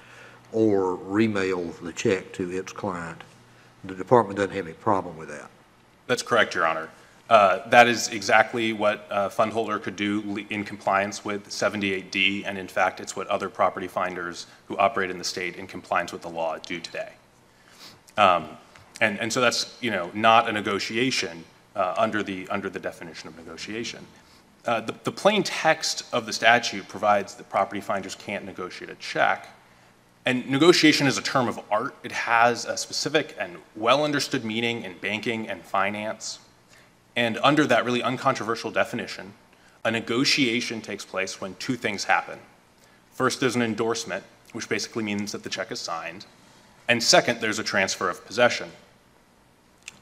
or 0.52 0.98
remailed 0.98 1.80
the 1.82 1.94
check 1.94 2.34
to 2.34 2.52
its 2.52 2.74
client, 2.74 3.24
the 3.84 3.96
department 3.96 4.38
doesn't 4.38 4.56
have 4.56 4.66
any 4.66 4.74
problem 4.74 5.18
with 5.18 5.30
that. 5.30 5.50
That's 6.08 6.24
correct, 6.24 6.56
Your 6.56 6.66
Honor. 6.66 6.90
Uh, 7.30 7.68
That 7.70 7.88
is 7.88 8.10
exactly 8.10 8.74
what 8.74 9.06
a 9.10 9.30
fund 9.30 9.52
holder 9.52 9.80
could 9.80 9.96
do 9.96 10.46
in 10.50 10.64
compliance 10.64 11.26
with 11.26 11.50
78D, 11.50 12.46
and 12.46 12.58
in 12.58 12.68
fact, 12.68 13.00
it's 13.00 13.16
what 13.16 13.28
other 13.28 13.50
property 13.50 13.88
finders 13.88 14.48
who 14.68 14.78
operate 14.78 15.10
in 15.10 15.18
the 15.18 15.24
state 15.24 15.58
in 15.58 15.68
compliance 15.68 16.14
with 16.14 16.22
the 16.22 16.30
law 16.30 16.58
do 16.58 16.80
today. 16.80 17.12
Um, 18.18 18.58
And, 19.00 19.20
and 19.20 19.32
so 19.32 19.42
that's, 19.42 19.78
you 19.80 19.92
know, 19.92 20.10
not 20.14 20.50
a 20.50 20.52
negotiation 20.52 21.44
uh, 21.76 21.94
under 21.98 22.24
the, 22.24 22.48
under 22.50 22.68
the 22.70 22.80
definition 22.80 23.28
of 23.30 23.38
negotiation. 23.38 24.00
Uh, 24.66 24.82
The, 24.82 24.96
the 25.04 25.12
plain 25.12 25.44
text 25.44 26.04
of 26.12 26.26
the 26.26 26.34
statute 26.34 26.88
provides 26.88 27.36
that 27.36 27.48
property 27.50 27.82
finders 27.82 28.16
can't 28.16 28.44
negotiate 28.44 28.90
a 28.90 28.96
check, 28.96 29.50
and 30.28 30.46
negotiation 30.50 31.08
is 31.08 31.18
a 31.18 31.22
term 31.22 31.48
of 31.48 31.58
art. 31.72 31.96
It 32.04 32.12
has 32.12 32.66
a 32.66 32.76
specific 32.76 33.34
and 33.40 33.56
well-understood 33.78 34.44
meaning 34.44 34.84
in 34.84 34.98
banking 34.98 35.48
and 35.48 35.64
finance. 35.64 36.40
And 37.16 37.40
under 37.42 37.66
that 37.66 37.86
really 37.86 38.04
uncontroversial 38.04 38.70
definition, 38.70 39.32
a 39.86 39.90
negotiation 39.90 40.82
takes 40.82 41.06
place 41.06 41.40
when 41.40 41.56
two 41.56 41.78
things 41.78 42.04
happen. 42.04 42.40
First, 43.14 43.40
there's 43.40 43.56
an 43.56 43.62
endorsement, 43.62 44.26
which 44.52 44.68
basically 44.68 45.02
means 45.02 45.32
that 45.32 45.44
the 45.44 45.50
check 45.50 45.72
is 45.72 45.80
signed. 45.80 46.26
And 46.90 47.02
second, 47.02 47.40
there's 47.40 47.60
a 47.60 47.64
transfer 47.64 48.10
of 48.10 48.26
possession. 48.26 48.70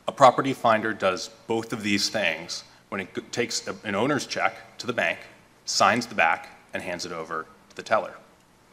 A 0.07 0.11
property 0.11 0.53
finder 0.53 0.91
does 0.91 1.29
both 1.45 1.71
of 1.71 1.83
these 1.83 2.09
things 2.09 2.63
when 2.89 2.99
it 2.99 3.31
takes 3.31 3.67
an 3.67 3.93
owner's 3.93 4.25
check 4.25 4.75
to 4.79 4.87
the 4.87 4.93
bank, 4.93 5.19
signs 5.65 6.07
the 6.07 6.15
back, 6.15 6.49
and 6.73 6.81
hands 6.81 7.05
it 7.05 7.11
over 7.11 7.45
to 7.69 7.75
the 7.75 7.83
teller. 7.83 8.15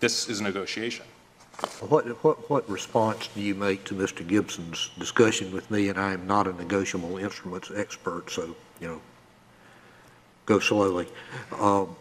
This 0.00 0.30
is 0.30 0.40
a 0.40 0.44
negotiation. 0.44 1.04
What, 1.80 2.06
what, 2.24 2.50
what 2.50 2.68
response 2.68 3.28
do 3.34 3.40
you 3.40 3.54
make 3.54 3.84
to 3.84 3.94
Mr. 3.94 4.26
Gibson's 4.26 4.90
discussion 4.98 5.52
with 5.52 5.70
me, 5.70 5.88
and 5.88 5.98
I 5.98 6.12
am 6.12 6.26
not 6.26 6.46
a 6.46 6.52
negotiable 6.52 7.18
instruments 7.18 7.70
expert, 7.74 8.30
so, 8.30 8.56
you 8.80 8.88
know, 8.88 9.00
go 10.46 10.58
slowly. 10.58 11.06
Um, 11.58 11.96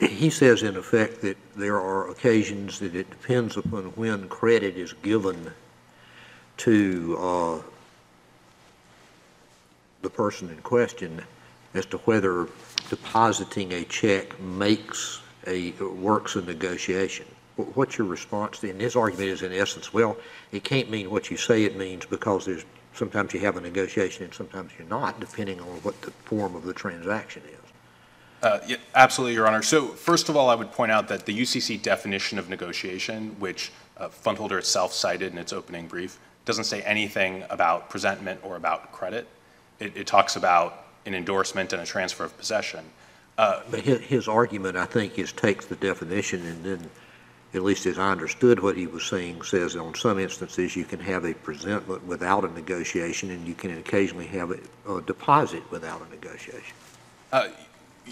He 0.00 0.30
says 0.30 0.62
in 0.62 0.76
effect 0.76 1.22
that 1.22 1.36
there 1.56 1.76
are 1.76 2.08
occasions 2.10 2.78
that 2.78 2.94
it 2.94 3.10
depends 3.10 3.56
upon 3.56 3.84
when 3.96 4.28
credit 4.28 4.76
is 4.76 4.92
given 4.92 5.52
to, 6.58 7.16
uh, 7.18 7.62
the 10.02 10.10
person 10.10 10.50
in 10.50 10.58
question 10.58 11.24
as 11.74 11.84
to 11.86 11.98
whether 11.98 12.46
depositing 12.88 13.72
a 13.72 13.84
check 13.84 14.38
makes 14.40 15.20
a, 15.46 15.72
works 15.72 16.36
a 16.36 16.42
negotiation. 16.42 17.26
Wh- 17.58 17.76
What's 17.76 17.98
your 17.98 18.06
response? 18.06 18.62
And 18.62 18.80
his 18.80 18.96
argument 18.96 19.28
is 19.28 19.42
in 19.42 19.52
essence, 19.52 19.92
well, 19.92 20.16
it 20.52 20.64
can't 20.64 20.88
mean 20.90 21.10
what 21.10 21.30
you 21.30 21.36
say 21.36 21.64
it 21.64 21.76
means 21.76 22.06
because 22.06 22.46
there's, 22.46 22.64
sometimes 22.94 23.34
you 23.34 23.40
have 23.40 23.56
a 23.56 23.60
negotiation 23.60 24.24
and 24.24 24.32
sometimes 24.32 24.72
you're 24.78 24.88
not, 24.88 25.20
depending 25.20 25.60
on 25.60 25.66
what 25.82 26.00
the 26.02 26.10
form 26.24 26.54
of 26.54 26.64
the 26.64 26.72
transaction 26.72 27.42
is. 27.46 27.54
Uh, 28.40 28.60
yeah, 28.68 28.76
Absolutely, 28.94 29.34
Your 29.34 29.48
Honor. 29.48 29.62
So 29.62 29.88
first 29.88 30.28
of 30.28 30.36
all, 30.36 30.48
I 30.48 30.54
would 30.54 30.70
point 30.70 30.92
out 30.92 31.08
that 31.08 31.26
the 31.26 31.36
UCC 31.38 31.82
definition 31.82 32.38
of 32.38 32.48
negotiation, 32.48 33.34
which 33.40 33.72
uh, 33.96 34.08
Fundholder 34.08 34.58
itself 34.58 34.92
cited 34.92 35.32
in 35.32 35.38
its 35.38 35.52
opening 35.52 35.88
brief, 35.88 36.18
doesn't 36.44 36.64
say 36.64 36.80
anything 36.82 37.42
about 37.50 37.90
presentment 37.90 38.40
or 38.44 38.54
about 38.56 38.92
credit. 38.92 39.26
It, 39.80 39.96
it 39.96 40.06
talks 40.06 40.36
about 40.36 40.86
an 41.04 41.14
endorsement 41.14 41.72
and 41.72 41.82
a 41.82 41.86
transfer 41.86 42.24
of 42.24 42.36
possession. 42.38 42.84
Uh, 43.36 43.62
But 43.70 43.80
his, 43.80 44.00
his 44.00 44.28
argument, 44.28 44.76
I 44.76 44.84
think, 44.86 45.18
is 45.18 45.32
takes 45.32 45.66
the 45.66 45.76
definition 45.76 46.46
and 46.46 46.64
then, 46.64 46.90
at 47.54 47.62
least 47.62 47.86
as 47.86 47.98
I 47.98 48.10
understood 48.10 48.60
what 48.60 48.76
he 48.76 48.86
was 48.86 49.04
saying, 49.04 49.42
says 49.42 49.74
on 49.76 49.94
some 49.94 50.18
instances 50.18 50.76
you 50.76 50.84
can 50.84 51.00
have 51.00 51.24
a 51.24 51.34
presentment 51.34 52.04
without 52.06 52.44
a 52.44 52.48
negotiation 52.52 53.30
and 53.30 53.46
you 53.46 53.54
can 53.54 53.78
occasionally 53.78 54.26
have 54.26 54.50
a, 54.50 54.92
a 54.92 55.00
deposit 55.02 55.62
without 55.70 56.02
a 56.06 56.10
negotiation. 56.10 56.76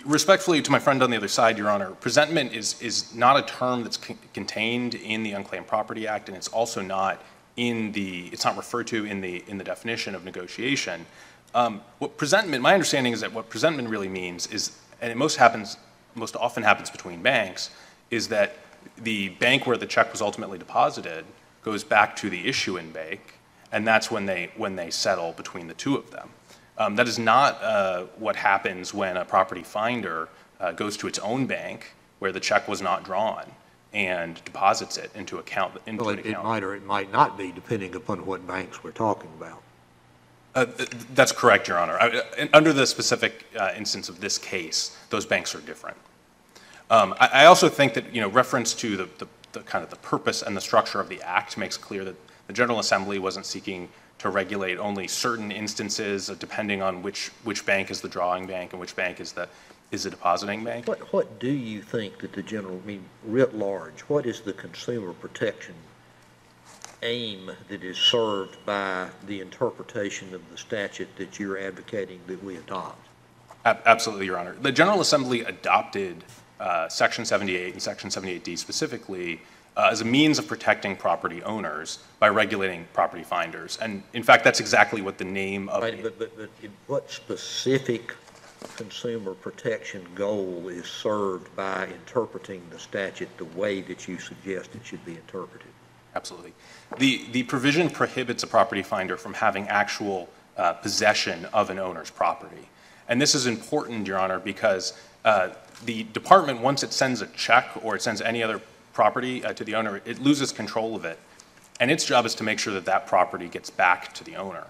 Respectfully 0.04 0.60
to 0.60 0.70
my 0.70 0.78
friend 0.78 1.02
on 1.02 1.10
the 1.10 1.16
other 1.16 1.28
side, 1.28 1.56
Your 1.56 1.70
Honor, 1.70 1.90
presentment 1.92 2.52
is, 2.52 2.80
is 2.82 3.14
not 3.14 3.38
a 3.38 3.42
term 3.42 3.82
that's 3.82 3.96
con- 3.96 4.18
contained 4.34 4.94
in 4.94 5.22
the 5.22 5.32
Unclaimed 5.32 5.66
Property 5.66 6.06
Act, 6.06 6.28
and 6.28 6.36
it's 6.36 6.48
also 6.48 6.82
not 6.82 7.22
in 7.56 7.92
the, 7.92 8.28
it's 8.32 8.44
not 8.44 8.56
referred 8.58 8.86
to 8.88 9.06
in 9.06 9.22
the, 9.22 9.42
in 9.48 9.56
the 9.56 9.64
definition 9.64 10.14
of 10.14 10.24
negotiation. 10.24 11.06
Um, 11.54 11.80
What 11.98 12.18
presentment, 12.18 12.62
my 12.62 12.74
understanding 12.74 13.14
is 13.14 13.20
that 13.20 13.32
what 13.32 13.48
presentment 13.48 13.88
really 13.88 14.08
means 14.08 14.46
is, 14.48 14.78
and 15.00 15.10
it 15.10 15.16
most 15.16 15.36
happens, 15.36 15.78
most 16.14 16.36
often 16.36 16.62
happens 16.62 16.90
between 16.90 17.22
banks, 17.22 17.70
is 18.10 18.28
that 18.28 18.56
the 18.98 19.30
bank 19.30 19.66
where 19.66 19.76
the 19.76 19.86
check 19.86 20.12
was 20.12 20.20
ultimately 20.20 20.58
deposited 20.58 21.24
goes 21.62 21.82
back 21.84 22.14
to 22.16 22.30
the 22.30 22.46
issuing 22.48 22.90
bank, 22.90 23.34
and 23.72 23.86
that's 23.86 24.10
when 24.10 24.26
they, 24.26 24.50
when 24.56 24.76
they 24.76 24.90
settle 24.90 25.32
between 25.32 25.66
the 25.66 25.74
two 25.74 25.96
of 25.96 26.10
them. 26.10 26.28
Um, 26.78 26.94
That 26.96 27.08
is 27.08 27.18
not 27.18 27.60
uh, 27.62 28.04
what 28.18 28.36
happens 28.36 28.92
when 28.94 29.16
a 29.16 29.24
property 29.24 29.62
finder 29.62 30.28
uh, 30.60 30.72
goes 30.72 30.96
to 30.98 31.06
its 31.06 31.18
own 31.18 31.46
bank 31.46 31.92
where 32.18 32.32
the 32.32 32.40
check 32.40 32.68
was 32.68 32.80
not 32.80 33.04
drawn 33.04 33.44
and 33.92 34.42
deposits 34.44 34.96
it 34.98 35.10
into 35.14 35.38
account, 35.38 35.74
into 35.86 36.04
Well, 36.04 36.12
an 36.14 36.18
it 36.20 36.26
it 36.26 36.42
might 36.42 36.62
or 36.62 36.74
it 36.74 36.84
might 36.84 37.10
not 37.12 37.38
be, 37.38 37.50
depending 37.50 37.94
upon 37.94 38.26
what 38.26 38.46
banks 38.46 38.84
we're 38.84 38.90
talking 38.90 39.30
about. 39.38 39.62
Uh, 40.54 40.64
th- 40.66 40.88
That's 41.14 41.32
correct, 41.32 41.68
Your 41.68 41.78
Honor. 41.78 41.98
I- 41.98 42.22
uh, 42.42 42.46
Under 42.52 42.72
the 42.72 42.86
specific 42.86 43.44
uh, 43.58 43.72
instance 43.76 44.08
of 44.08 44.20
this 44.20 44.38
case, 44.38 44.96
those 45.10 45.24
banks 45.26 45.54
are 45.54 45.60
different. 45.60 45.96
Um, 46.90 47.14
I 47.18 47.26
I 47.42 47.44
also 47.46 47.68
think 47.68 47.94
that, 47.94 48.14
you 48.14 48.20
know, 48.20 48.28
reference 48.28 48.74
to 48.74 48.96
the- 48.96 49.08
the 49.18 49.26
the 49.52 49.60
kind 49.62 49.82
of 49.82 49.88
the 49.88 49.96
purpose 49.96 50.42
and 50.42 50.54
the 50.54 50.60
structure 50.60 51.00
of 51.00 51.08
the 51.08 51.22
act 51.22 51.56
makes 51.56 51.78
clear 51.78 52.04
that 52.04 52.14
the 52.46 52.52
General 52.52 52.78
Assembly 52.78 53.18
wasn't 53.18 53.46
seeking 53.46 53.88
to 54.18 54.28
regulate 54.28 54.76
only 54.78 55.08
certain 55.08 55.50
instances, 55.50 56.28
uh, 56.28 56.34
depending 56.38 56.82
on 56.82 57.02
which 57.02 57.30
which 57.44 57.64
bank 57.64 57.90
is 57.90 58.00
the 58.02 58.08
drawing 58.08 58.46
bank 58.46 58.72
and 58.72 58.80
which 58.80 58.94
bank 58.94 59.18
is 59.18 59.32
the 59.32 59.48
is 59.92 60.02
the 60.02 60.10
depositing 60.10 60.62
bank. 60.64 60.86
What, 60.88 61.12
what 61.12 61.38
do 61.38 61.48
you 61.50 61.80
think 61.80 62.18
that 62.18 62.32
the 62.32 62.42
general, 62.42 62.80
I 62.82 62.86
mean, 62.86 63.04
writ 63.24 63.54
large, 63.54 64.00
what 64.08 64.26
is 64.26 64.40
the 64.40 64.52
consumer 64.52 65.12
protection 65.12 65.74
aim 67.02 67.50
that 67.68 67.84
is 67.84 67.96
served 67.96 68.56
by 68.66 69.08
the 69.26 69.40
interpretation 69.40 70.34
of 70.34 70.42
the 70.50 70.56
statute 70.58 71.08
that 71.16 71.38
you're 71.38 71.56
advocating 71.58 72.20
that 72.26 72.42
we 72.42 72.56
adopt? 72.56 73.06
Ab- 73.64 73.82
Absolutely, 73.86 74.26
Your 74.26 74.38
Honor. 74.38 74.56
The 74.60 74.72
General 74.72 75.00
Assembly 75.00 75.42
adopted 75.42 76.24
uh, 76.60 76.88
Section 76.88 77.24
78 77.24 77.72
and 77.72 77.82
Section 77.82 78.10
78D 78.10 78.58
specifically 78.58 79.40
uh, 79.76 79.88
as 79.90 80.00
a 80.00 80.04
means 80.04 80.38
of 80.38 80.46
protecting 80.46 80.96
property 80.96 81.42
owners 81.42 81.98
by 82.18 82.28
regulating 82.28 82.86
property 82.92 83.22
finders. 83.22 83.76
And 83.80 84.02
in 84.14 84.22
fact, 84.22 84.42
that's 84.42 84.60
exactly 84.60 85.02
what 85.02 85.18
the 85.18 85.24
name 85.24 85.68
of 85.68 85.82
Right, 85.82 86.02
the 86.02 86.10
but, 86.10 86.18
but, 86.18 86.36
but 86.36 86.70
what 86.86 87.10
specific 87.10 88.14
consumer 88.76 89.34
protection 89.34 90.06
goal 90.14 90.68
is 90.68 90.86
served 90.86 91.54
by 91.54 91.86
interpreting 91.86 92.62
the 92.70 92.78
statute 92.78 93.28
the 93.36 93.44
way 93.44 93.80
that 93.82 94.08
you 94.08 94.18
suggest 94.18 94.74
it 94.74 94.84
should 94.84 95.04
be 95.04 95.12
interpreted? 95.12 95.68
Absolutely. 96.14 96.54
The, 96.98 97.26
the 97.32 97.42
provision 97.42 97.90
prohibits 97.90 98.42
a 98.42 98.46
property 98.46 98.82
finder 98.82 99.18
from 99.18 99.34
having 99.34 99.68
actual 99.68 100.30
uh, 100.56 100.72
possession 100.72 101.44
of 101.52 101.68
an 101.68 101.78
owner's 101.78 102.10
property. 102.10 102.68
And 103.08 103.20
this 103.20 103.34
is 103.34 103.46
important, 103.46 104.06
Your 104.06 104.18
Honor, 104.18 104.38
because 104.38 104.94
uh, 105.26 105.50
the 105.84 106.04
department, 106.04 106.60
once 106.60 106.82
it 106.82 106.92
sends 106.92 107.22
a 107.22 107.26
check 107.28 107.70
or 107.82 107.94
it 107.96 108.02
sends 108.02 108.20
any 108.20 108.42
other 108.42 108.60
property 108.92 109.44
uh, 109.44 109.52
to 109.52 109.64
the 109.64 109.74
owner, 109.74 110.00
it 110.04 110.20
loses 110.20 110.52
control 110.52 110.96
of 110.96 111.04
it. 111.04 111.18
And 111.78 111.90
its 111.90 112.04
job 112.04 112.24
is 112.24 112.34
to 112.36 112.44
make 112.44 112.58
sure 112.58 112.72
that 112.74 112.86
that 112.86 113.06
property 113.06 113.48
gets 113.48 113.68
back 113.68 114.14
to 114.14 114.24
the 114.24 114.36
owner. 114.36 114.64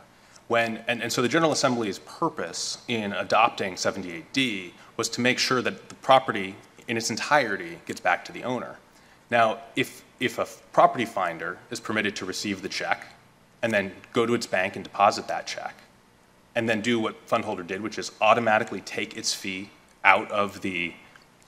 When, 0.49 0.79
and, 0.89 1.03
and 1.03 1.13
so 1.13 1.23
the 1.23 1.29
General 1.29 1.53
Assembly's 1.53 1.99
purpose 2.01 2.79
in 2.89 3.13
adopting 3.13 3.75
78D 3.75 4.73
was 4.97 5.09
to 5.11 5.21
make 5.21 5.39
sure 5.39 5.63
that 5.63 5.89
the 5.89 5.95
property 5.97 6.57
in 6.89 6.97
its 6.97 7.11
entirety 7.11 7.79
gets 7.87 8.01
back 8.01 8.25
to 8.27 8.33
the 8.33 8.45
owner. 8.45 8.77
Now, 9.31 9.59
if, 9.75 10.05
if 10.21 10.39
a 10.39 10.47
property 10.73 11.05
finder 11.05 11.59
is 11.71 11.81
permitted 11.81 12.15
to 12.17 12.25
receive 12.25 12.63
the 12.63 12.69
check 12.69 13.07
and 13.63 13.73
then 13.73 13.93
go 14.13 14.27
to 14.27 14.35
its 14.35 14.47
bank 14.47 14.77
and 14.77 14.85
deposit 14.85 15.27
that 15.29 15.47
check, 15.47 15.75
and 16.55 16.69
then 16.69 16.81
do 16.81 16.99
what 16.99 17.29
fundholder 17.29 17.67
did, 17.67 17.83
which 17.83 17.99
is 17.99 18.11
automatically 18.21 18.81
take 18.81 19.17
its 19.17 19.35
fee 19.35 19.71
out 20.07 20.31
of 20.31 20.61
the, 20.63 20.95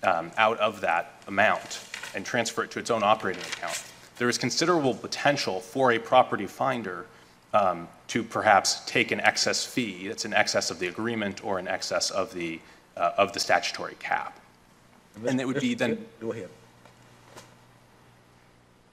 um, 0.02 0.30
out 0.36 0.59
of 0.59 0.82
that 0.82 1.22
amount 1.28 1.80
and 2.14 2.26
transfer 2.26 2.64
it 2.64 2.70
to 2.72 2.78
its 2.78 2.90
own 2.90 3.02
operating 3.02 3.42
account, 3.42 3.82
there 4.18 4.28
is 4.28 4.36
considerable 4.36 4.92
potential 4.92 5.61
for 5.61 5.92
a 5.92 5.98
property 5.98 6.46
finder 6.46 7.06
um, 7.54 7.88
to 8.09 8.22
perhaps 8.22 8.84
take 8.84 9.12
an 9.12 9.20
excess 9.20 9.64
fee 9.64 10.09
that's 10.09 10.24
in 10.24 10.34
excess 10.34 10.70
of 10.70 10.78
the 10.80 10.88
agreement 10.88 11.42
or 11.44 11.59
in 11.59 11.68
excess 11.68 12.11
of 12.11 12.34
the, 12.34 12.61
uh, 12.96 13.12
of 13.16 13.32
the 13.32 13.40
statutory 13.40 13.94
cap. 14.00 14.38
And 15.24 15.40
it 15.40 15.46
would 15.46 15.61
be 15.61 15.74
then, 15.74 16.04
Go 16.20 16.32
ahead. 16.32 16.48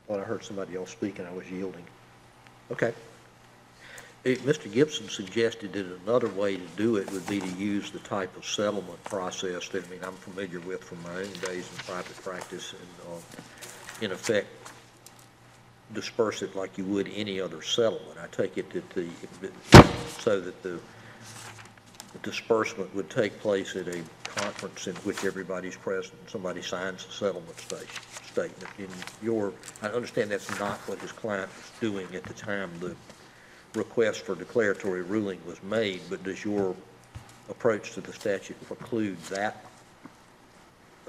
Well, 0.07 0.19
I 0.19 0.23
heard 0.23 0.43
somebody 0.43 0.75
else 0.75 0.91
speaking, 0.91 1.25
I 1.25 1.33
was 1.33 1.49
yielding. 1.49 1.83
Okay. 2.71 2.93
Mr. 4.25 4.71
Gibson 4.71 5.07
suggested 5.07 5.73
that 5.73 5.85
another 6.03 6.29
way 6.29 6.57
to 6.57 6.65
do 6.77 6.95
it 6.95 7.11
would 7.11 7.27
be 7.27 7.39
to 7.39 7.47
use 7.49 7.91
the 7.91 7.99
type 7.99 8.35
of 8.35 8.43
settlement 8.43 9.03
process 9.03 9.69
that, 9.69 9.85
I 9.85 9.89
mean, 9.89 9.99
I'm 10.03 10.13
familiar 10.13 10.59
with 10.61 10.83
from 10.83 11.03
my 11.03 11.17
own 11.17 11.31
days 11.47 11.69
in 11.71 11.77
private 11.85 12.15
practice, 12.23 12.73
and, 12.73 13.13
uh, 13.13 14.03
in 14.03 14.11
effect, 14.11 14.47
disperse 15.93 16.41
it 16.41 16.55
like 16.55 16.75
you 16.75 16.85
would 16.85 17.07
any 17.13 17.39
other 17.39 17.61
settlement. 17.61 18.17
I 18.19 18.25
take 18.35 18.57
it 18.57 18.71
that 18.71 18.89
the, 18.89 19.07
so 20.17 20.41
that 20.41 20.63
the 20.63 20.79
disbursement 22.23 22.95
would 22.95 23.11
take 23.11 23.39
place 23.39 23.75
at 23.75 23.87
a 23.87 24.01
conference 24.25 24.87
in 24.87 24.95
which 24.97 25.23
everybody's 25.23 25.75
present, 25.75 26.15
and 26.19 26.29
somebody 26.31 26.63
signs 26.63 27.05
a 27.07 27.11
settlement 27.11 27.59
sta- 27.59 27.85
statement. 28.25 28.71
In 28.79 28.89
your, 29.21 29.53
I 29.83 29.89
understand 29.89 30.31
that's 30.31 30.59
not 30.59 30.79
what 30.87 30.97
his 30.97 31.11
client 31.11 31.49
was 31.55 31.79
doing 31.79 32.07
at 32.15 32.23
the 32.23 32.33
time 32.33 32.71
the 32.79 32.95
request 33.75 34.21
for 34.21 34.35
declaratory 34.35 35.01
ruling 35.01 35.39
was 35.45 35.61
made, 35.63 36.01
but 36.09 36.23
does 36.23 36.43
your 36.43 36.75
approach 37.49 37.93
to 37.93 38.01
the 38.01 38.13
statute 38.13 38.59
preclude 38.67 39.21
that 39.25 39.65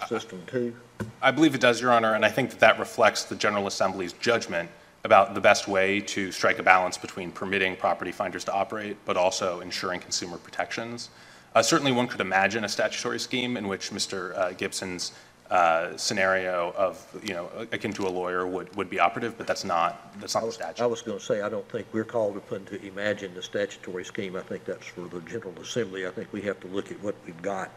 system 0.09 0.43
too? 0.47 0.75
I 1.23 1.31
believe 1.31 1.55
it 1.55 1.61
does, 1.61 1.81
Your 1.81 1.93
Honor, 1.93 2.15
and 2.15 2.25
I 2.25 2.29
think 2.29 2.51
that 2.51 2.61
that 2.61 2.79
reflects 2.79 3.25
the 3.25 3.37
General 3.37 3.67
Assembly's 3.67 4.13
judgment 4.15 4.71
about 5.05 5.35
the 5.35 5.41
best 5.41 5.69
way 5.69 6.01
to 6.01 6.33
strike 6.33 6.59
a 6.59 6.63
balance 6.63 6.99
between 6.99 7.31
permitting 7.31 7.77
property 7.77 8.13
finders 8.13 8.45
to 8.45 8.53
operate, 8.53 8.97
but 9.05 9.17
also 9.17 9.61
ensuring 9.61 10.01
consumer 10.01 10.37
protections. 10.37 11.11
Uh, 11.55 11.63
Certainly, 11.63 11.93
one 11.93 12.07
could 12.07 12.21
imagine 12.21 12.65
a 12.65 12.69
statutory 12.69 13.19
scheme 13.19 13.57
in 13.57 13.69
which 13.69 13.91
Mr. 13.91 14.37
uh, 14.37 14.53
Gibson's 14.53 15.13
uh, 15.51 15.97
scenario 15.97 16.73
of, 16.77 17.07
you 17.23 17.35
know, 17.35 17.49
akin 17.73 17.93
to 17.93 18.07
a 18.07 18.09
lawyer 18.09 18.47
would, 18.47 18.75
would 18.77 18.91
be 18.91 18.99
operative, 18.99 19.39
but 19.39 19.47
that's 19.47 19.65
not, 19.65 20.13
that's 20.21 20.35
not 20.35 20.45
the 20.45 20.53
statute. 20.53 20.83
I 20.83 20.87
was 20.87 21.03
going 21.03 21.19
to 21.19 21.25
say, 21.25 21.41
I 21.41 21.49
don't 21.49 21.69
think 21.71 21.87
we're 21.93 22.05
called 22.05 22.37
upon 22.37 22.65
to 22.67 22.85
imagine 22.85 23.33
the 23.35 23.43
statutory 23.43 24.05
scheme. 24.05 24.35
I 24.37 24.41
think 24.41 24.65
that's 24.65 24.87
for 24.87 25.03
the 25.03 25.21
General 25.21 25.55
Assembly. 25.61 26.07
I 26.07 26.11
think 26.11 26.33
we 26.33 26.43
have 26.43 26.59
to 26.61 26.67
look 26.69 26.91
at 26.91 27.01
what 27.01 27.15
we've 27.25 27.41
got 27.43 27.71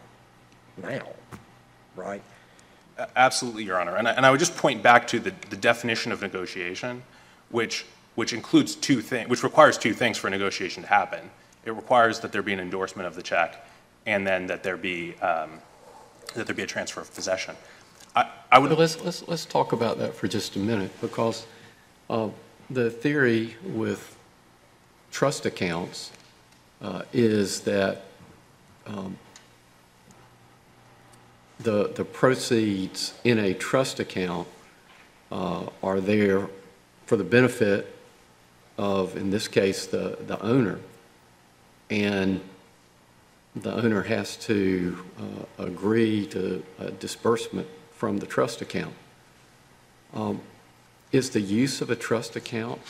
now, 0.82 1.06
right? 1.94 2.22
Absolutely, 3.16 3.64
Your 3.64 3.80
Honor. 3.80 3.96
And 3.96 4.08
I, 4.08 4.12
and 4.12 4.26
I 4.26 4.30
would 4.30 4.40
just 4.40 4.56
point 4.56 4.82
back 4.82 5.06
to 5.08 5.20
the, 5.20 5.32
the 5.48 5.56
definition 5.56 6.12
of 6.12 6.22
negotiation, 6.22 7.02
which, 7.50 7.86
which 8.16 8.32
includes 8.32 8.74
two 8.74 9.00
things, 9.00 9.28
which 9.28 9.42
requires 9.42 9.78
two 9.78 9.94
things 9.94 10.18
for 10.18 10.26
a 10.26 10.30
negotiation 10.30 10.82
to 10.82 10.88
happen. 10.88 11.30
It 11.64 11.70
requires 11.70 12.20
that 12.20 12.32
there 12.32 12.42
be 12.42 12.52
an 12.52 12.60
endorsement 12.60 13.06
of 13.06 13.14
the 13.14 13.22
check, 13.22 13.64
and 14.06 14.26
then 14.26 14.46
that 14.48 14.62
there 14.62 14.76
be, 14.76 15.14
um, 15.18 15.60
that 16.34 16.46
there 16.46 16.54
be 16.54 16.62
a 16.62 16.66
transfer 16.66 17.00
of 17.00 17.14
possession. 17.14 17.56
I, 18.14 18.30
I 18.50 18.58
would, 18.58 18.70
let's, 18.72 19.02
let's, 19.04 19.26
let's 19.28 19.44
talk 19.44 19.72
about 19.72 19.98
that 19.98 20.14
for 20.14 20.28
just 20.28 20.56
a 20.56 20.58
minute, 20.58 20.90
because 21.00 21.46
uh, 22.08 22.28
the 22.68 22.90
theory 22.90 23.56
with 23.64 24.16
trust 25.10 25.46
accounts 25.46 26.10
uh, 26.82 27.02
is 27.12 27.60
that 27.62 28.02
um, 28.86 29.18
the, 31.60 31.88
the 31.88 32.04
proceeds 32.04 33.14
in 33.24 33.38
a 33.38 33.54
trust 33.54 34.00
account 34.00 34.48
uh, 35.30 35.66
are 35.82 36.00
there 36.00 36.48
for 37.06 37.16
the 37.16 37.24
benefit 37.24 37.96
of, 38.78 39.16
in 39.16 39.30
this 39.30 39.46
case, 39.46 39.86
the, 39.86 40.16
the 40.26 40.40
owner. 40.42 40.78
And 41.90 42.40
the 43.56 43.74
owner 43.74 44.02
has 44.02 44.36
to 44.36 44.96
uh, 45.18 45.64
agree 45.64 46.26
to 46.26 46.62
a 46.78 46.90
disbursement 46.90 47.66
from 47.92 48.18
the 48.18 48.26
trust 48.26 48.62
account. 48.62 48.94
Um, 50.14 50.40
Is 51.12 51.30
the 51.30 51.40
use 51.40 51.80
of 51.80 51.90
a 51.90 51.96
trust 51.96 52.36
account 52.36 52.80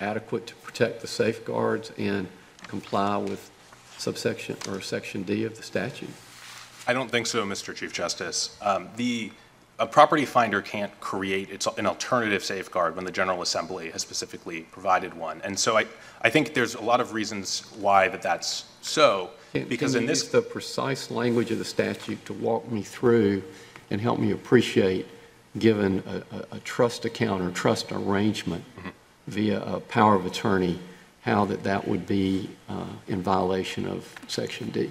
adequate 0.00 0.46
to 0.46 0.54
protect 0.56 1.00
the 1.00 1.08
safeguards 1.08 1.90
and 1.98 2.28
comply 2.68 3.16
with 3.16 3.50
subsection, 3.98 4.56
or 4.68 4.80
section 4.80 5.22
D 5.22 5.44
of 5.44 5.56
the 5.56 5.62
statute? 5.62 6.10
I 6.86 6.92
don't 6.92 7.10
think 7.10 7.26
so, 7.26 7.44
Mr. 7.44 7.74
Chief 7.74 7.92
Justice. 7.92 8.56
Um, 8.60 8.88
The, 8.96 9.32
a 9.78 9.86
property 9.86 10.24
finder 10.24 10.62
can't 10.62 10.98
create 11.00 11.50
its, 11.50 11.66
an 11.76 11.86
alternative 11.86 12.44
safeguard 12.44 12.94
when 12.94 13.04
the 13.04 13.10
General 13.10 13.42
Assembly 13.42 13.90
has 13.90 14.02
specifically 14.02 14.62
provided 14.70 15.12
one. 15.12 15.40
And 15.42 15.58
so 15.58 15.76
I, 15.76 15.86
I 16.22 16.30
think 16.30 16.54
there's 16.54 16.76
a 16.76 16.80
lot 16.80 17.00
of 17.00 17.12
reasons 17.12 17.64
why 17.78 18.08
that 18.08 18.22
that's 18.22 18.64
so, 18.80 19.30
Can- 19.60 19.68
because 19.68 19.92
Can 19.92 20.02
in 20.02 20.06
this. 20.06 20.28
the 20.28 20.42
precise 20.42 21.10
language 21.10 21.50
of 21.50 21.58
the 21.58 21.64
statute 21.64 22.24
to 22.26 22.32
walk 22.32 22.70
me 22.70 22.82
through 22.82 23.42
and 23.90 24.00
help 24.00 24.18
me 24.18 24.32
appreciate, 24.32 25.06
given 25.58 26.02
a, 26.06 26.36
a- 26.36 26.56
a 26.56 26.60
trust 26.60 27.04
account 27.04 27.42
or 27.42 27.50
trust 27.50 27.92
arrangement 27.92 28.64
Mm-hmm. 28.78 28.90
via 29.28 29.60
a 29.62 29.80
power 29.80 30.14
of 30.14 30.26
attorney, 30.26 30.78
how 31.22 31.44
that 31.46 31.62
that 31.64 31.86
would 31.88 32.06
be 32.06 32.48
uh, 32.68 32.84
in 33.08 33.20
violation 33.22 33.86
of 33.88 34.12
Section 34.28 34.70
D? 34.70 34.90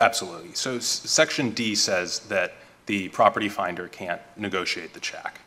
Absolutely. 0.00 0.52
So 0.54 0.78
Section 0.80 1.50
D 1.50 1.74
says 1.74 2.20
that 2.28 2.54
the 2.86 3.08
property 3.10 3.48
finder 3.48 3.88
can't 3.88 4.20
negotiate 4.36 4.92
the 4.94 5.00
check. 5.00 5.40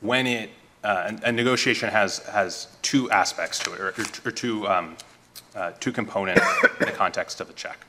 When 0.00 0.26
it 0.26 0.50
uh, 0.82 1.04
and, 1.08 1.22
and 1.24 1.36
negotiation 1.36 1.90
has, 1.90 2.20
has 2.20 2.68
two 2.80 3.10
aspects 3.10 3.58
to 3.58 3.72
it, 3.74 3.80
or, 3.80 3.88
or 4.24 4.30
two, 4.30 4.66
um, 4.66 4.96
uh, 5.54 5.72
two 5.80 5.92
components 5.92 6.42
in 6.80 6.86
the 6.86 6.92
context 6.92 7.40
of 7.40 7.50
a 7.50 7.52
check. 7.52 7.86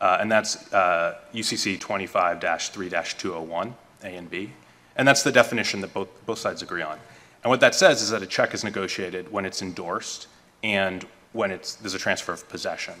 Uh, 0.00 0.18
and 0.20 0.30
that's 0.30 0.72
uh, 0.72 1.18
UCC 1.32 1.78
25-3-201, 1.78 3.72
A 4.02 4.06
and 4.06 4.30
B. 4.30 4.50
And 4.96 5.06
that's 5.08 5.22
the 5.22 5.32
definition 5.32 5.80
that 5.80 5.94
both, 5.94 6.08
both 6.26 6.38
sides 6.38 6.62
agree 6.62 6.82
on. 6.82 6.98
And 7.42 7.50
what 7.50 7.60
that 7.60 7.74
says 7.74 8.02
is 8.02 8.10
that 8.10 8.22
a 8.22 8.26
check 8.26 8.54
is 8.54 8.64
negotiated 8.64 9.30
when 9.30 9.44
it's 9.44 9.62
endorsed 9.62 10.28
and 10.62 11.06
when 11.32 11.50
it's, 11.50 11.74
there's 11.76 11.94
a 11.94 11.98
transfer 11.98 12.32
of 12.32 12.48
possession. 12.48 12.94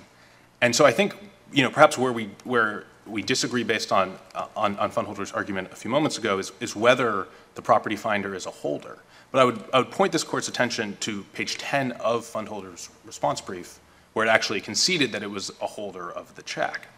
And 0.60 0.74
so 0.74 0.84
I 0.84 0.92
think, 0.92 1.16
you 1.52 1.62
know, 1.62 1.70
perhaps 1.70 1.96
where 1.96 2.12
we, 2.12 2.30
where 2.44 2.84
we 3.06 3.22
disagree 3.22 3.62
based 3.62 3.92
on, 3.92 4.18
uh, 4.34 4.46
on, 4.56 4.76
on 4.78 4.90
fundholder's 4.90 5.32
argument 5.32 5.68
a 5.72 5.76
few 5.76 5.90
moments 5.90 6.18
ago 6.18 6.38
is, 6.38 6.52
is 6.60 6.74
whether 6.76 7.26
the 7.54 7.62
property 7.62 7.96
finder 7.96 8.34
is 8.34 8.46
a 8.46 8.50
holder. 8.50 8.98
But 9.30 9.40
I 9.40 9.44
would, 9.44 9.64
I 9.72 9.78
would 9.78 9.90
point 9.90 10.12
this 10.12 10.24
court's 10.24 10.48
attention 10.48 10.96
to 11.00 11.24
page 11.32 11.58
10 11.58 11.92
of 11.92 12.24
fundholder's 12.24 12.90
response 13.04 13.40
brief, 13.40 13.78
where 14.14 14.24
it 14.26 14.28
actually 14.28 14.60
conceded 14.60 15.12
that 15.12 15.22
it 15.22 15.30
was 15.30 15.50
a 15.60 15.66
holder 15.66 16.10
of 16.10 16.34
the 16.34 16.42
check. 16.42 16.88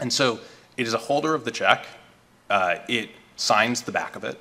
And 0.00 0.12
so 0.12 0.40
it 0.76 0.86
is 0.86 0.94
a 0.94 0.98
holder 0.98 1.34
of 1.34 1.44
the 1.44 1.50
check. 1.50 1.86
Uh, 2.50 2.76
it 2.88 3.10
signs 3.36 3.82
the 3.82 3.92
back 3.92 4.16
of 4.16 4.24
it, 4.24 4.40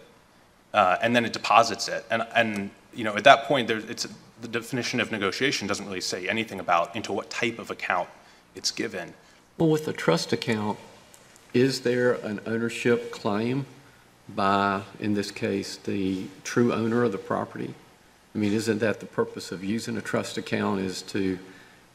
uh, 0.73 0.97
and 1.01 1.15
then 1.15 1.23
it 1.25 1.33
deposits 1.33 1.87
it. 1.87 2.05
And, 2.09 2.25
and 2.33 2.71
you 2.93 3.03
know, 3.03 3.15
at 3.15 3.23
that 3.25 3.43
point, 3.43 3.69
it's 3.69 4.07
the 4.41 4.47
definition 4.47 4.99
of 4.99 5.11
negotiation 5.11 5.67
doesn't 5.67 5.85
really 5.85 6.01
say 6.01 6.27
anything 6.27 6.59
about 6.59 6.95
into 6.95 7.11
what 7.11 7.29
type 7.29 7.59
of 7.59 7.69
account 7.69 8.09
it's 8.55 8.71
given. 8.71 9.13
Well, 9.57 9.69
with 9.69 9.87
a 9.87 9.93
trust 9.93 10.33
account, 10.33 10.79
is 11.53 11.81
there 11.81 12.13
an 12.13 12.39
ownership 12.45 13.11
claim 13.11 13.65
by, 14.29 14.83
in 14.99 15.13
this 15.13 15.31
case, 15.31 15.77
the 15.77 16.25
true 16.43 16.73
owner 16.73 17.03
of 17.03 17.11
the 17.11 17.17
property? 17.17 17.73
I 18.35 18.37
mean, 18.37 18.53
isn't 18.53 18.79
that 18.79 18.99
the 18.99 19.05
purpose 19.05 19.51
of 19.51 19.63
using 19.63 19.97
a 19.97 20.01
trust 20.01 20.37
account 20.37 20.81
is 20.81 21.01
to 21.03 21.39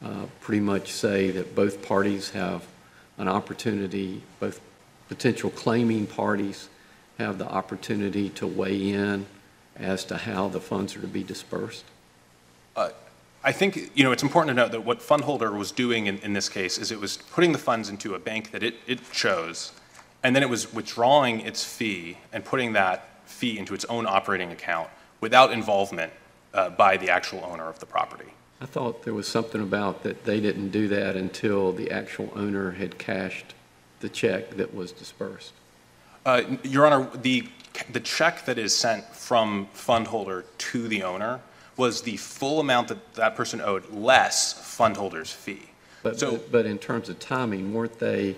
uh, 0.03 0.25
pretty 0.41 0.59
much 0.59 0.91
say 0.91 1.31
that 1.31 1.55
both 1.55 1.81
parties 1.81 2.31
have 2.31 2.65
an 3.17 3.27
opportunity, 3.27 4.21
both 4.39 4.59
potential 5.07 5.49
claiming 5.49 6.07
parties 6.07 6.69
have 7.17 7.37
the 7.37 7.47
opportunity 7.47 8.29
to 8.29 8.47
weigh 8.47 8.89
in 8.91 9.25
as 9.75 10.03
to 10.05 10.17
how 10.17 10.47
the 10.47 10.59
funds 10.59 10.95
are 10.95 11.01
to 11.01 11.07
be 11.07 11.23
dispersed? 11.23 11.83
I 13.45 13.51
think, 13.51 13.91
you 13.93 14.05
know, 14.05 14.13
it's 14.13 14.23
important 14.23 14.55
to 14.55 14.61
note 14.61 14.71
that 14.71 14.85
what 14.85 14.99
Fundholder 14.99 15.55
was 15.55 15.71
doing 15.73 16.07
in, 16.07 16.17
in 16.19 16.31
this 16.31 16.47
case 16.47 16.77
is 16.77 16.91
it 16.93 16.99
was 16.99 17.17
putting 17.17 17.51
the 17.51 17.57
funds 17.57 17.89
into 17.89 18.15
a 18.15 18.19
bank 18.19 18.51
that 18.51 18.63
it, 18.63 18.75
it 18.87 19.11
chose, 19.11 19.73
and 20.23 20.33
then 20.33 20.43
it 20.43 20.49
was 20.49 20.73
withdrawing 20.73 21.41
its 21.41 21.61
fee 21.61 22.17
and 22.31 22.45
putting 22.45 22.71
that 22.73 23.09
fee 23.25 23.57
into 23.59 23.73
its 23.73 23.83
own 23.85 24.07
operating 24.07 24.51
account 24.51 24.89
without 25.19 25.51
involvement 25.51 26.13
uh, 26.53 26.69
by 26.69 26.95
the 26.95 27.09
actual 27.09 27.43
owner 27.43 27.67
of 27.67 27.79
the 27.79 27.85
property. 27.85 28.31
I 28.61 28.65
thought 28.65 29.03
there 29.03 29.13
was 29.13 29.27
something 29.27 29.61
about 29.61 30.03
that 30.03 30.23
they 30.23 30.39
didn't 30.39 30.69
do 30.69 30.87
that 30.87 31.15
until 31.15 31.71
the 31.73 31.91
actual 31.91 32.31
owner 32.35 32.71
had 32.71 32.97
cashed 32.97 33.53
the 33.99 34.09
check 34.09 34.51
that 34.51 34.73
was 34.73 34.91
dispersed. 34.91 35.51
Uh, 36.25 36.43
Your 36.63 36.85
Honor, 36.85 37.09
the, 37.21 37.49
the 37.91 37.99
check 37.99 38.45
that 38.45 38.57
is 38.57 38.73
sent 38.75 39.03
from 39.13 39.67
Fundholder 39.73 40.43
to 40.57 40.87
the 40.87 41.03
owner 41.03 41.41
was 41.75 42.03
the 42.03 42.15
full 42.17 42.59
amount 42.59 42.87
that 42.89 43.13
that 43.15 43.35
person 43.35 43.59
owed 43.59 43.89
less 43.91 44.53
Fundholder's 44.53 45.31
fee. 45.31 45.69
But, 46.03 46.19
So- 46.19 46.31
but- 46.31 46.51
but 46.51 46.65
in 46.65 46.77
terms 46.77 47.09
of 47.09 47.19
timing, 47.19 47.73
weren't 47.73 47.99
they 47.99 48.35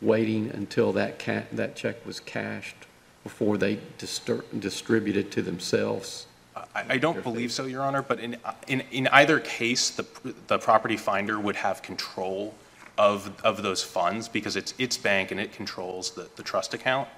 waiting 0.00 0.50
until 0.50 0.92
that 0.92 1.18
ca, 1.18 1.44
that 1.52 1.74
check 1.76 2.04
was 2.06 2.20
cashed 2.20 2.76
before 3.24 3.58
they 3.58 3.78
distur- 3.98 4.44
distributed 4.58 5.30
to 5.32 5.42
themselves? 5.42 6.26
I, 6.74 6.98
don't 6.98 7.22
believe 7.22 7.52
so, 7.52 7.66
Your 7.66 7.82
Honor, 7.82 8.02
but 8.02 8.20
in, 8.20 8.36
in, 8.66 8.80
in 8.90 9.08
either 9.08 9.40
case, 9.40 9.90
the, 9.90 10.06
the 10.46 10.58
property 10.58 10.96
finder 10.96 11.38
would 11.38 11.56
have 11.56 11.82
control 11.82 12.54
of, 12.98 13.30
of 13.44 13.62
those 13.62 13.82
funds 13.82 14.28
because 14.28 14.56
it's 14.56 14.72
its 14.78 14.96
bank 14.96 15.30
and 15.30 15.40
it 15.40 15.52
controls 15.52 16.12
the, 16.12 16.28
the 16.36 16.42
trust 16.42 16.72
account. 16.74 17.08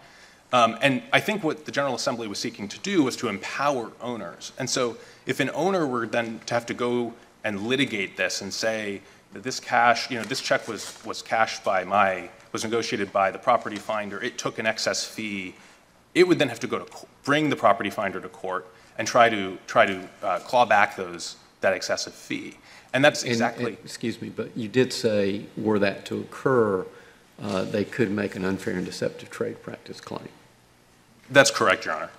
Um, 0.53 0.79
and 0.81 1.03
I 1.13 1.21
think 1.21 1.45
what 1.45 1.67
the 1.67 1.73
General 1.73 1.95
Assembly 1.95 2.27
was 2.27 2.39
seeking 2.39 2.69
to 2.69 2.79
do 2.81 3.03
was 3.03 3.17
to 3.17 3.29
empower 3.29 3.93
owners. 4.01 4.53
And 4.59 4.69
so 4.69 4.97
if 5.27 5.41
an 5.41 5.51
owner 5.55 5.87
were 5.87 6.07
then 6.07 6.41
to 6.47 6.55
have 6.55 6.67
to 6.67 6.75
go 6.75 7.13
and 7.45 7.67
litigate 7.67 8.17
this 8.17 8.41
and 8.41 8.53
say 8.53 9.03
that 9.35 9.43
this 9.43 9.61
cash, 9.61 10.11
you 10.11 10.17
know, 10.17 10.25
this 10.25 10.41
check 10.41 10.67
was, 10.67 10.99
was 11.05 11.23
cashed 11.23 11.63
by 11.63 11.85
my, 11.85 12.31
was 12.53 12.65
negotiated 12.65 13.13
by 13.13 13.31
the 13.31 13.39
property 13.39 13.77
finder, 13.77 14.21
it 14.23 14.39
took 14.39 14.59
an 14.59 14.67
excess 14.67 15.05
fee, 15.05 15.55
it 16.15 16.27
would 16.27 16.39
then 16.39 16.49
have 16.49 16.61
to 16.61 16.67
go 16.67 16.79
to, 16.79 17.07
bring 17.25 17.51
the 17.51 17.57
property 17.57 17.91
finder 17.91 18.21
to 18.21 18.29
court 18.29 18.67
and 18.99 19.07
try 19.07 19.29
to, 19.29 19.57
try 19.67 19.87
to 19.87 20.09
uh, 20.23 20.39
claw 20.41 20.67
back 20.67 20.97
those, 20.97 21.37
that 21.61 21.73
excessive 21.73 22.13
fee. 22.13 22.57
And 22.93 23.05
that's 23.05 23.23
And- 23.23 23.31
exactly. 23.33 23.73
and- 23.75 23.85
Excuse 23.85 24.21
me, 24.21 24.29
but 24.29 24.57
you 24.57 24.69
did 24.69 24.93
say, 24.93 25.47
were 25.57 25.79
that 25.79 26.05
to 26.07 26.21
occur, 26.21 26.85
uh, 27.43 27.63
they 27.63 27.85
could 27.85 28.11
make 28.11 28.35
an 28.35 28.45
unfair 28.45 28.75
and 28.75 28.85
deceptive 28.85 29.31
trade 29.31 29.63
practice 29.63 30.01
claim. 30.01 30.29
That's 31.31 31.51
correct, 31.51 31.85
Your 31.85 31.95
Honor. 31.95 32.11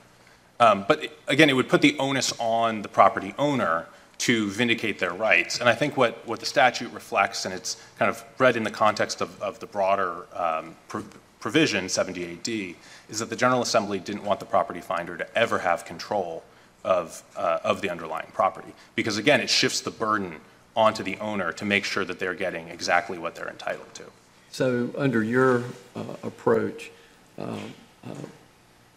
Um, 0.61 0.85
But 0.87 1.03
it- 1.05 1.19
again, 1.27 1.49
it 1.49 1.53
would 1.53 1.69
put 1.69 1.81
the 1.81 1.97
onus 1.99 2.33
on 2.39 2.81
the 2.81 2.89
property 2.89 3.33
owner 3.37 3.87
to 4.19 4.49
vindicate 4.49 4.99
their 4.99 5.13
rights. 5.13 5.59
And 5.59 5.69
I 5.69 5.73
think 5.75 5.95
what, 5.95 6.25
what 6.27 6.39
the 6.41 6.45
statute 6.45 6.91
reflects, 6.91 7.45
and 7.45 7.53
it's 7.53 7.77
kind 7.97 8.09
of 8.09 8.23
read 8.37 8.57
in 8.57 8.63
the 8.63 8.71
context 8.71 9.21
of, 9.21 9.41
of 9.41 9.59
the 9.59 9.65
broader 9.65 10.25
um, 10.33 10.75
pro- 10.89 11.05
provision, 11.39 11.85
78D, 11.85 12.75
is 13.09 13.19
that 13.19 13.29
the 13.29 13.35
General 13.37 13.61
Assembly 13.61 13.97
didn't 13.97 14.25
want 14.25 14.41
the 14.41 14.45
property 14.45 14.81
finder 14.81 15.15
to 15.17 15.37
ever 15.37 15.59
have 15.59 15.85
control 15.85 16.43
of, 16.83 17.23
uh, 17.35 17.59
of 17.63 17.81
the 17.81 17.89
underlying 17.89 18.27
property. 18.33 18.73
Because 18.95 19.17
again, 19.17 19.41
it 19.41 19.49
shifts 19.49 19.81
the 19.81 19.91
burden 19.91 20.39
onto 20.75 21.03
the 21.03 21.17
owner 21.17 21.51
to 21.53 21.65
make 21.65 21.83
sure 21.83 22.05
that 22.05 22.19
they're 22.19 22.33
getting 22.33 22.67
exactly 22.69 23.17
what 23.17 23.35
they're 23.35 23.49
entitled 23.49 23.93
to. 23.95 24.03
So 24.51 24.89
under 24.97 25.23
your 25.23 25.63
uh, 25.95 26.03
approach, 26.23 26.91
uh, 27.37 27.57
uh, 28.05 28.13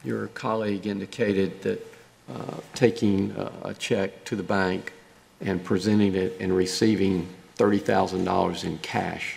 your 0.04 0.28
colleague 0.28 0.86
indicated 0.86 1.62
that 1.62 1.86
uh, 2.32 2.56
taking 2.74 3.32
uh, 3.32 3.50
a 3.64 3.74
check 3.74 4.24
to 4.24 4.36
the 4.36 4.42
bank 4.42 4.92
and 5.40 5.62
presenting 5.62 6.14
it 6.14 6.36
and 6.40 6.54
receiving 6.54 7.28
$30,000 7.58 8.64
in 8.64 8.78
cash, 8.78 9.36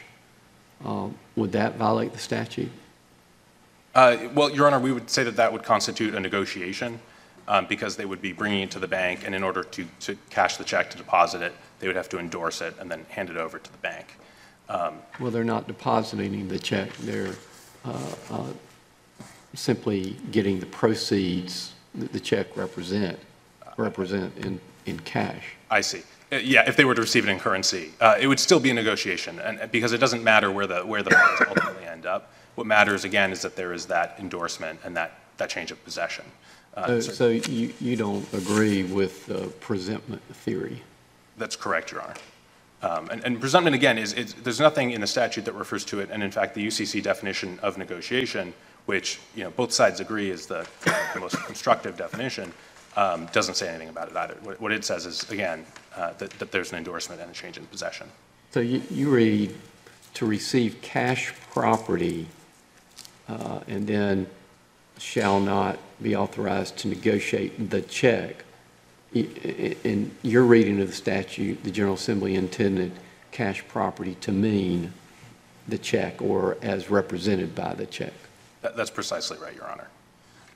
um, 0.83 1.15
would 1.35 1.51
that 1.51 1.75
violate 1.75 2.13
the 2.13 2.19
statute? 2.19 2.71
Uh, 3.93 4.17
Well, 4.33 4.51
Your 4.51 4.67
Honor, 4.67 4.79
we 4.79 4.91
would 4.91 5.09
say 5.09 5.23
that 5.23 5.35
that 5.37 5.51
would 5.51 5.63
constitute 5.63 6.13
a 6.13 6.19
negotiation 6.19 6.99
um, 7.47 7.65
because 7.67 7.95
they 7.95 8.05
would 8.05 8.21
be 8.21 8.33
bringing 8.33 8.63
it 8.63 8.71
to 8.71 8.79
the 8.79 8.87
bank, 8.87 9.21
and 9.25 9.35
in 9.35 9.43
order 9.43 9.63
to, 9.63 9.85
to 10.01 10.17
cash 10.29 10.57
the 10.57 10.63
check, 10.63 10.89
to 10.91 10.97
deposit 10.97 11.41
it, 11.41 11.53
they 11.79 11.87
would 11.87 11.95
have 11.95 12.09
to 12.09 12.19
endorse 12.19 12.61
it 12.61 12.73
and 12.79 12.89
then 12.89 13.05
hand 13.09 13.29
it 13.29 13.37
over 13.37 13.59
to 13.59 13.71
the 13.71 13.77
bank. 13.79 14.17
Well, 15.19 15.31
they're 15.31 15.43
not 15.43 15.67
depositing 15.67 16.47
the 16.47 16.57
check, 16.59 16.91
they're 16.97 17.35
uh, 17.85 18.15
uh, 18.31 18.47
simply 19.53 20.17
getting 20.31 20.59
the 20.59 20.65
proceeds 20.65 21.73
that 21.93 22.11
the 22.11 22.19
check 22.19 22.57
represent, 22.57 23.19
represent 23.77 24.35
in, 24.37 24.59
in 24.85 24.99
cash. 25.01 25.43
I 25.69 25.81
see. 25.81 26.01
Uh, 26.31 26.37
Yeah, 26.37 26.67
if 26.67 26.75
they 26.75 26.85
were 26.85 26.95
to 26.95 27.01
receive 27.01 27.27
it 27.27 27.31
in 27.31 27.39
currency, 27.39 27.91
uh, 28.01 28.17
it 28.19 28.27
would 28.27 28.39
still 28.39 28.59
be 28.59 28.71
a 28.71 28.73
negotiation, 28.73 29.39
and 29.39 29.59
uh, 29.59 29.67
because 29.67 29.93
it 29.93 29.99
doesn't 29.99 30.23
matter 30.23 30.51
where 30.51 30.65
the, 30.65 30.81
where 30.81 31.03
the 31.03 31.11
funds 31.11 31.41
ultimately 31.47 31.85
end 31.85 32.05
up. 32.07 32.33
What 32.55 32.65
matters, 32.65 33.03
again, 33.03 33.31
is 33.31 33.41
that 33.43 33.55
there 33.55 33.73
is 33.73 33.85
that 33.87 34.15
endorsement 34.17 34.79
and 34.83 34.97
that, 34.97 35.19
that 35.37 35.49
change 35.49 35.71
of 35.71 35.83
possession. 35.83 36.25
Uh, 36.75 37.01
So 37.01 37.11
so 37.13 37.27
you, 37.29 37.73
you 37.79 37.95
don't 37.95 38.25
agree 38.33 38.83
with 38.83 39.25
the 39.25 39.47
presentment 39.61 40.21
theory? 40.33 40.81
That's 41.37 41.55
correct, 41.55 41.91
Your 41.91 42.01
Honor. 42.01 42.15
Um, 42.81 43.09
And 43.09 43.23
and 43.25 43.39
presentment, 43.39 43.75
again, 43.75 43.97
is, 43.97 44.13
is- 44.13 44.33
there's 44.33 44.59
nothing 44.59 44.91
in 44.91 45.01
the 45.01 45.07
statute 45.07 45.45
that 45.45 45.53
refers 45.53 45.85
to 45.85 45.99
it, 46.01 46.09
and 46.11 46.21
in 46.23 46.31
fact, 46.31 46.53
the 46.55 46.67
UCC 46.67 47.01
definition 47.01 47.59
of 47.61 47.77
negotiation, 47.77 48.53
which, 48.85 49.19
you 49.35 49.43
know, 49.43 49.49
both 49.51 49.71
sides 49.71 49.99
agree 49.99 50.29
is 50.29 50.45
the 50.45 50.67
the 51.13 51.19
most 51.19 51.37
constructive 51.45 51.95
definition, 51.97 52.51
um, 52.97 53.25
doesn't 53.33 53.55
say 53.55 53.67
anything 53.69 53.89
about 53.89 54.09
it 54.09 54.15
either. 54.15 54.35
What 54.43 54.59
what 54.61 54.71
it 54.71 54.83
says 54.85 55.05
is, 55.05 55.29
again, 55.31 55.65
uh, 55.95 56.13
that 56.19 56.29
that 56.39 56.51
there's 56.51 56.71
an 56.71 56.77
endorsement 56.77 57.21
and 57.21 57.31
a 57.31 57.33
change 57.33 57.57
in 57.57 57.65
possession. 57.67 58.07
So 58.51 58.59
you, 58.61 58.81
you 58.91 59.09
read, 59.09 59.53
to 60.13 60.25
receive 60.25 60.79
cash 60.81 61.33
property, 61.51 62.27
uh, 63.27 63.59
and 63.67 63.87
then 63.87 64.27
shall 64.97 65.39
not 65.39 65.77
be 66.01 66.15
authorized 66.15 66.77
to 66.77 66.87
negotiate 66.87 67.69
the 67.69 67.81
check. 67.81 68.43
I- 69.15 69.19
i- 69.45 69.75
In 69.83 70.11
your 70.23 70.43
reading 70.43 70.81
of 70.81 70.87
the 70.87 70.93
statute, 70.93 71.63
the 71.63 71.71
General 71.71 71.95
Assembly 71.95 72.35
intended 72.35 72.91
cash 73.31 73.63
property 73.67 74.15
to 74.21 74.31
mean 74.31 74.93
the 75.67 75.77
check 75.77 76.21
or 76.21 76.57
as 76.61 76.89
represented 76.89 77.55
by 77.55 77.73
the 77.73 77.85
check. 77.85 78.13
That's 78.61 78.89
precisely 78.89 79.37
right, 79.37 79.55
Your 79.55 79.69
Honor. 79.69 79.87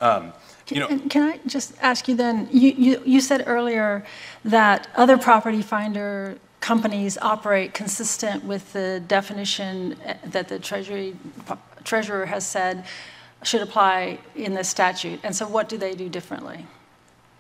Um, 0.02 0.34
You 0.70 0.80
know, 0.82 0.88
And 0.88 1.10
Can 1.10 1.24
I 1.24 1.40
just 1.48 1.74
ask 1.82 2.08
you 2.08 2.16
then, 2.16 2.48
you, 2.52 2.70
you, 2.72 3.02
you 3.06 3.22
said 3.22 3.44
earlier 3.48 4.06
that 4.46 4.88
other 4.96 5.18
property 5.18 5.64
finder 5.64 6.38
companies 6.60 7.18
operate 7.18 7.74
consistent 7.74 8.44
with 8.44 8.72
the 8.74 9.02
definition 9.08 9.96
eh, 10.06 10.14
that 10.26 10.48
the 10.48 10.60
Treasury, 10.60 11.16
treasurer 11.84 12.28
has 12.28 12.46
said 12.46 12.86
should 13.44 13.62
apply 13.62 14.20
in 14.36 14.54
this 14.54 14.70
statute. 14.70 15.20
And 15.24 15.36
so 15.36 15.48
what 15.48 15.70
do 15.70 15.78
they 15.78 15.96
do 15.96 16.10
differently? 16.10 16.66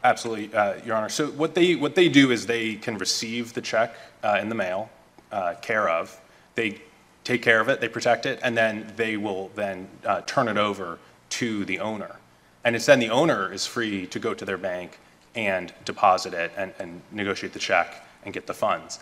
Absolutely, 0.03 0.53
uh, 0.53 0.75
Your 0.85 0.95
Honor. 0.95 1.09
So 1.09 1.27
what 1.27 1.55
they, 1.55 1.75
what 1.75 1.95
they 1.95 2.07
do 2.07 2.31
is 2.31 2.45
they 2.45 2.75
can 2.75 2.97
receive 2.97 3.53
the 3.53 3.61
check 3.61 3.95
uh, 4.23 4.39
in 4.41 4.47
the 4.47 4.55
mail, 4.55 4.89
uh, 5.31 5.55
care 5.61 5.89
of. 5.89 6.19
They 6.55 6.81
take 7.25 7.41
care 7.41 7.59
of 7.59 7.67
it, 7.67 7.81
they 7.81 7.89
protect 7.89 8.25
it, 8.25 8.39
and 8.41 8.57
then 8.57 8.91
they 8.95 9.17
will 9.17 9.51
then 9.55 9.87
uh, 10.05 10.21
turn 10.21 10.47
it 10.47 10.57
over 10.57 10.99
to 11.29 11.65
the 11.65 11.79
owner. 11.79 12.15
And 12.63 12.75
it's 12.75 12.85
then 12.85 12.99
the 12.99 13.09
owner 13.09 13.51
is 13.51 13.65
free 13.65 14.07
to 14.07 14.19
go 14.19 14.33
to 14.33 14.45
their 14.45 14.57
bank 14.57 14.99
and 15.35 15.73
deposit 15.85 16.33
it 16.33 16.51
and, 16.57 16.73
and 16.79 17.01
negotiate 17.11 17.53
the 17.53 17.59
check 17.59 18.05
and 18.23 18.33
get 18.33 18.47
the 18.47 18.53
funds. 18.53 18.99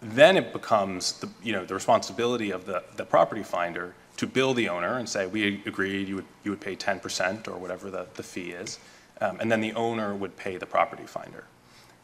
Then 0.00 0.36
it 0.36 0.52
becomes 0.52 1.12
the, 1.20 1.28
you 1.42 1.52
know, 1.52 1.64
the 1.64 1.74
responsibility 1.74 2.50
of 2.50 2.66
the, 2.66 2.82
the 2.96 3.04
property 3.04 3.42
finder 3.42 3.94
to 4.22 4.26
bill 4.28 4.54
the 4.54 4.68
owner 4.68 4.98
and 4.98 5.08
say, 5.08 5.26
we 5.26 5.60
agreed 5.66 6.06
you 6.06 6.14
would, 6.14 6.24
you 6.44 6.52
would 6.52 6.60
pay 6.60 6.76
10% 6.76 7.48
or 7.48 7.58
whatever 7.58 7.90
the, 7.90 8.06
the 8.14 8.22
fee 8.22 8.52
is. 8.52 8.78
Um, 9.20 9.38
and 9.40 9.50
then 9.50 9.60
the 9.60 9.72
owner 9.72 10.14
would 10.14 10.36
pay 10.36 10.56
the 10.58 10.64
property 10.64 11.02
finder. 11.06 11.42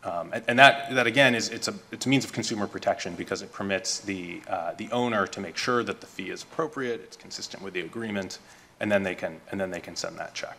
Um, 0.02 0.30
and, 0.32 0.44
and 0.48 0.58
that, 0.58 0.92
that 0.96 1.06
again 1.06 1.36
is, 1.36 1.48
it's 1.48 1.68
a, 1.68 1.74
it's 1.92 2.06
a 2.06 2.08
means 2.08 2.24
of 2.24 2.32
consumer 2.32 2.66
protection 2.66 3.14
because 3.14 3.40
it 3.40 3.52
permits 3.52 4.00
the, 4.00 4.42
uh, 4.48 4.72
the 4.76 4.90
owner 4.90 5.28
to 5.28 5.40
make 5.40 5.56
sure 5.56 5.84
that 5.84 6.00
the 6.00 6.08
fee 6.08 6.30
is 6.30 6.42
appropriate, 6.42 7.02
it's 7.02 7.16
consistent 7.16 7.62
with 7.62 7.72
the 7.72 7.82
agreement, 7.82 8.40
and 8.80 8.90
then 8.90 9.04
they 9.04 9.14
can, 9.14 9.40
and 9.52 9.60
then 9.60 9.70
they 9.70 9.80
can 9.80 9.94
send 9.94 10.18
that 10.18 10.34
check. 10.34 10.58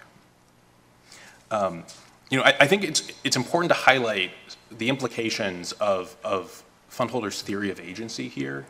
Um, 1.52 1.84
you 2.30 2.38
know, 2.38 2.46
I, 2.46 2.56
I 2.62 2.68
think 2.68 2.86
it's, 2.86 3.12
it's 3.26 3.36
important 3.36 3.70
to 3.72 3.78
highlight 3.78 4.32
the 4.72 4.88
implications 4.88 5.74
of, 5.74 6.16
of 6.24 6.64
fundholders' 6.90 7.42
theory 7.42 7.70
of 7.70 7.82
agency 7.82 8.30
here, 8.30 8.66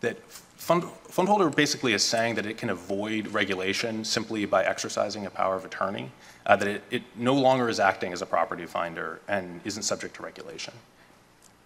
that 0.00 0.18
fund, 0.64 0.84
fundholder 1.08 1.54
basically 1.54 1.92
is 1.92 2.02
saying 2.02 2.34
that 2.36 2.46
it 2.46 2.56
can 2.56 2.70
avoid 2.70 3.28
regulation 3.28 4.04
simply 4.04 4.46
by 4.46 4.64
exercising 4.64 5.26
a 5.26 5.30
power 5.30 5.56
of 5.56 5.64
attorney, 5.64 6.10
uh, 6.46 6.56
that 6.56 6.66
it, 6.68 6.82
it 6.90 7.02
no 7.16 7.34
longer 7.34 7.68
is 7.68 7.78
acting 7.78 8.12
as 8.12 8.22
a 8.22 8.26
property 8.26 8.64
finder 8.64 9.20
and 9.28 9.60
isn't 9.64 9.82
subject 9.82 10.16
to 10.16 10.22
regulation. 10.22 10.72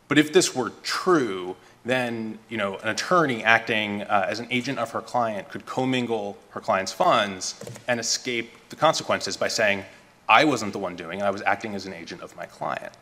But 0.09 0.19
if 0.19 0.33
this 0.33 0.55
were 0.55 0.73
true, 0.83 1.55
then 1.85 2.39
you 2.49 2.57
know 2.57 2.77
an 2.79 2.89
attorney 2.89 3.45
acting 3.45 4.03
uh, 4.03 4.27
as 4.29 4.41
an 4.41 4.49
agent 4.51 4.79
of 4.79 4.91
her 4.91 5.01
client 5.01 5.49
could 5.49 5.65
commingle 5.65 6.37
her 6.51 6.61
client's 6.61 6.93
funds 6.93 7.63
and 7.87 8.01
escape 8.01 8.51
the 8.71 8.77
consequences 8.77 9.37
by 9.37 9.49
saying, 9.49 9.85
"I 10.29 10.45
wasn't 10.45 10.73
the 10.73 10.79
one 10.79 10.97
doing 10.97 11.21
it; 11.21 11.23
I 11.23 11.31
was 11.31 11.43
acting 11.43 11.75
as 11.75 11.87
an 11.87 11.93
agent 11.93 12.23
of 12.23 12.35
my 12.37 12.47
client." 12.47 12.95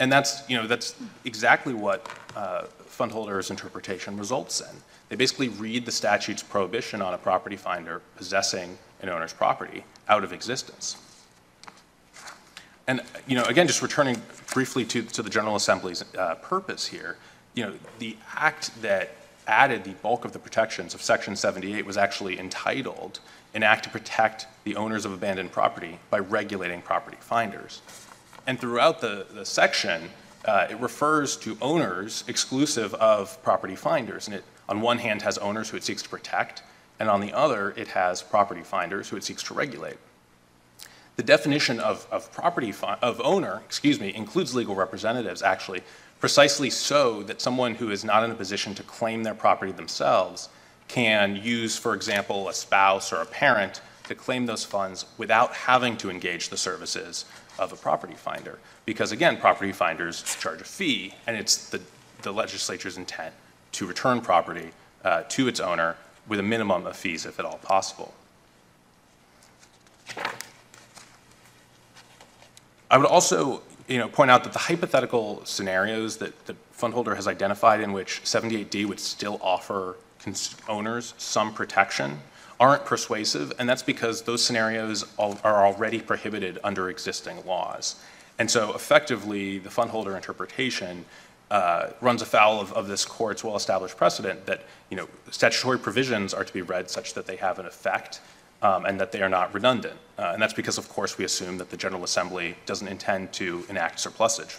And 0.00 0.12
that's 0.12 0.42
you 0.48 0.56
know 0.56 0.66
that's 0.66 0.96
exactly 1.24 1.74
what 1.74 2.08
uh, 2.36 2.64
fundholders' 2.98 3.50
interpretation 3.50 4.18
results 4.18 4.60
in. 4.60 4.76
They 5.08 5.16
basically 5.16 5.48
read 5.48 5.86
the 5.86 5.92
statute's 5.92 6.42
prohibition 6.42 7.00
on 7.00 7.14
a 7.14 7.18
property 7.18 7.56
finder 7.56 8.02
possessing 8.16 8.76
an 9.00 9.08
owner's 9.08 9.32
property 9.32 9.84
out 10.08 10.24
of 10.24 10.32
existence. 10.32 10.96
And, 12.86 13.02
you 13.26 13.36
know, 13.36 13.44
again, 13.44 13.66
just 13.66 13.82
returning 13.82 14.20
briefly 14.52 14.84
to, 14.86 15.02
to 15.02 15.22
the 15.22 15.30
General 15.30 15.56
Assembly's 15.56 16.04
uh, 16.16 16.36
purpose 16.36 16.86
here, 16.86 17.18
you 17.54 17.64
know, 17.64 17.74
the 17.98 18.16
act 18.34 18.80
that 18.82 19.10
added 19.46 19.84
the 19.84 19.92
bulk 19.94 20.24
of 20.24 20.32
the 20.32 20.38
protections 20.38 20.94
of 20.94 21.02
Section 21.02 21.36
78 21.36 21.84
was 21.84 21.96
actually 21.96 22.38
entitled 22.38 23.20
an 23.54 23.62
act 23.62 23.84
to 23.84 23.90
protect 23.90 24.46
the 24.64 24.76
owners 24.76 25.04
of 25.04 25.12
abandoned 25.12 25.52
property 25.52 25.98
by 26.10 26.18
regulating 26.18 26.82
property 26.82 27.16
finders. 27.20 27.80
And 28.46 28.58
throughout 28.58 29.00
the, 29.00 29.26
the 29.32 29.44
section, 29.44 30.10
uh, 30.48 30.66
it 30.70 30.80
refers 30.80 31.36
to 31.36 31.58
owners 31.60 32.24
exclusive 32.26 32.94
of 32.94 33.40
property 33.42 33.76
finders. 33.76 34.26
And 34.26 34.36
it, 34.36 34.44
on 34.66 34.80
one 34.80 34.98
hand, 34.98 35.20
has 35.20 35.36
owners 35.38 35.68
who 35.68 35.76
it 35.76 35.84
seeks 35.84 36.02
to 36.02 36.08
protect, 36.08 36.62
and 36.98 37.10
on 37.10 37.20
the 37.20 37.34
other, 37.34 37.74
it 37.76 37.88
has 37.88 38.22
property 38.22 38.62
finders 38.62 39.10
who 39.10 39.16
it 39.16 39.24
seeks 39.24 39.42
to 39.44 39.54
regulate. 39.54 39.98
The 41.16 41.22
definition 41.22 41.80
of, 41.80 42.06
of 42.10 42.32
property 42.32 42.72
of 43.02 43.20
owner, 43.22 43.60
excuse 43.66 44.00
me, 44.00 44.14
includes 44.14 44.54
legal 44.54 44.74
representatives 44.74 45.42
actually, 45.42 45.82
precisely 46.18 46.70
so 46.70 47.22
that 47.24 47.42
someone 47.42 47.74
who 47.74 47.90
is 47.90 48.04
not 48.04 48.24
in 48.24 48.30
a 48.30 48.34
position 48.34 48.74
to 48.76 48.82
claim 48.82 49.24
their 49.24 49.34
property 49.34 49.72
themselves 49.72 50.48
can 50.86 51.36
use, 51.36 51.76
for 51.76 51.94
example, 51.94 52.48
a 52.48 52.54
spouse 52.54 53.12
or 53.12 53.16
a 53.16 53.26
parent 53.26 53.82
to 54.04 54.14
claim 54.14 54.46
those 54.46 54.64
funds 54.64 55.04
without 55.18 55.52
having 55.52 55.96
to 55.98 56.08
engage 56.08 56.48
the 56.48 56.56
services 56.56 57.26
of 57.58 57.72
a 57.72 57.76
property 57.76 58.14
finder. 58.14 58.58
Because 58.84 59.12
again, 59.12 59.36
property 59.36 59.72
finders 59.72 60.22
charge 60.22 60.60
a 60.60 60.64
fee, 60.64 61.14
and 61.26 61.36
it's 61.36 61.68
the, 61.70 61.80
the 62.22 62.32
legislature's 62.32 62.96
intent 62.96 63.34
to 63.72 63.86
return 63.86 64.20
property 64.20 64.70
uh, 65.04 65.22
to 65.28 65.48
its 65.48 65.60
owner 65.60 65.96
with 66.26 66.40
a 66.40 66.42
minimum 66.42 66.86
of 66.86 66.96
fees, 66.96 67.26
if 67.26 67.38
at 67.38 67.44
all 67.44 67.58
possible. 67.58 68.14
I 72.90 72.96
would 72.96 73.06
also, 73.06 73.62
you 73.86 73.98
know, 73.98 74.08
point 74.08 74.30
out 74.30 74.44
that 74.44 74.52
the 74.52 74.58
hypothetical 74.58 75.44
scenarios 75.44 76.16
that 76.18 76.46
the 76.46 76.56
fundholder 76.76 77.14
has 77.16 77.26
identified 77.26 77.80
in 77.80 77.92
which 77.92 78.22
78D 78.24 78.86
would 78.86 79.00
still 79.00 79.38
offer 79.42 79.96
owners 80.68 81.14
some 81.16 81.54
protection 81.54 82.20
aren't 82.60 82.84
persuasive, 82.84 83.52
and 83.58 83.68
that's 83.68 83.82
because 83.82 84.22
those 84.22 84.44
scenarios 84.44 85.04
are 85.18 85.66
already 85.66 86.00
prohibited 86.00 86.58
under 86.64 86.90
existing 86.90 87.44
laws. 87.46 87.96
And 88.38 88.50
so 88.50 88.74
effectively, 88.74 89.58
the 89.58 89.68
fundholder 89.68 90.16
interpretation 90.16 91.04
uh, 91.50 91.90
runs 92.00 92.22
afoul 92.22 92.60
of, 92.60 92.72
of 92.72 92.88
this 92.88 93.04
court's 93.04 93.42
well-established 93.42 93.96
precedent 93.96 94.44
that, 94.46 94.62
you 94.90 94.96
know, 94.96 95.08
statutory 95.30 95.78
provisions 95.78 96.34
are 96.34 96.44
to 96.44 96.52
be 96.52 96.62
read 96.62 96.90
such 96.90 97.14
that 97.14 97.26
they 97.26 97.36
have 97.36 97.58
an 97.58 97.66
effect 97.66 98.20
um, 98.62 98.84
and 98.84 99.00
that 99.00 99.12
they 99.12 99.22
are 99.22 99.28
not 99.28 99.54
redundant. 99.54 99.98
Uh, 100.18 100.30
and 100.32 100.42
that's 100.42 100.52
because, 100.52 100.78
of 100.78 100.88
course, 100.88 101.16
we 101.16 101.24
assume 101.24 101.58
that 101.58 101.70
the 101.70 101.76
General 101.76 102.04
Assembly 102.04 102.56
doesn't 102.66 102.88
intend 102.88 103.32
to 103.32 103.64
enact 103.68 104.00
surplusage. 104.00 104.58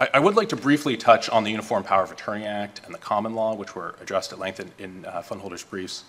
I, 0.00 0.08
I 0.14 0.18
would 0.18 0.36
like 0.36 0.48
to 0.50 0.56
briefly 0.56 0.96
touch 0.96 1.28
on 1.28 1.44
the 1.44 1.50
Uniform 1.50 1.82
Power 1.82 2.02
of 2.02 2.12
Attorney 2.12 2.44
Act 2.44 2.80
and 2.84 2.94
the 2.94 2.98
common 2.98 3.34
law, 3.34 3.54
which 3.54 3.74
were 3.74 3.96
addressed 4.00 4.32
at 4.32 4.38
length 4.38 4.60
in, 4.60 4.70
in 4.78 5.04
uh, 5.04 5.22
fundholders' 5.22 5.68
briefs. 5.68 6.04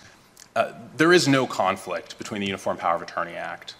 Uh, 0.56 0.74
there 0.96 1.14
is 1.14 1.28
no 1.28 1.46
conflict 1.46 2.18
between 2.18 2.42
the 2.42 2.48
Uniform 2.48 2.78
Power 2.78 2.96
of 2.96 3.02
Attorney 3.02 3.34
Act 3.34 3.76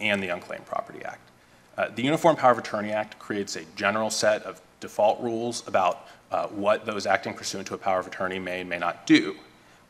and 0.00 0.22
the 0.22 0.28
Unclaimed 0.28 0.66
Property 0.66 1.04
Act. 1.04 1.30
Uh, 1.76 1.88
the 1.94 2.02
Uniform 2.02 2.36
Power 2.36 2.52
of 2.52 2.58
Attorney 2.58 2.90
Act 2.90 3.18
creates 3.18 3.56
a 3.56 3.64
general 3.76 4.10
set 4.10 4.42
of 4.42 4.60
default 4.80 5.20
rules 5.20 5.66
about 5.68 6.08
uh, 6.30 6.46
what 6.48 6.86
those 6.86 7.06
acting 7.06 7.34
pursuant 7.34 7.66
to 7.68 7.74
a 7.74 7.78
power 7.78 8.00
of 8.00 8.06
attorney 8.06 8.38
may 8.38 8.60
and 8.60 8.70
may 8.70 8.78
not 8.78 9.06
do 9.06 9.36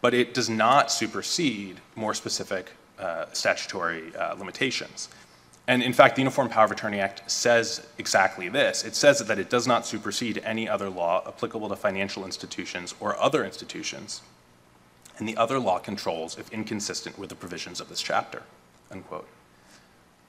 but 0.03 0.12
it 0.12 0.35
does 0.35 0.51
not 0.51 0.93
supersede 0.93 1.81
more 1.97 2.12
specific 2.12 2.73
uh, 2.99 3.25
statutory 3.33 4.14
uh, 4.16 4.35
limitations. 4.35 5.09
And 5.69 5.83
in 5.83 5.93
fact, 5.93 6.17
the 6.17 6.23
Uniform 6.23 6.49
Power 6.49 6.65
of 6.65 6.73
Attorney 6.73 6.99
Act 6.99 7.31
says 7.31 7.87
exactly 7.97 8.49
this. 8.49 8.85
It 8.85 8.97
says 8.97 9.21
that 9.21 9.39
it 9.39 9.49
does 9.49 9.67
not 9.67 9.87
supersede 9.87 10.39
any 10.45 10.69
other 10.69 10.91
law 10.91 11.23
applicable 11.27 11.69
to 11.69 11.77
financial 11.77 12.25
institutions 12.25 12.95
or 12.99 13.17
other 13.19 13.45
institutions, 13.45 14.23
and 15.19 15.29
the 15.29 15.37
other 15.37 15.61
law 15.61 15.79
controls 15.79 16.37
if 16.37 16.53
inconsistent 16.53 17.19
with 17.19 17.29
the 17.29 17.37
provisions 17.37 17.81
of 17.81 17.89
this 17.89 18.03
chapter. 18.03 18.43
Unquote. 18.91 19.29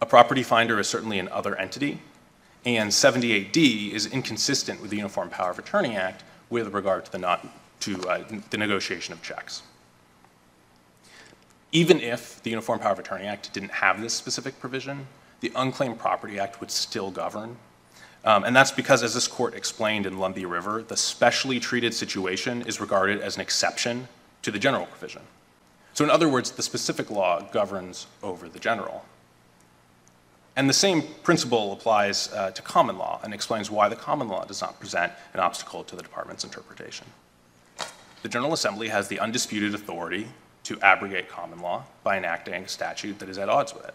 A 0.02 0.06
property 0.06 0.44
finder 0.44 0.80
is 0.80 0.88
certainly 0.88 1.18
an 1.18 1.30
other 1.30 1.56
entity, 1.56 2.00
and 2.66 2.92
78D 2.92 3.92
is 3.92 4.06
inconsistent 4.06 4.82
with 4.82 4.92
the 4.92 4.98
Uniform 4.98 5.30
Power 5.30 5.50
of 5.50 5.60
Attorney 5.60 5.96
Act 5.96 6.24
with 6.50 6.74
regard 6.74 7.06
to 7.06 7.12
the 7.12 7.18
not 7.18 7.46
to 7.80 8.00
uh, 8.08 8.24
the 8.52 8.58
negotiation 8.58 9.14
of 9.14 9.22
checks. 9.22 9.64
Even 11.72 12.00
if 12.00 12.42
the 12.44 12.52
Uniform 12.52 12.80
Power 12.80 12.94
of 12.94 13.00
Attorney 13.00 13.26
Act 13.26 13.52
didn't 13.52 13.72
have 13.72 14.00
this 14.00 14.14
specific 14.14 14.60
provision, 14.60 15.08
the 15.44 15.52
Unclaimed 15.56 16.00
Property 16.00 16.40
Act 16.40 16.62
would 16.62 16.72
still 16.72 17.12
govern. 17.12 17.58
Um, 18.24 18.46
and 18.46 18.56
that's 18.56 18.72
because, 18.72 19.04
as 19.04 19.14
this 19.14 19.28
court 19.28 19.54
explained 19.54 20.06
in 20.06 20.16
Lumbee 20.16 20.50
River, 20.50 20.82
the 20.82 20.96
specially 20.96 21.60
treated 21.60 21.94
situation 21.94 22.62
is 22.62 22.80
regarded 22.80 23.20
as 23.20 23.36
an 23.36 23.42
exception 23.42 24.08
to 24.42 24.52
the 24.52 24.58
general 24.58 24.86
provision. 24.86 25.22
So, 25.94 26.06
in 26.06 26.10
other 26.10 26.30
words, 26.30 26.52
the 26.52 26.64
specific 26.64 27.12
law 27.12 27.42
governs 27.52 28.08
over 28.24 28.48
the 28.48 28.58
general. 28.58 29.04
And 30.56 30.70
the 30.70 30.74
same 30.74 31.04
principle 31.24 31.74
applies 31.74 32.32
uh, 32.32 32.52
to 32.52 32.62
common 32.62 32.98
law 32.98 33.20
and 33.22 33.34
explains 33.34 33.70
why 33.70 33.90
the 33.90 33.98
common 33.98 34.30
law 34.30 34.46
does 34.46 34.62
not 34.62 34.80
present 34.80 35.12
an 35.34 35.42
obstacle 35.42 35.84
to 35.84 35.96
the 35.98 36.04
department's 36.04 36.46
interpretation. 36.46 37.06
The 38.22 38.30
General 38.30 38.54
Assembly 38.54 38.88
has 38.88 39.10
the 39.10 39.20
undisputed 39.20 39.76
authority 39.76 40.30
to 40.64 40.80
abrogate 40.80 41.28
common 41.28 41.60
law 41.60 41.84
by 42.02 42.18
enacting 42.18 42.64
a 42.64 42.68
statute 42.70 43.20
that 43.20 43.28
is 43.28 43.38
at 43.38 43.50
odds 43.50 43.74
with 43.74 43.86
it. 43.86 43.94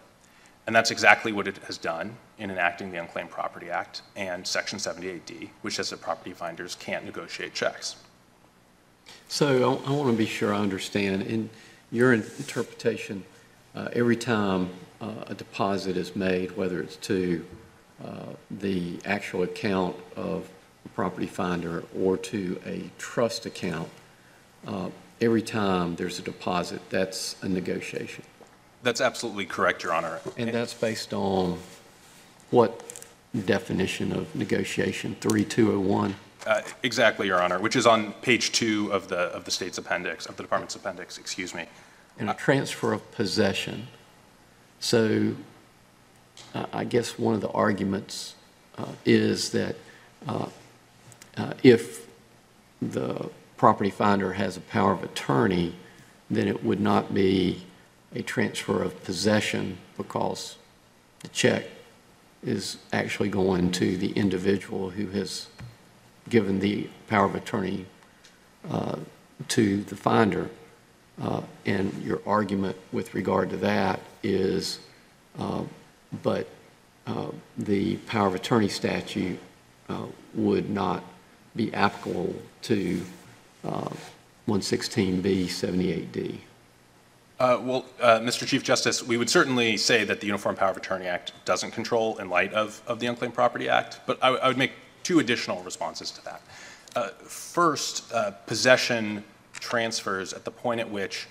And 0.69 0.75
that's 0.75 0.91
exactly 0.91 1.31
what 1.31 1.47
it 1.47 1.57
has 1.63 1.79
done 1.79 2.15
in 2.37 2.51
enacting 2.51 2.91
the 2.91 2.97
Unclaimed 2.97 3.31
Property 3.31 3.71
Act 3.71 4.03
and 4.15 4.45
Section 4.45 4.77
78D, 4.77 5.49
which 5.63 5.77
says 5.77 5.89
that 5.89 5.99
property 5.99 6.31
finders 6.31 6.75
can't 6.75 7.03
negotiate 7.05 7.55
checks. 7.55 7.95
So 9.27 9.81
I, 9.83 9.89
I 9.89 9.91
want 9.91 10.11
to 10.11 10.15
be 10.15 10.27
sure 10.27 10.53
I 10.53 10.59
understand. 10.59 11.23
In 11.23 11.49
your 11.91 12.13
interpretation, 12.13 13.23
uh, 13.73 13.89
every 13.93 14.15
time 14.15 14.69
uh, 15.01 15.09
a 15.25 15.33
deposit 15.33 15.97
is 15.97 16.15
made, 16.15 16.55
whether 16.55 16.79
it's 16.83 16.97
to 16.97 17.43
uh, 18.05 18.33
the 18.51 18.99
actual 19.05 19.41
account 19.41 19.95
of 20.15 20.51
a 20.85 20.89
property 20.89 21.25
finder 21.25 21.83
or 21.97 22.15
to 22.15 22.61
a 22.67 22.91
trust 22.99 23.47
account, 23.47 23.89
uh, 24.67 24.91
every 25.19 25.41
time 25.41 25.95
there's 25.95 26.19
a 26.19 26.21
deposit, 26.21 26.79
that's 26.91 27.37
a 27.41 27.49
negotiation. 27.49 28.23
That's 28.83 29.01
absolutely 29.01 29.45
correct, 29.45 29.83
Your 29.83 29.93
Honor. 29.93 30.19
And 30.37 30.49
that's 30.53 30.73
based 30.73 31.13
on 31.13 31.59
what 32.49 33.03
definition 33.45 34.11
of 34.13 34.33
negotiation? 34.35 35.15
3201? 35.19 36.15
Uh, 36.47 36.61
Exactly, 36.83 37.27
Your 37.27 37.41
Honor, 37.41 37.59
which 37.59 37.75
is 37.75 37.85
on 37.85 38.13
page 38.21 38.51
two 38.51 38.91
of 38.91 39.09
the, 39.09 39.17
of 39.17 39.43
the 39.45 39.51
state's 39.51 39.77
appendix, 39.77 40.25
of 40.25 40.37
the 40.37 40.43
department's 40.43 40.75
appendix, 40.75 41.17
excuse 41.17 41.53
me. 41.53 41.65
And 42.17 42.29
a 42.29 42.33
transfer 42.33 42.93
of 42.93 43.11
possession. 43.11 43.87
So 44.79 45.35
uh, 46.55 46.65
I 46.71 46.85
guess 46.85 47.19
one 47.19 47.35
of 47.35 47.41
the 47.41 47.49
arguments 47.49 48.35
uh, 48.77 48.85
is 49.05 49.51
that 49.51 49.75
uh, 50.27 50.47
uh, 51.37 51.53
if 51.63 52.07
the 52.81 53.29
property 53.57 53.89
finder 53.89 54.33
has 54.33 54.55
a 54.55 54.61
power 54.61 54.93
of 54.93 55.03
attorney, 55.03 55.75
then 56.29 56.47
it 56.47 56.63
would 56.63 56.79
not 56.79 57.13
be 57.13 57.65
a 58.15 58.21
transfer 58.21 58.81
of 58.81 59.03
possession 59.03 59.77
because 59.97 60.57
the 61.19 61.27
check 61.29 61.65
is 62.43 62.77
actually 62.93 63.29
going 63.29 63.71
to 63.71 63.97
the 63.97 64.11
individual 64.13 64.91
who 64.91 65.07
has 65.07 65.47
given 66.29 66.59
the 66.59 66.87
power 67.07 67.25
of 67.25 67.35
attorney 67.35 67.85
uh, 68.69 68.97
to 69.47 69.81
the 69.83 69.95
finder. 69.95 70.49
Uh, 71.21 71.41
And 71.65 71.93
your 72.03 72.21
argument 72.25 72.77
with 72.91 73.13
regard 73.13 73.49
to 73.49 73.57
that 73.57 73.99
is, 74.23 74.79
uh, 75.37 75.63
but 76.23 76.47
uh, 77.05 77.27
the 77.57 77.97
power 77.97 78.27
of 78.27 78.35
attorney 78.35 78.69
statute 78.69 79.39
uh, 79.89 80.05
would 80.33 80.69
not 80.69 81.03
be 81.55 81.73
applicable 81.73 82.33
to 82.61 83.01
uh, 83.65 83.89
116B 84.47 85.45
78D. 85.45 86.37
Uh, 87.39 87.57
Well, 87.61 87.85
uh, 88.01 88.19
Mr. 88.19 88.45
Chief 88.45 88.63
Justice, 88.63 89.01
we 89.01 89.15
would 89.15 89.29
certainly 89.29 89.77
say 89.77 90.03
that 90.03 90.19
the 90.19 90.27
Uniform 90.27 90.55
Power 90.57 90.71
of 90.71 90.77
Attorney 90.77 91.07
Act 91.07 91.31
doesn't 91.45 91.71
control 91.71 92.17
in 92.17 92.29
light 92.29 92.53
of, 92.53 92.81
of 92.85 92.99
the 92.99 93.07
Unclaimed 93.07 93.33
Property 93.33 93.69
Act, 93.69 94.01
but 94.05 94.21
I 94.21 94.47
would 94.47 94.57
make 94.57 94.73
two 95.03 95.19
additional 95.19 95.63
responses 95.63 96.11
to 96.11 96.25
that. 96.25 96.41
Uh, 96.95 97.07
First, 97.23 98.11
uh, 98.13 98.31
possession 98.45 99.23
transfers 99.53 100.33
at 100.33 100.43
the 100.43 100.51
point 100.51 100.81
at 100.81 100.89
which 100.89 101.27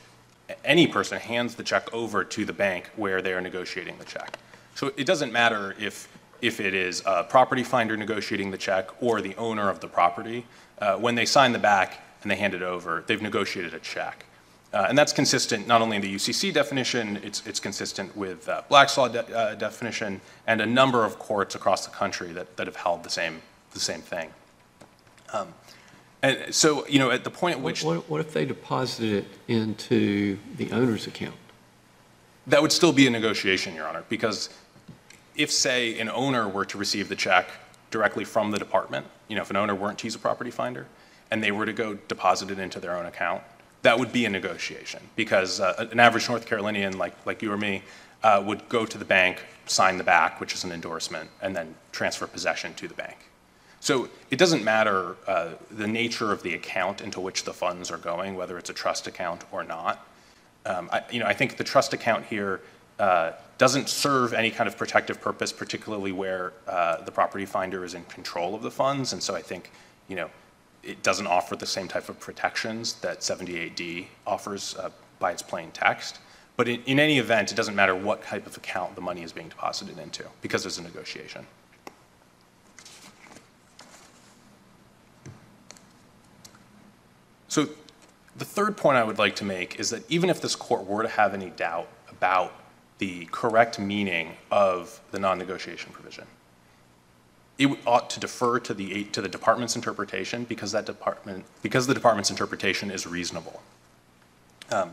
any 0.65 0.87
person 0.87 1.19
hands 1.19 1.55
the 1.55 1.63
check 1.63 1.93
over 1.93 2.25
to 2.25 2.45
the 2.47 2.55
bank 2.55 2.91
where 2.97 3.21
they 3.21 3.35
are 3.35 3.41
negotiating 3.43 3.99
the 3.99 4.05
check. 4.05 4.39
So 4.75 4.93
it 4.97 5.05
doesn't 5.05 5.33
matter 5.33 5.75
if, 5.79 6.09
if 6.41 6.59
it 6.59 6.73
is 6.73 7.03
a 7.05 7.25
property 7.25 7.63
finder 7.63 7.97
negotiating 7.99 8.51
the 8.51 8.57
check 8.57 8.89
or 9.03 9.21
the 9.21 9.37
owner 9.37 9.69
of 9.69 9.81
the 9.81 9.89
property. 9.89 10.47
When 10.99 11.17
they 11.17 11.27
sign 11.27 11.53
the 11.53 11.59
back 11.59 12.01
and 12.23 12.31
they 12.31 12.37
hand 12.37 12.55
it 12.55 12.63
over, 12.63 13.05
they've 13.07 13.21
negotiated 13.21 13.75
a 13.75 13.79
check. 13.81 14.25
Uh, 14.73 14.87
And 14.89 14.99
that's 14.99 15.13
consistent 15.13 15.67
not 15.67 15.81
only 15.81 15.97
in 15.97 16.03
the 16.03 16.15
UCC 16.15 16.53
definition, 16.53 17.19
it's, 17.23 17.47
it's 17.47 17.61
consistent 17.61 18.15
with 18.17 18.49
uh, 18.49 18.63
Black's 18.69 18.97
Law 18.99 19.09
de- 19.09 19.37
uh, 19.37 19.55
definition 19.55 20.21
and 20.47 20.61
a 20.61 20.67
number 20.67 21.05
of 21.05 21.19
courts 21.19 21.55
across 21.55 21.87
the 21.87 21.93
country 21.93 22.33
that, 22.33 22.57
that 22.57 22.67
have 22.67 22.77
held 22.77 23.03
the 23.03 23.11
same, 23.11 23.41
the 23.73 23.81
same 23.81 24.03
thing. 24.03 24.31
Um, 25.33 25.49
And 26.23 26.53
so, 26.55 26.87
you 26.89 26.99
know, 26.99 27.11
at 27.11 27.23
the 27.25 27.31
point 27.31 27.57
at 27.57 27.63
which, 27.63 27.83
What 27.85 28.09
what 28.11 28.21
if 28.21 28.33
they 28.33 28.45
deposited 28.45 29.25
it 29.25 29.27
into 29.47 30.39
the 30.57 30.71
owner's 30.73 31.07
account? 31.07 31.37
that 32.49 32.63
would 32.63 32.73
still 32.73 32.93
be 32.93 33.07
a 33.07 33.11
negotiation, 33.11 33.75
Your 33.75 33.87
Honor, 33.87 34.05
because 34.09 34.49
if, 35.37 35.51
say, 35.53 35.99
an 36.01 36.09
owner 36.09 36.49
were 36.49 36.65
to 36.65 36.79
receive 36.79 37.09
the 37.09 37.15
check 37.17 37.47
directly 37.91 38.25
from 38.25 38.51
the 38.51 38.59
department, 38.59 39.07
you 39.29 39.37
know, 39.37 39.43
if 39.43 39.51
an 39.51 39.57
owner 39.57 39.75
weren't 39.75 39.99
to 39.99 40.07
use 40.07 40.15
a 40.15 40.19
property 40.19 40.51
finder, 40.51 40.87
and 41.31 41.43
they 41.45 41.53
were 41.53 41.67
to 41.67 41.75
go 41.75 41.95
deposit 42.09 42.51
it 42.51 42.59
into 42.59 42.81
their 42.81 42.97
own 42.97 43.05
account, 43.07 43.43
that 43.89 43.99
would 43.99 44.13
be 44.13 44.27
a 44.27 44.29
negotiation, 44.29 45.01
because 45.17 45.61
uh, 45.61 45.89
an 45.91 45.99
average 45.99 46.29
North 46.29 46.45
Carolinian, 46.45 46.99
like, 46.99 47.15
like 47.25 47.41
you 47.41 47.51
or 47.51 47.57
me, 47.57 47.83
uh, 48.23 48.43
would 48.45 48.69
go 48.69 48.85
to 48.85 48.99
the 48.99 49.05
bank, 49.05 49.43
sign 49.65 49.97
the 49.97 50.05
back, 50.05 50.41
which 50.41 50.53
is 50.53 50.63
an 50.63 50.73
endorsement, 50.73 51.31
and 51.41 51.57
then 51.57 51.75
transfer 51.91 52.27
possession 52.27 52.75
to 52.75 52.87
the 52.87 52.93
bank. 52.93 53.17
So 53.81 54.11
it 54.31 54.39
doesn't 54.39 54.63
matter 54.63 55.17
uh, 55.27 55.53
the 55.71 55.87
nature 55.87 56.33
of 56.33 56.43
the 56.43 56.53
account 56.53 57.01
into 57.01 57.19
which 57.19 57.45
the 57.45 57.55
funds 57.55 57.91
are 57.91 57.97
going, 57.97 58.37
whether 58.37 58.59
it's 58.59 58.69
a 58.69 58.75
trust 58.75 59.07
account 59.07 59.45
or 59.53 59.65
not. 59.65 60.07
Um, 60.67 60.91
I, 60.93 61.01
you 61.11 61.21
know, 61.21 61.27
I 61.27 61.33
think 61.33 61.57
the 61.57 61.65
trust 61.65 61.95
account 61.95 62.27
here 62.27 62.61
uh, 62.99 63.33
doesn't 63.57 63.89
serve 63.89 64.35
any 64.35 64.51
kind 64.51 64.69
of 64.69 64.77
protective 64.77 65.19
purpose, 65.19 65.51
particularly 65.51 66.13
where 66.13 66.53
uh, 66.67 67.01
the 67.07 67.13
property 67.13 67.47
finder 67.47 67.87
is 67.87 67.95
in 67.95 68.05
control 68.05 68.55
of 68.55 68.61
the 68.61 68.71
funds. 68.71 69.15
And 69.15 69.23
so 69.23 69.35
I 69.35 69.41
think, 69.41 69.71
you 70.09 70.17
know, 70.17 70.29
it 70.83 71.03
doesn't 71.03 71.27
offer 71.27 71.57
the 71.57 71.67
same 71.67 71.89
type 71.89 72.09
of 72.09 72.19
protections 72.21 72.95
that 72.95 73.21
78D 73.21 74.07
offers 74.27 74.77
uh, 74.77 74.91
by 75.19 75.33
its 75.33 75.43
plain 75.43 75.71
text. 75.73 76.19
But 76.57 76.69
in, 76.69 76.83
in 76.85 77.01
any 77.01 77.19
event, 77.19 77.53
it 77.53 77.55
doesn't 77.55 77.77
matter 77.77 77.95
what 77.95 78.23
type 78.23 78.47
of 78.47 78.57
account 78.57 78.95
the 78.95 79.01
money 79.01 79.23
is 79.23 79.33
being 79.33 79.49
deposited 79.49 79.99
into 79.99 80.25
because 80.43 80.63
there's 80.63 80.79
a 80.79 80.83
negotiation. 80.83 81.47
So 87.49 87.69
the 88.37 88.45
third 88.45 88.77
point 88.77 88.97
I 88.97 89.05
would 89.05 89.19
like 89.19 89.37
to 89.37 89.45
make 89.45 89.81
is 89.81 89.91
that 89.91 90.09
even 90.11 90.31
if 90.31 90.41
this 90.41 90.55
court 90.55 90.85
were 90.87 91.03
to 91.03 91.09
have 91.09 91.35
any 91.35 91.51
doubt 91.51 91.89
about 92.11 92.55
the 92.99 93.27
correct 93.27 93.79
meaning 93.79 94.33
of 94.51 95.01
the 95.11 95.19
non-negotiation 95.19 95.93
provision, 95.93 96.27
it 97.59 97.77
ought 97.87 98.09
to 98.11 98.21
defer 98.21 98.61
to 98.61 98.73
the, 98.73 99.05
to 99.05 99.21
the 99.21 99.29
department's 99.29 99.75
interpretation 99.75 100.45
because 100.45 100.73
that 100.73 100.87
department, 100.87 101.45
because 101.61 101.87
the 101.87 101.95
department's 101.95 102.31
interpretation 102.31 102.91
is 102.91 103.07
reasonable. 103.07 103.61
Um, 104.71 104.93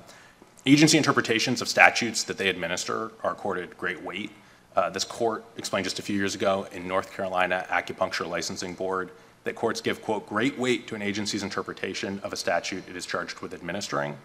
Agency 0.67 0.97
interpretations 0.97 1.61
of 1.61 1.67
statutes 1.67 2.23
that 2.23 2.39
they 2.39 2.49
administer 2.49 3.11
are 3.23 3.31
accorded 3.31 3.77
great 3.77 4.01
weight. 4.01 4.31
Uh, 4.75 4.89
This 4.89 5.03
court 5.03 5.45
explained 5.57 5.83
just 5.83 5.99
a 5.99 6.01
few 6.01 6.15
years 6.15 6.33
ago 6.33 6.67
in 6.71 6.87
North 6.87 7.13
Carolina 7.13 7.67
Acupuncture 7.69 8.27
Licensing 8.27 8.73
Board 8.73 9.11
that 9.43 9.53
courts 9.53 9.79
give, 9.79 10.01
quote, 10.01 10.27
"great 10.27 10.57
weight 10.57 10.87
to 10.87 10.95
an 10.95 11.03
agency's 11.03 11.43
interpretation 11.43 12.19
of 12.23 12.33
a 12.33 12.35
statute 12.35 12.83
it 12.89 12.95
is 12.95 13.05
charged 13.05 13.41
with 13.41 13.53
administering." 13.53 14.17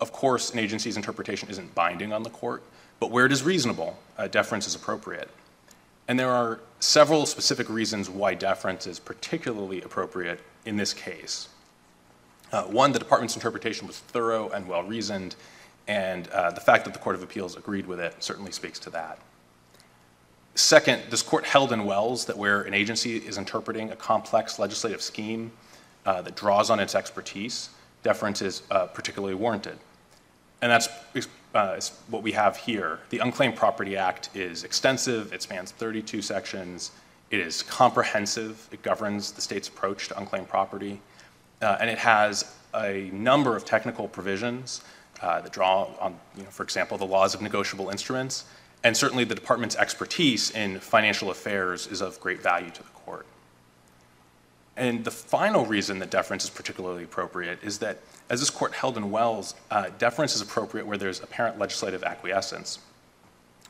Of 0.00 0.12
course, 0.12 0.52
an 0.52 0.60
agency's 0.60 0.96
interpretation 0.96 1.48
isn't 1.48 1.74
binding 1.74 2.12
on 2.12 2.22
the 2.22 2.30
court, 2.30 2.62
but 3.00 3.10
where 3.10 3.26
it 3.26 3.32
is 3.32 3.42
reasonable, 3.42 3.98
uh, 4.16 4.28
deference 4.28 4.68
is 4.68 4.76
appropriate. 4.76 5.28
And 6.08 6.18
there 6.18 6.30
are 6.30 6.60
several 6.80 7.26
specific 7.26 7.68
reasons 7.70 8.10
why 8.10 8.34
deference 8.34 8.86
is 8.86 8.98
particularly 8.98 9.82
appropriate 9.82 10.40
in 10.66 10.76
this 10.76 10.92
case. 10.92 11.48
Uh, 12.52 12.64
One, 12.64 12.92
the 12.92 12.98
department's 12.98 13.34
interpretation 13.34 13.86
was 13.86 13.98
thorough 13.98 14.50
and 14.50 14.68
well-reasoned, 14.68 15.34
and 15.88 16.28
uh, 16.28 16.50
the 16.50 16.60
fact 16.60 16.84
that 16.84 16.92
the 16.92 17.00
Court 17.00 17.16
of 17.16 17.22
Appeals 17.22 17.56
agreed 17.56 17.86
with 17.86 18.00
it 18.00 18.22
certainly 18.22 18.52
speaks 18.52 18.78
to 18.80 18.90
that. 18.90 19.18
Second, 20.54 21.02
this 21.10 21.22
court 21.22 21.44
held 21.44 21.72
in 21.72 21.84
Wells 21.84 22.26
that 22.26 22.38
where 22.38 22.62
an 22.62 22.74
agency 22.74 23.16
is 23.16 23.38
interpreting 23.38 23.90
a 23.90 23.96
complex 23.96 24.58
legislative 24.58 25.02
scheme 25.02 25.50
uh, 26.06 26.22
that 26.22 26.36
draws 26.36 26.70
on 26.70 26.78
its 26.78 26.94
expertise, 26.94 27.70
deference 28.04 28.40
is 28.40 28.62
uh, 28.70 28.86
particularly 28.86 29.34
warranted. 29.34 29.76
And 30.62 30.70
that's 30.70 30.88
uh, 31.54 31.74
is 31.78 31.92
what 32.08 32.22
we 32.22 32.32
have 32.32 32.56
here. 32.56 32.98
The 33.10 33.18
Unclaimed 33.18 33.56
Property 33.56 33.96
Act 33.96 34.30
is 34.34 34.64
extensive, 34.64 35.32
it 35.32 35.42
spans 35.42 35.70
32 35.70 36.20
sections, 36.22 36.90
it 37.30 37.40
is 37.40 37.62
comprehensive, 37.62 38.68
it 38.72 38.82
governs 38.82 39.32
the 39.32 39.40
state's 39.40 39.68
approach 39.68 40.08
to 40.08 40.18
unclaimed 40.18 40.48
property, 40.48 41.00
uh, 41.62 41.78
and 41.80 41.88
it 41.88 41.98
has 41.98 42.54
a 42.74 43.10
number 43.12 43.56
of 43.56 43.64
technical 43.64 44.08
provisions 44.08 44.82
uh, 45.22 45.40
that 45.40 45.52
draw 45.52 45.88
on, 46.00 46.18
you 46.36 46.42
know, 46.42 46.50
for 46.50 46.64
example, 46.64 46.98
the 46.98 47.06
laws 47.06 47.34
of 47.34 47.40
negotiable 47.40 47.88
instruments, 47.88 48.44
and 48.82 48.96
certainly 48.96 49.24
the 49.24 49.34
department's 49.34 49.76
expertise 49.76 50.50
in 50.50 50.78
financial 50.80 51.30
affairs 51.30 51.86
is 51.86 52.02
of 52.02 52.20
great 52.20 52.42
value 52.42 52.70
to 52.70 52.82
the 52.82 52.88
court. 52.90 53.26
And 54.76 55.04
the 55.04 55.10
final 55.10 55.64
reason 55.64 56.00
that 56.00 56.10
deference 56.10 56.44
is 56.44 56.50
particularly 56.50 57.04
appropriate 57.04 57.60
is 57.62 57.78
that, 57.78 58.00
as 58.30 58.40
this 58.40 58.50
court 58.50 58.72
held 58.72 58.96
in 58.96 59.10
Wells, 59.10 59.54
uh, 59.70 59.90
deference 59.98 60.34
is 60.34 60.40
appropriate 60.40 60.86
where 60.86 60.96
there's 60.96 61.22
apparent 61.22 61.58
legislative 61.58 62.02
acquiescence. 62.02 62.78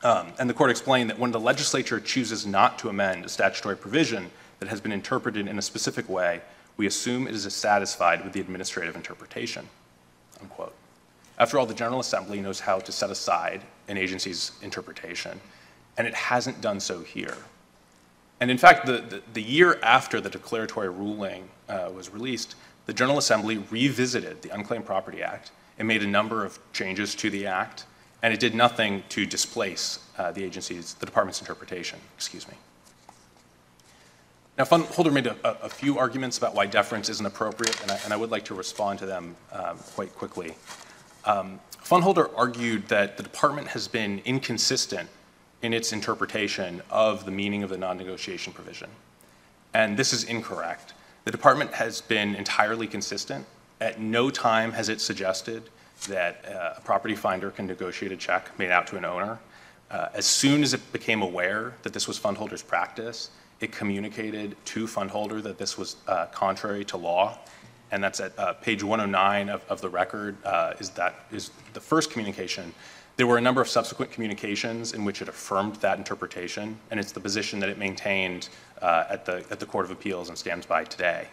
Um, 0.03 0.33
and 0.39 0.49
the 0.49 0.53
court 0.53 0.69
explained 0.69 1.09
that 1.09 1.19
when 1.19 1.31
the 1.31 1.39
legislature 1.39 1.99
chooses 1.99 2.45
not 2.45 2.79
to 2.79 2.89
amend 2.89 3.25
a 3.25 3.29
statutory 3.29 3.75
provision 3.75 4.29
that 4.59 4.69
has 4.69 4.79
been 4.79 4.91
interpreted 4.91 5.47
in 5.47 5.57
a 5.57 5.61
specific 5.61 6.07
way, 6.07 6.41
we 6.77 6.87
assume 6.87 7.27
it 7.27 7.33
is 7.33 7.51
satisfied 7.53 8.23
with 8.23 8.33
the 8.33 8.39
administrative 8.39 8.95
interpretation. 8.95 9.67
Unquote. 10.41 10.73
After 11.37 11.59
all, 11.59 11.65
the 11.65 11.73
General 11.73 11.99
Assembly 11.99 12.39
knows 12.39 12.59
how 12.59 12.79
to 12.79 12.91
set 12.91 13.09
aside 13.09 13.61
an 13.87 13.97
agency's 13.97 14.51
interpretation, 14.61 15.39
and 15.97 16.07
it 16.07 16.13
hasn't 16.13 16.61
done 16.61 16.79
so 16.79 17.01
here. 17.01 17.35
And 18.39 18.51
in 18.51 18.57
fact, 18.57 18.85
the, 18.85 18.99
the, 18.99 19.21
the 19.33 19.41
year 19.41 19.79
after 19.81 20.19
the 20.19 20.29
declaratory 20.29 20.89
ruling 20.89 21.49
uh, 21.69 21.89
was 21.93 22.09
released, 22.09 22.55
the 22.85 22.93
General 22.93 23.17
Assembly 23.17 23.57
revisited 23.57 24.41
the 24.41 24.49
Unclaimed 24.49 24.85
Property 24.85 25.21
Act 25.21 25.51
and 25.77 25.87
made 25.87 26.03
a 26.03 26.07
number 26.07 26.45
of 26.45 26.59
changes 26.73 27.15
to 27.15 27.29
the 27.29 27.47
act, 27.47 27.85
and 28.21 28.33
it 28.33 28.39
did 28.39 28.55
nothing 28.55 29.03
to 29.09 29.25
displace 29.25 29.99
uh, 30.17 30.31
the 30.31 30.43
agency's, 30.43 30.93
the 30.95 31.05
department's 31.05 31.41
interpretation, 31.41 31.99
excuse 32.15 32.47
me. 32.47 32.55
Now, 34.57 34.63
Fundholder 34.63 35.11
made 35.11 35.27
a, 35.27 35.63
a, 35.63 35.67
few 35.67 35.99
arguments 35.99 36.37
about 36.37 36.55
why 36.55 36.65
deference 36.65 37.09
isn't 37.09 37.25
appropriate, 37.25 37.81
and 37.81 37.91
I, 37.91 37.99
and 38.05 38.13
I 38.13 38.15
would 38.15 38.31
like 38.31 38.45
to 38.45 38.53
respond 38.53 38.99
to 38.99 39.05
them 39.05 39.35
um, 39.51 39.77
quite 39.95 40.15
quickly. 40.15 40.55
Um, 41.25 41.59
argued 41.91 42.87
that 42.87 43.17
the 43.17 43.23
department 43.23 43.67
has 43.67 43.89
been 43.89 44.21
inconsistent 44.23 45.09
in 45.61 45.73
its 45.73 45.91
interpretation 45.91 46.81
of 46.89 47.25
the 47.25 47.31
meaning 47.31 47.63
of 47.63 47.69
the 47.69 47.77
non-negotiation 47.77 48.53
provision. 48.53 48.89
And 49.73 49.97
this 49.97 50.13
is 50.13 50.23
incorrect. 50.23 50.93
The 51.25 51.31
department 51.31 51.73
has 51.73 52.01
been 52.01 52.35
entirely 52.35 52.85
consistent. 52.85 53.47
At 53.81 53.99
no 53.99 54.29
time 54.29 54.71
has 54.73 54.89
it 54.89 55.01
suggested 55.01 55.71
that 56.07 56.45
uh, 56.45 56.75
a 56.77 56.81
property 56.81 57.15
finder 57.15 57.49
can 57.49 57.65
negotiate 57.65 58.11
a 58.11 58.15
check 58.15 58.57
made 58.59 58.69
out 58.69 58.85
to 58.87 58.97
an 58.97 59.05
owner. 59.05 59.39
Uh, 59.89 60.09
As 60.13 60.27
soon 60.27 60.61
as 60.61 60.75
it 60.75 60.93
became 60.93 61.23
aware 61.23 61.73
that 61.81 61.93
this 61.93 62.07
was 62.07 62.19
fundholder's 62.19 62.61
practice, 62.61 63.31
it 63.59 63.71
communicated 63.71 64.55
to 64.65 64.85
fundholder 64.85 65.41
that 65.41 65.57
this 65.57 65.79
was 65.79 65.95
uh, 66.07 66.27
contrary 66.27 66.85
to 66.85 66.97
law. 66.97 67.39
And 67.91 68.03
that's 68.03 68.19
at 68.19 68.37
uh, 68.37 68.53
page 68.53 68.83
109 68.83 69.49
of, 69.49 69.65
of 69.67 69.81
the 69.81 69.89
record, 69.89 70.37
uh, 70.45 70.73
is 70.79 70.91
that, 70.91 71.25
is 71.31 71.49
the 71.73 71.79
first 71.79 72.11
communication. 72.11 72.71
There 73.17 73.25
were 73.25 73.37
a 73.37 73.41
number 73.41 73.61
of 73.61 73.67
subsequent 73.67 74.11
communications 74.11 74.93
in 74.93 75.05
which 75.05 75.23
it 75.23 75.29
affirmed 75.29 75.77
that 75.77 75.97
interpretation, 75.97 76.77
and 76.91 76.99
it's 76.99 77.13
the 77.13 77.19
position 77.19 77.59
that 77.61 77.69
it 77.69 77.79
maintained 77.79 78.49
uh, 78.81 79.05
at 79.09 79.25
the, 79.25 79.45
at 79.49 79.59
the 79.59 79.65
Court 79.65 79.85
of 79.85 79.91
Appeals 79.91 80.29
and 80.29 80.37
stands 80.37 80.65
by 80.65 80.83
today. 80.83 81.27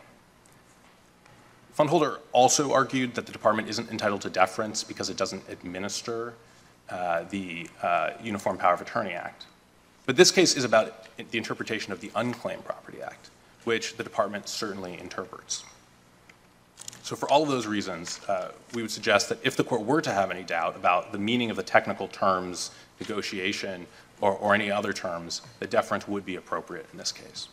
Fundholder 1.78 2.18
also 2.32 2.72
argued 2.72 3.14
that 3.14 3.26
the 3.26 3.32
department 3.32 3.68
isn't 3.68 3.90
entitled 3.90 4.20
to 4.22 4.30
deference 4.30 4.84
because 4.84 5.08
it 5.08 5.16
doesn't 5.16 5.42
administer 5.48 6.34
uh, 6.90 7.24
the 7.30 7.66
uh, 7.82 8.10
Uniform 8.22 8.58
Power 8.58 8.74
of 8.74 8.80
Attorney 8.80 9.12
Act. 9.12 9.46
But 10.04 10.16
this 10.16 10.30
case 10.30 10.56
is 10.56 10.64
about 10.64 11.06
the 11.16 11.38
interpretation 11.38 11.92
of 11.92 12.00
the 12.00 12.10
Unclaimed 12.14 12.64
Property 12.64 13.00
Act, 13.00 13.30
which 13.64 13.96
the 13.96 14.04
department 14.04 14.48
certainly 14.48 14.98
interprets. 14.98 15.64
So 17.02 17.16
for 17.16 17.30
all 17.30 17.42
of 17.42 17.48
those 17.48 17.66
reasons, 17.66 18.20
uh, 18.28 18.52
we 18.74 18.82
would 18.82 18.90
suggest 18.90 19.28
that 19.28 19.38
if 19.42 19.56
the 19.56 19.64
court 19.64 19.82
were 19.82 20.00
to 20.02 20.12
have 20.12 20.30
any 20.30 20.42
doubt 20.42 20.76
about 20.76 21.12
the 21.12 21.18
meaning 21.18 21.50
of 21.50 21.56
the 21.56 21.62
technical 21.62 22.08
terms, 22.08 22.70
negotiation, 23.00 23.86
or, 24.22 24.32
or 24.32 24.54
any 24.54 24.70
other 24.70 24.94
terms, 24.94 25.42
the 25.58 25.66
deference 25.66 26.08
would 26.08 26.24
be 26.24 26.36
appropriate 26.36 26.86
in 26.92 26.96
this 26.96 27.12
case. 27.12 27.48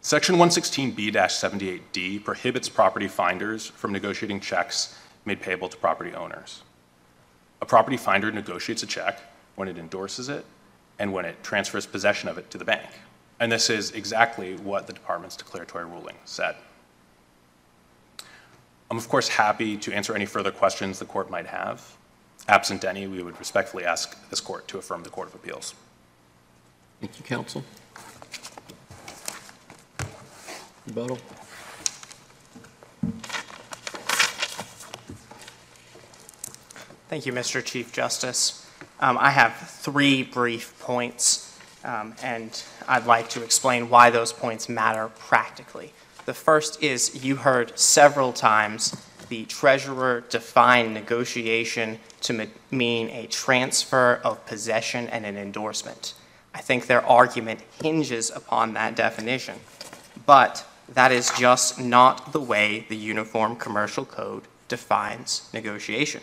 Section 0.00 0.36
116B-78D 0.36 2.24
prohibits 2.24 2.68
property 2.68 3.08
finders 3.08 3.66
from 3.66 3.92
negotiating 3.92 4.40
checks 4.40 4.98
made 5.24 5.40
payable 5.40 5.68
to 5.68 5.76
property 5.76 6.14
owners. 6.14 6.62
A 7.60 7.66
property 7.66 7.96
finder 7.96 8.32
negotiates 8.32 8.82
a 8.82 8.86
check 8.86 9.20
when 9.56 9.68
it 9.68 9.76
endorses 9.76 10.28
it 10.28 10.44
and 10.98 11.12
when 11.12 11.24
it 11.24 11.42
transfers 11.42 11.84
possession 11.84 12.28
of 12.28 12.38
it 12.38 12.50
to 12.50 12.58
the 12.58 12.64
bank. 12.64 12.88
And 13.40 13.50
this 13.50 13.70
is 13.70 13.90
exactly 13.92 14.56
what 14.56 14.86
the 14.86 14.92
department's 14.92 15.36
declaratory 15.36 15.84
ruling 15.84 16.16
said. 16.24 16.56
I'm, 18.90 18.98
of 18.98 19.08
course, 19.08 19.28
happy 19.28 19.76
to 19.78 19.92
answer 19.92 20.14
any 20.14 20.26
further 20.26 20.50
questions 20.50 20.98
the 20.98 21.06
court 21.06 21.30
might 21.30 21.46
have. 21.46 21.96
Absent 22.48 22.84
any, 22.84 23.06
we 23.06 23.22
would 23.22 23.38
respectfully 23.38 23.84
ask 23.84 24.28
this 24.30 24.40
court 24.40 24.66
to 24.68 24.78
affirm 24.78 25.04
the 25.04 25.10
Court 25.10 25.28
of 25.28 25.34
Appeals. 25.34 25.74
Thank 27.00 27.18
you, 27.18 27.24
counsel. 27.24 27.64
Rebuttal? 30.86 31.18
Thank 37.08 37.26
you, 37.26 37.32
Mr. 37.32 37.64
Chief 37.64 37.92
Justice. 37.92 38.66
Um, 38.98 39.18
I 39.18 39.30
have 39.30 39.54
three 39.54 40.22
brief 40.22 40.78
points, 40.80 41.58
um, 41.84 42.14
and 42.22 42.62
I'd 42.88 43.06
like 43.06 43.28
to 43.30 43.42
explain 43.42 43.90
why 43.90 44.10
those 44.10 44.32
points 44.32 44.68
matter 44.68 45.08
practically. 45.18 45.92
The 46.24 46.34
first 46.34 46.82
is 46.82 47.24
you 47.24 47.36
heard 47.36 47.78
several 47.78 48.32
times 48.32 48.96
the 49.28 49.44
treasurer 49.44 50.24
define 50.28 50.94
negotiation 50.94 51.98
to 52.22 52.32
me- 52.32 52.50
mean 52.70 53.10
a 53.10 53.26
transfer 53.26 54.20
of 54.24 54.44
possession 54.46 55.08
and 55.08 55.26
an 55.26 55.36
endorsement. 55.36 56.14
I 56.54 56.60
think 56.60 56.86
their 56.86 57.04
argument 57.06 57.60
hinges 57.82 58.30
upon 58.30 58.74
that 58.74 58.96
definition. 58.96 59.60
But 60.26 60.66
that 60.88 61.12
is 61.12 61.30
just 61.38 61.80
not 61.80 62.32
the 62.32 62.40
way 62.40 62.86
the 62.88 62.96
Uniform 62.96 63.56
Commercial 63.56 64.04
Code 64.04 64.44
defines 64.68 65.48
negotiation. 65.52 66.22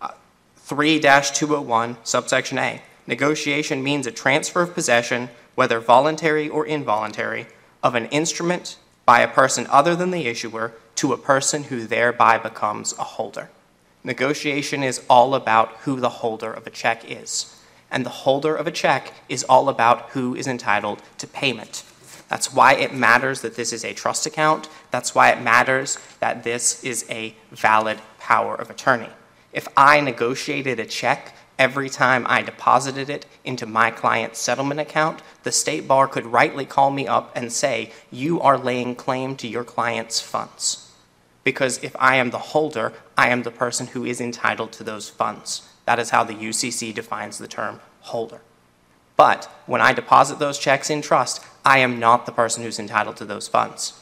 Uh, 0.00 0.12
3 0.56 1.00
201, 1.00 1.96
subsection 2.04 2.58
A. 2.58 2.82
Negotiation 3.06 3.82
means 3.82 4.06
a 4.06 4.12
transfer 4.12 4.62
of 4.62 4.74
possession, 4.74 5.28
whether 5.54 5.80
voluntary 5.80 6.48
or 6.48 6.64
involuntary, 6.64 7.46
of 7.82 7.94
an 7.94 8.06
instrument 8.06 8.76
by 9.04 9.20
a 9.20 9.28
person 9.28 9.66
other 9.68 9.94
than 9.94 10.10
the 10.10 10.26
issuer 10.26 10.72
to 10.96 11.12
a 11.12 11.18
person 11.18 11.64
who 11.64 11.86
thereby 11.86 12.38
becomes 12.38 12.92
a 12.98 13.04
holder. 13.04 13.50
Negotiation 14.06 14.82
is 14.82 15.02
all 15.08 15.34
about 15.34 15.72
who 15.78 15.98
the 15.98 16.10
holder 16.10 16.52
of 16.52 16.66
a 16.66 16.70
check 16.70 17.10
is. 17.10 17.58
And 17.90 18.04
the 18.04 18.10
holder 18.10 18.54
of 18.54 18.66
a 18.66 18.72
check 18.72 19.14
is 19.30 19.44
all 19.44 19.70
about 19.70 20.10
who 20.10 20.34
is 20.34 20.46
entitled 20.46 21.00
to 21.18 21.26
payment. 21.26 21.84
That's 22.28 22.52
why 22.52 22.74
it 22.74 22.92
matters 22.92 23.40
that 23.40 23.56
this 23.56 23.72
is 23.72 23.84
a 23.84 23.94
trust 23.94 24.26
account. 24.26 24.68
That's 24.90 25.14
why 25.14 25.30
it 25.30 25.40
matters 25.40 25.98
that 26.20 26.44
this 26.44 26.84
is 26.84 27.06
a 27.08 27.34
valid 27.50 27.98
power 28.18 28.54
of 28.54 28.68
attorney. 28.68 29.10
If 29.54 29.68
I 29.74 30.00
negotiated 30.00 30.78
a 30.80 30.84
check 30.84 31.34
every 31.58 31.88
time 31.88 32.26
I 32.28 32.42
deposited 32.42 33.08
it 33.08 33.24
into 33.44 33.64
my 33.64 33.90
client's 33.90 34.40
settlement 34.40 34.80
account, 34.80 35.22
the 35.44 35.52
state 35.52 35.88
bar 35.88 36.08
could 36.08 36.26
rightly 36.26 36.66
call 36.66 36.90
me 36.90 37.06
up 37.06 37.32
and 37.34 37.52
say, 37.52 37.92
You 38.10 38.40
are 38.40 38.58
laying 38.58 38.96
claim 38.96 39.36
to 39.36 39.48
your 39.48 39.64
client's 39.64 40.20
funds. 40.20 40.83
Because 41.44 41.82
if 41.84 41.94
I 41.98 42.16
am 42.16 42.30
the 42.30 42.38
holder, 42.38 42.92
I 43.16 43.28
am 43.28 43.42
the 43.42 43.50
person 43.50 43.88
who 43.88 44.04
is 44.04 44.20
entitled 44.20 44.72
to 44.72 44.84
those 44.84 45.10
funds. 45.10 45.68
That 45.84 45.98
is 45.98 46.10
how 46.10 46.24
the 46.24 46.34
UCC 46.34 46.94
defines 46.94 47.38
the 47.38 47.46
term 47.46 47.80
holder. 48.00 48.40
But 49.16 49.44
when 49.66 49.80
I 49.80 49.92
deposit 49.92 50.38
those 50.38 50.58
checks 50.58 50.90
in 50.90 51.02
trust, 51.02 51.44
I 51.64 51.78
am 51.78 52.00
not 52.00 52.26
the 52.26 52.32
person 52.32 52.62
who's 52.62 52.80
entitled 52.80 53.16
to 53.18 53.24
those 53.24 53.46
funds. 53.46 54.00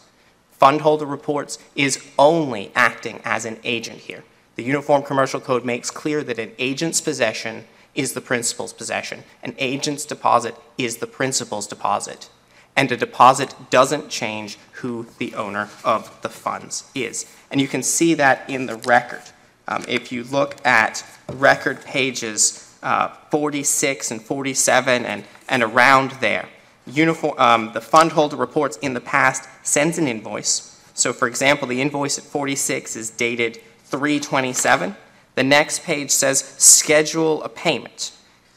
Fundholder 0.61 1.11
reports 1.11 1.59
is 1.75 2.07
only 2.19 2.71
acting 2.75 3.21
as 3.25 3.45
an 3.45 3.59
agent 3.65 3.99
here. 3.99 4.23
The 4.55 4.63
Uniform 4.63 5.03
Commercial 5.03 5.41
Code 5.41 5.65
makes 5.65 5.91
clear 5.91 6.23
that 6.23 6.39
an 6.39 6.53
agent's 6.59 7.01
possession 7.01 7.65
is 7.95 8.13
the 8.13 8.21
principal's 8.21 8.73
possession. 8.73 9.25
An 9.43 9.55
agent's 9.59 10.07
deposit 10.07 10.55
is 10.79 10.99
the 10.99 11.07
principal's 11.07 11.67
deposit. 11.67 12.31
And 12.77 12.91
a 12.91 12.97
deposit 12.97 13.55
doesn't 13.71 14.09
change 14.09 14.59
who 14.73 15.07
the 15.19 15.35
owner 15.35 15.69
of 15.85 16.21
the 16.23 16.29
funds 16.29 16.91
is. 16.95 17.27
And 17.51 17.61
you 17.61 17.69
can 17.69 17.83
see 17.83 18.15
that 18.15 18.49
in 18.49 18.67
the 18.67 18.77
record. 18.77 19.23
Um, 19.69 19.85
if 19.89 20.11
you 20.11 20.25
look 20.25 20.57
at 20.67 21.05
record 21.33 21.85
pages 21.85 22.77
uh, 22.83 23.09
46 23.31 24.11
and 24.11 24.23
47 24.23 25.05
and, 25.05 25.25
and 25.49 25.63
around 25.63 26.13
there, 26.13 26.49
uniform, 26.87 27.39
um, 27.39 27.73
the 27.73 27.81
fund 27.81 28.13
holder 28.13 28.37
reports 28.37 28.77
in 28.79 28.95
the 28.95 29.01
past 29.01 29.49
sends 29.63 29.99
an 29.99 30.09
invoice. 30.09 30.81
So, 30.95 31.13
for 31.13 31.29
example, 31.29 31.69
the 31.69 31.81
invoice 31.81 32.19
at 32.19 32.25
46 32.25 32.97
is 32.97 33.11
dated 33.11 33.61
327. 33.85 34.97
The 35.35 35.43
next 35.45 35.85
page 35.85 36.11
says 36.11 36.41
schedule 36.59 37.43
a 37.43 37.49
payment. 37.49 38.13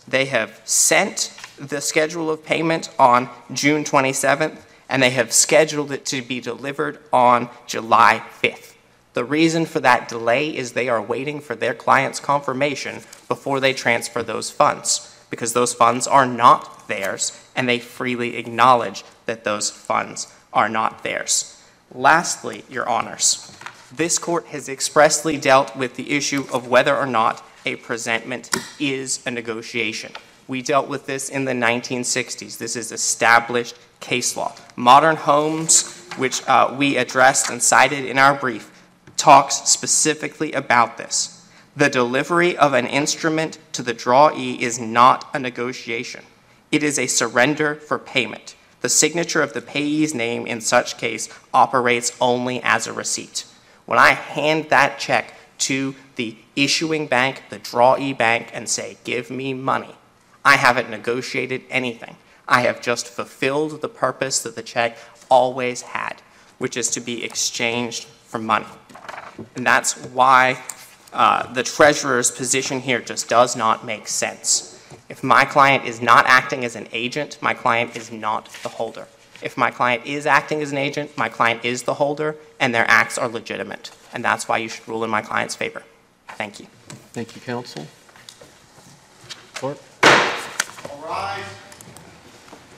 They 0.08 0.26
have 0.26 0.62
sent 0.66 1.32
the 1.58 1.82
schedule 1.82 2.30
of 2.30 2.46
payment 2.46 2.90
on 3.00 3.30
June 3.54 3.84
27th, 3.84 4.58
and 4.90 5.02
they 5.02 5.10
have 5.12 5.34
scheduled 5.34 5.92
it 5.92 6.06
to 6.06 6.22
be 6.22 6.40
delivered 6.40 7.00
on 7.12 7.50
July 7.66 8.24
5th. 8.42 8.74
The 9.14 9.24
reason 9.24 9.66
for 9.66 9.80
that 9.80 10.10
delay 10.10 10.56
is 10.56 10.74
they 10.74 10.90
are 10.90 11.02
waiting 11.02 11.40
for 11.40 11.56
their 11.56 11.74
client's 11.74 12.20
confirmation 12.20 13.02
before 13.28 13.60
they 13.60 13.74
transfer 13.74 14.22
those 14.22 14.52
funds, 14.52 15.18
because 15.30 15.54
those 15.54 15.74
funds 15.74 16.06
are 16.06 16.26
not 16.26 16.88
theirs, 16.88 17.42
and 17.56 17.68
they 17.68 17.80
freely 17.80 18.36
acknowledge 18.36 19.04
that 19.26 19.44
those 19.44 19.70
funds 19.70 20.32
are 20.54 20.70
not 20.70 21.04
theirs. 21.04 21.64
Lastly, 21.94 22.66
Your 22.70 22.88
Honors, 22.90 23.58
this 23.96 24.20
court 24.20 24.48
has 24.48 24.68
expressly 24.68 25.38
dealt 25.38 25.76
with 25.76 25.96
the 25.96 26.12
issue 26.12 26.46
of 26.52 26.68
whether 26.68 26.96
or 26.96 27.08
not 27.08 27.44
a 27.66 27.78
presentment 27.78 28.50
is 28.80 29.26
a 29.26 29.32
negotiation. 29.32 30.12
We 30.48 30.62
dealt 30.62 30.88
with 30.88 31.06
this 31.06 31.30
in 31.30 31.46
the 31.46 31.54
1960s. 31.54 32.58
This 32.58 32.76
is 32.76 32.92
established 32.92 33.76
case 34.00 34.38
law. 34.38 34.56
Modern 34.76 35.16
Homes, 35.16 36.06
which 36.18 36.48
uh, 36.48 36.76
we 36.78 36.98
addressed 36.98 37.50
and 37.50 37.62
cited 37.62 38.06
in 38.06 38.20
our 38.20 38.36
brief, 38.36 38.72
talks 39.18 39.68
specifically 39.70 40.52
about 40.54 40.98
this. 40.98 41.48
The 41.76 41.90
delivery 41.90 42.56
of 42.56 42.74
an 42.74 42.88
instrument 42.88 43.58
to 43.74 43.82
the 43.82 43.94
drawee 43.94 44.60
is 44.60 44.80
not 44.80 45.28
a 45.34 45.40
negotiation. 45.40 46.24
It 46.72 46.84
is 46.84 47.00
a 47.00 47.08
surrender 47.08 47.76
for 47.76 48.00
payment. 48.00 48.56
The 48.82 48.90
signature 48.90 49.42
of 49.42 49.54
the 49.54 49.62
payee's 49.62 50.14
name 50.14 50.46
in 50.46 50.62
such 50.62 50.98
case 50.98 51.28
operates 51.54 52.16
only 52.22 52.62
as 52.62 52.86
a 52.86 52.94
receipt. 52.94 53.46
When 53.86 53.98
I 54.00 54.10
hand 54.10 54.70
that 54.70 55.00
check 55.00 55.34
to 55.60 55.96
the 56.16 56.38
issuing 56.56 57.08
bank, 57.08 57.44
the 57.50 57.60
drawee 57.60 58.18
bank, 58.18 58.50
and 58.54 58.70
say, 58.70 58.98
give 59.04 59.30
me 59.30 59.54
money, 59.54 59.96
I 60.46 60.58
haven't 60.58 60.90
negotiated 60.90 61.64
anything. 61.70 62.16
I 62.48 62.62
have 62.62 62.80
just 62.82 63.08
fulfilled 63.08 63.82
the 63.82 63.90
purpose 63.90 64.44
that 64.44 64.56
the 64.56 64.62
check 64.62 64.98
always 65.30 65.82
had, 65.82 66.22
which 66.60 66.78
is 66.78 66.90
to 66.92 67.02
be 67.02 67.26
exchanged 67.26 68.04
for 68.04 68.38
money. 68.38 68.68
And 69.56 69.66
that's 69.66 69.98
why 69.98 70.62
uh, 71.12 71.52
the 71.54 71.64
treasurer's 71.64 72.30
position 72.30 72.80
here 72.80 73.02
just 73.02 73.28
does 73.28 73.56
not 73.56 73.86
make 73.86 74.08
sense. 74.08 74.72
If 75.10 75.24
my 75.24 75.46
client 75.46 75.86
is 75.86 76.02
not 76.02 76.26
acting 76.28 76.64
as 76.64 76.76
an 76.76 76.88
agent, 76.92 77.40
my 77.42 77.54
client 77.54 77.96
is 77.98 78.12
not 78.12 78.50
the 78.62 78.70
holder. 78.70 79.08
If 79.42 79.58
my 79.58 79.72
client 79.72 80.06
is 80.06 80.26
acting 80.26 80.62
as 80.62 80.72
an 80.72 80.78
agent, 80.78 81.18
my 81.18 81.28
client 81.28 81.66
is 81.66 81.84
the 81.84 81.96
holder, 81.96 82.38
and 82.60 82.74
their 82.74 82.86
acts 82.88 83.18
are 83.18 83.28
legitimate. 83.28 83.92
And 84.14 84.24
that's 84.24 84.48
why 84.48 84.58
you 84.58 84.70
should 84.70 84.88
rule 84.88 85.04
in 85.04 85.10
my 85.10 85.22
client's 85.22 85.56
favor. 85.56 85.84
Thank 86.30 86.60
you. 86.60 86.68
Thank 87.14 87.36
you, 87.36 87.42
counsel. 87.42 87.86
Clerk? 89.56 89.78
Rise. 91.08 91.65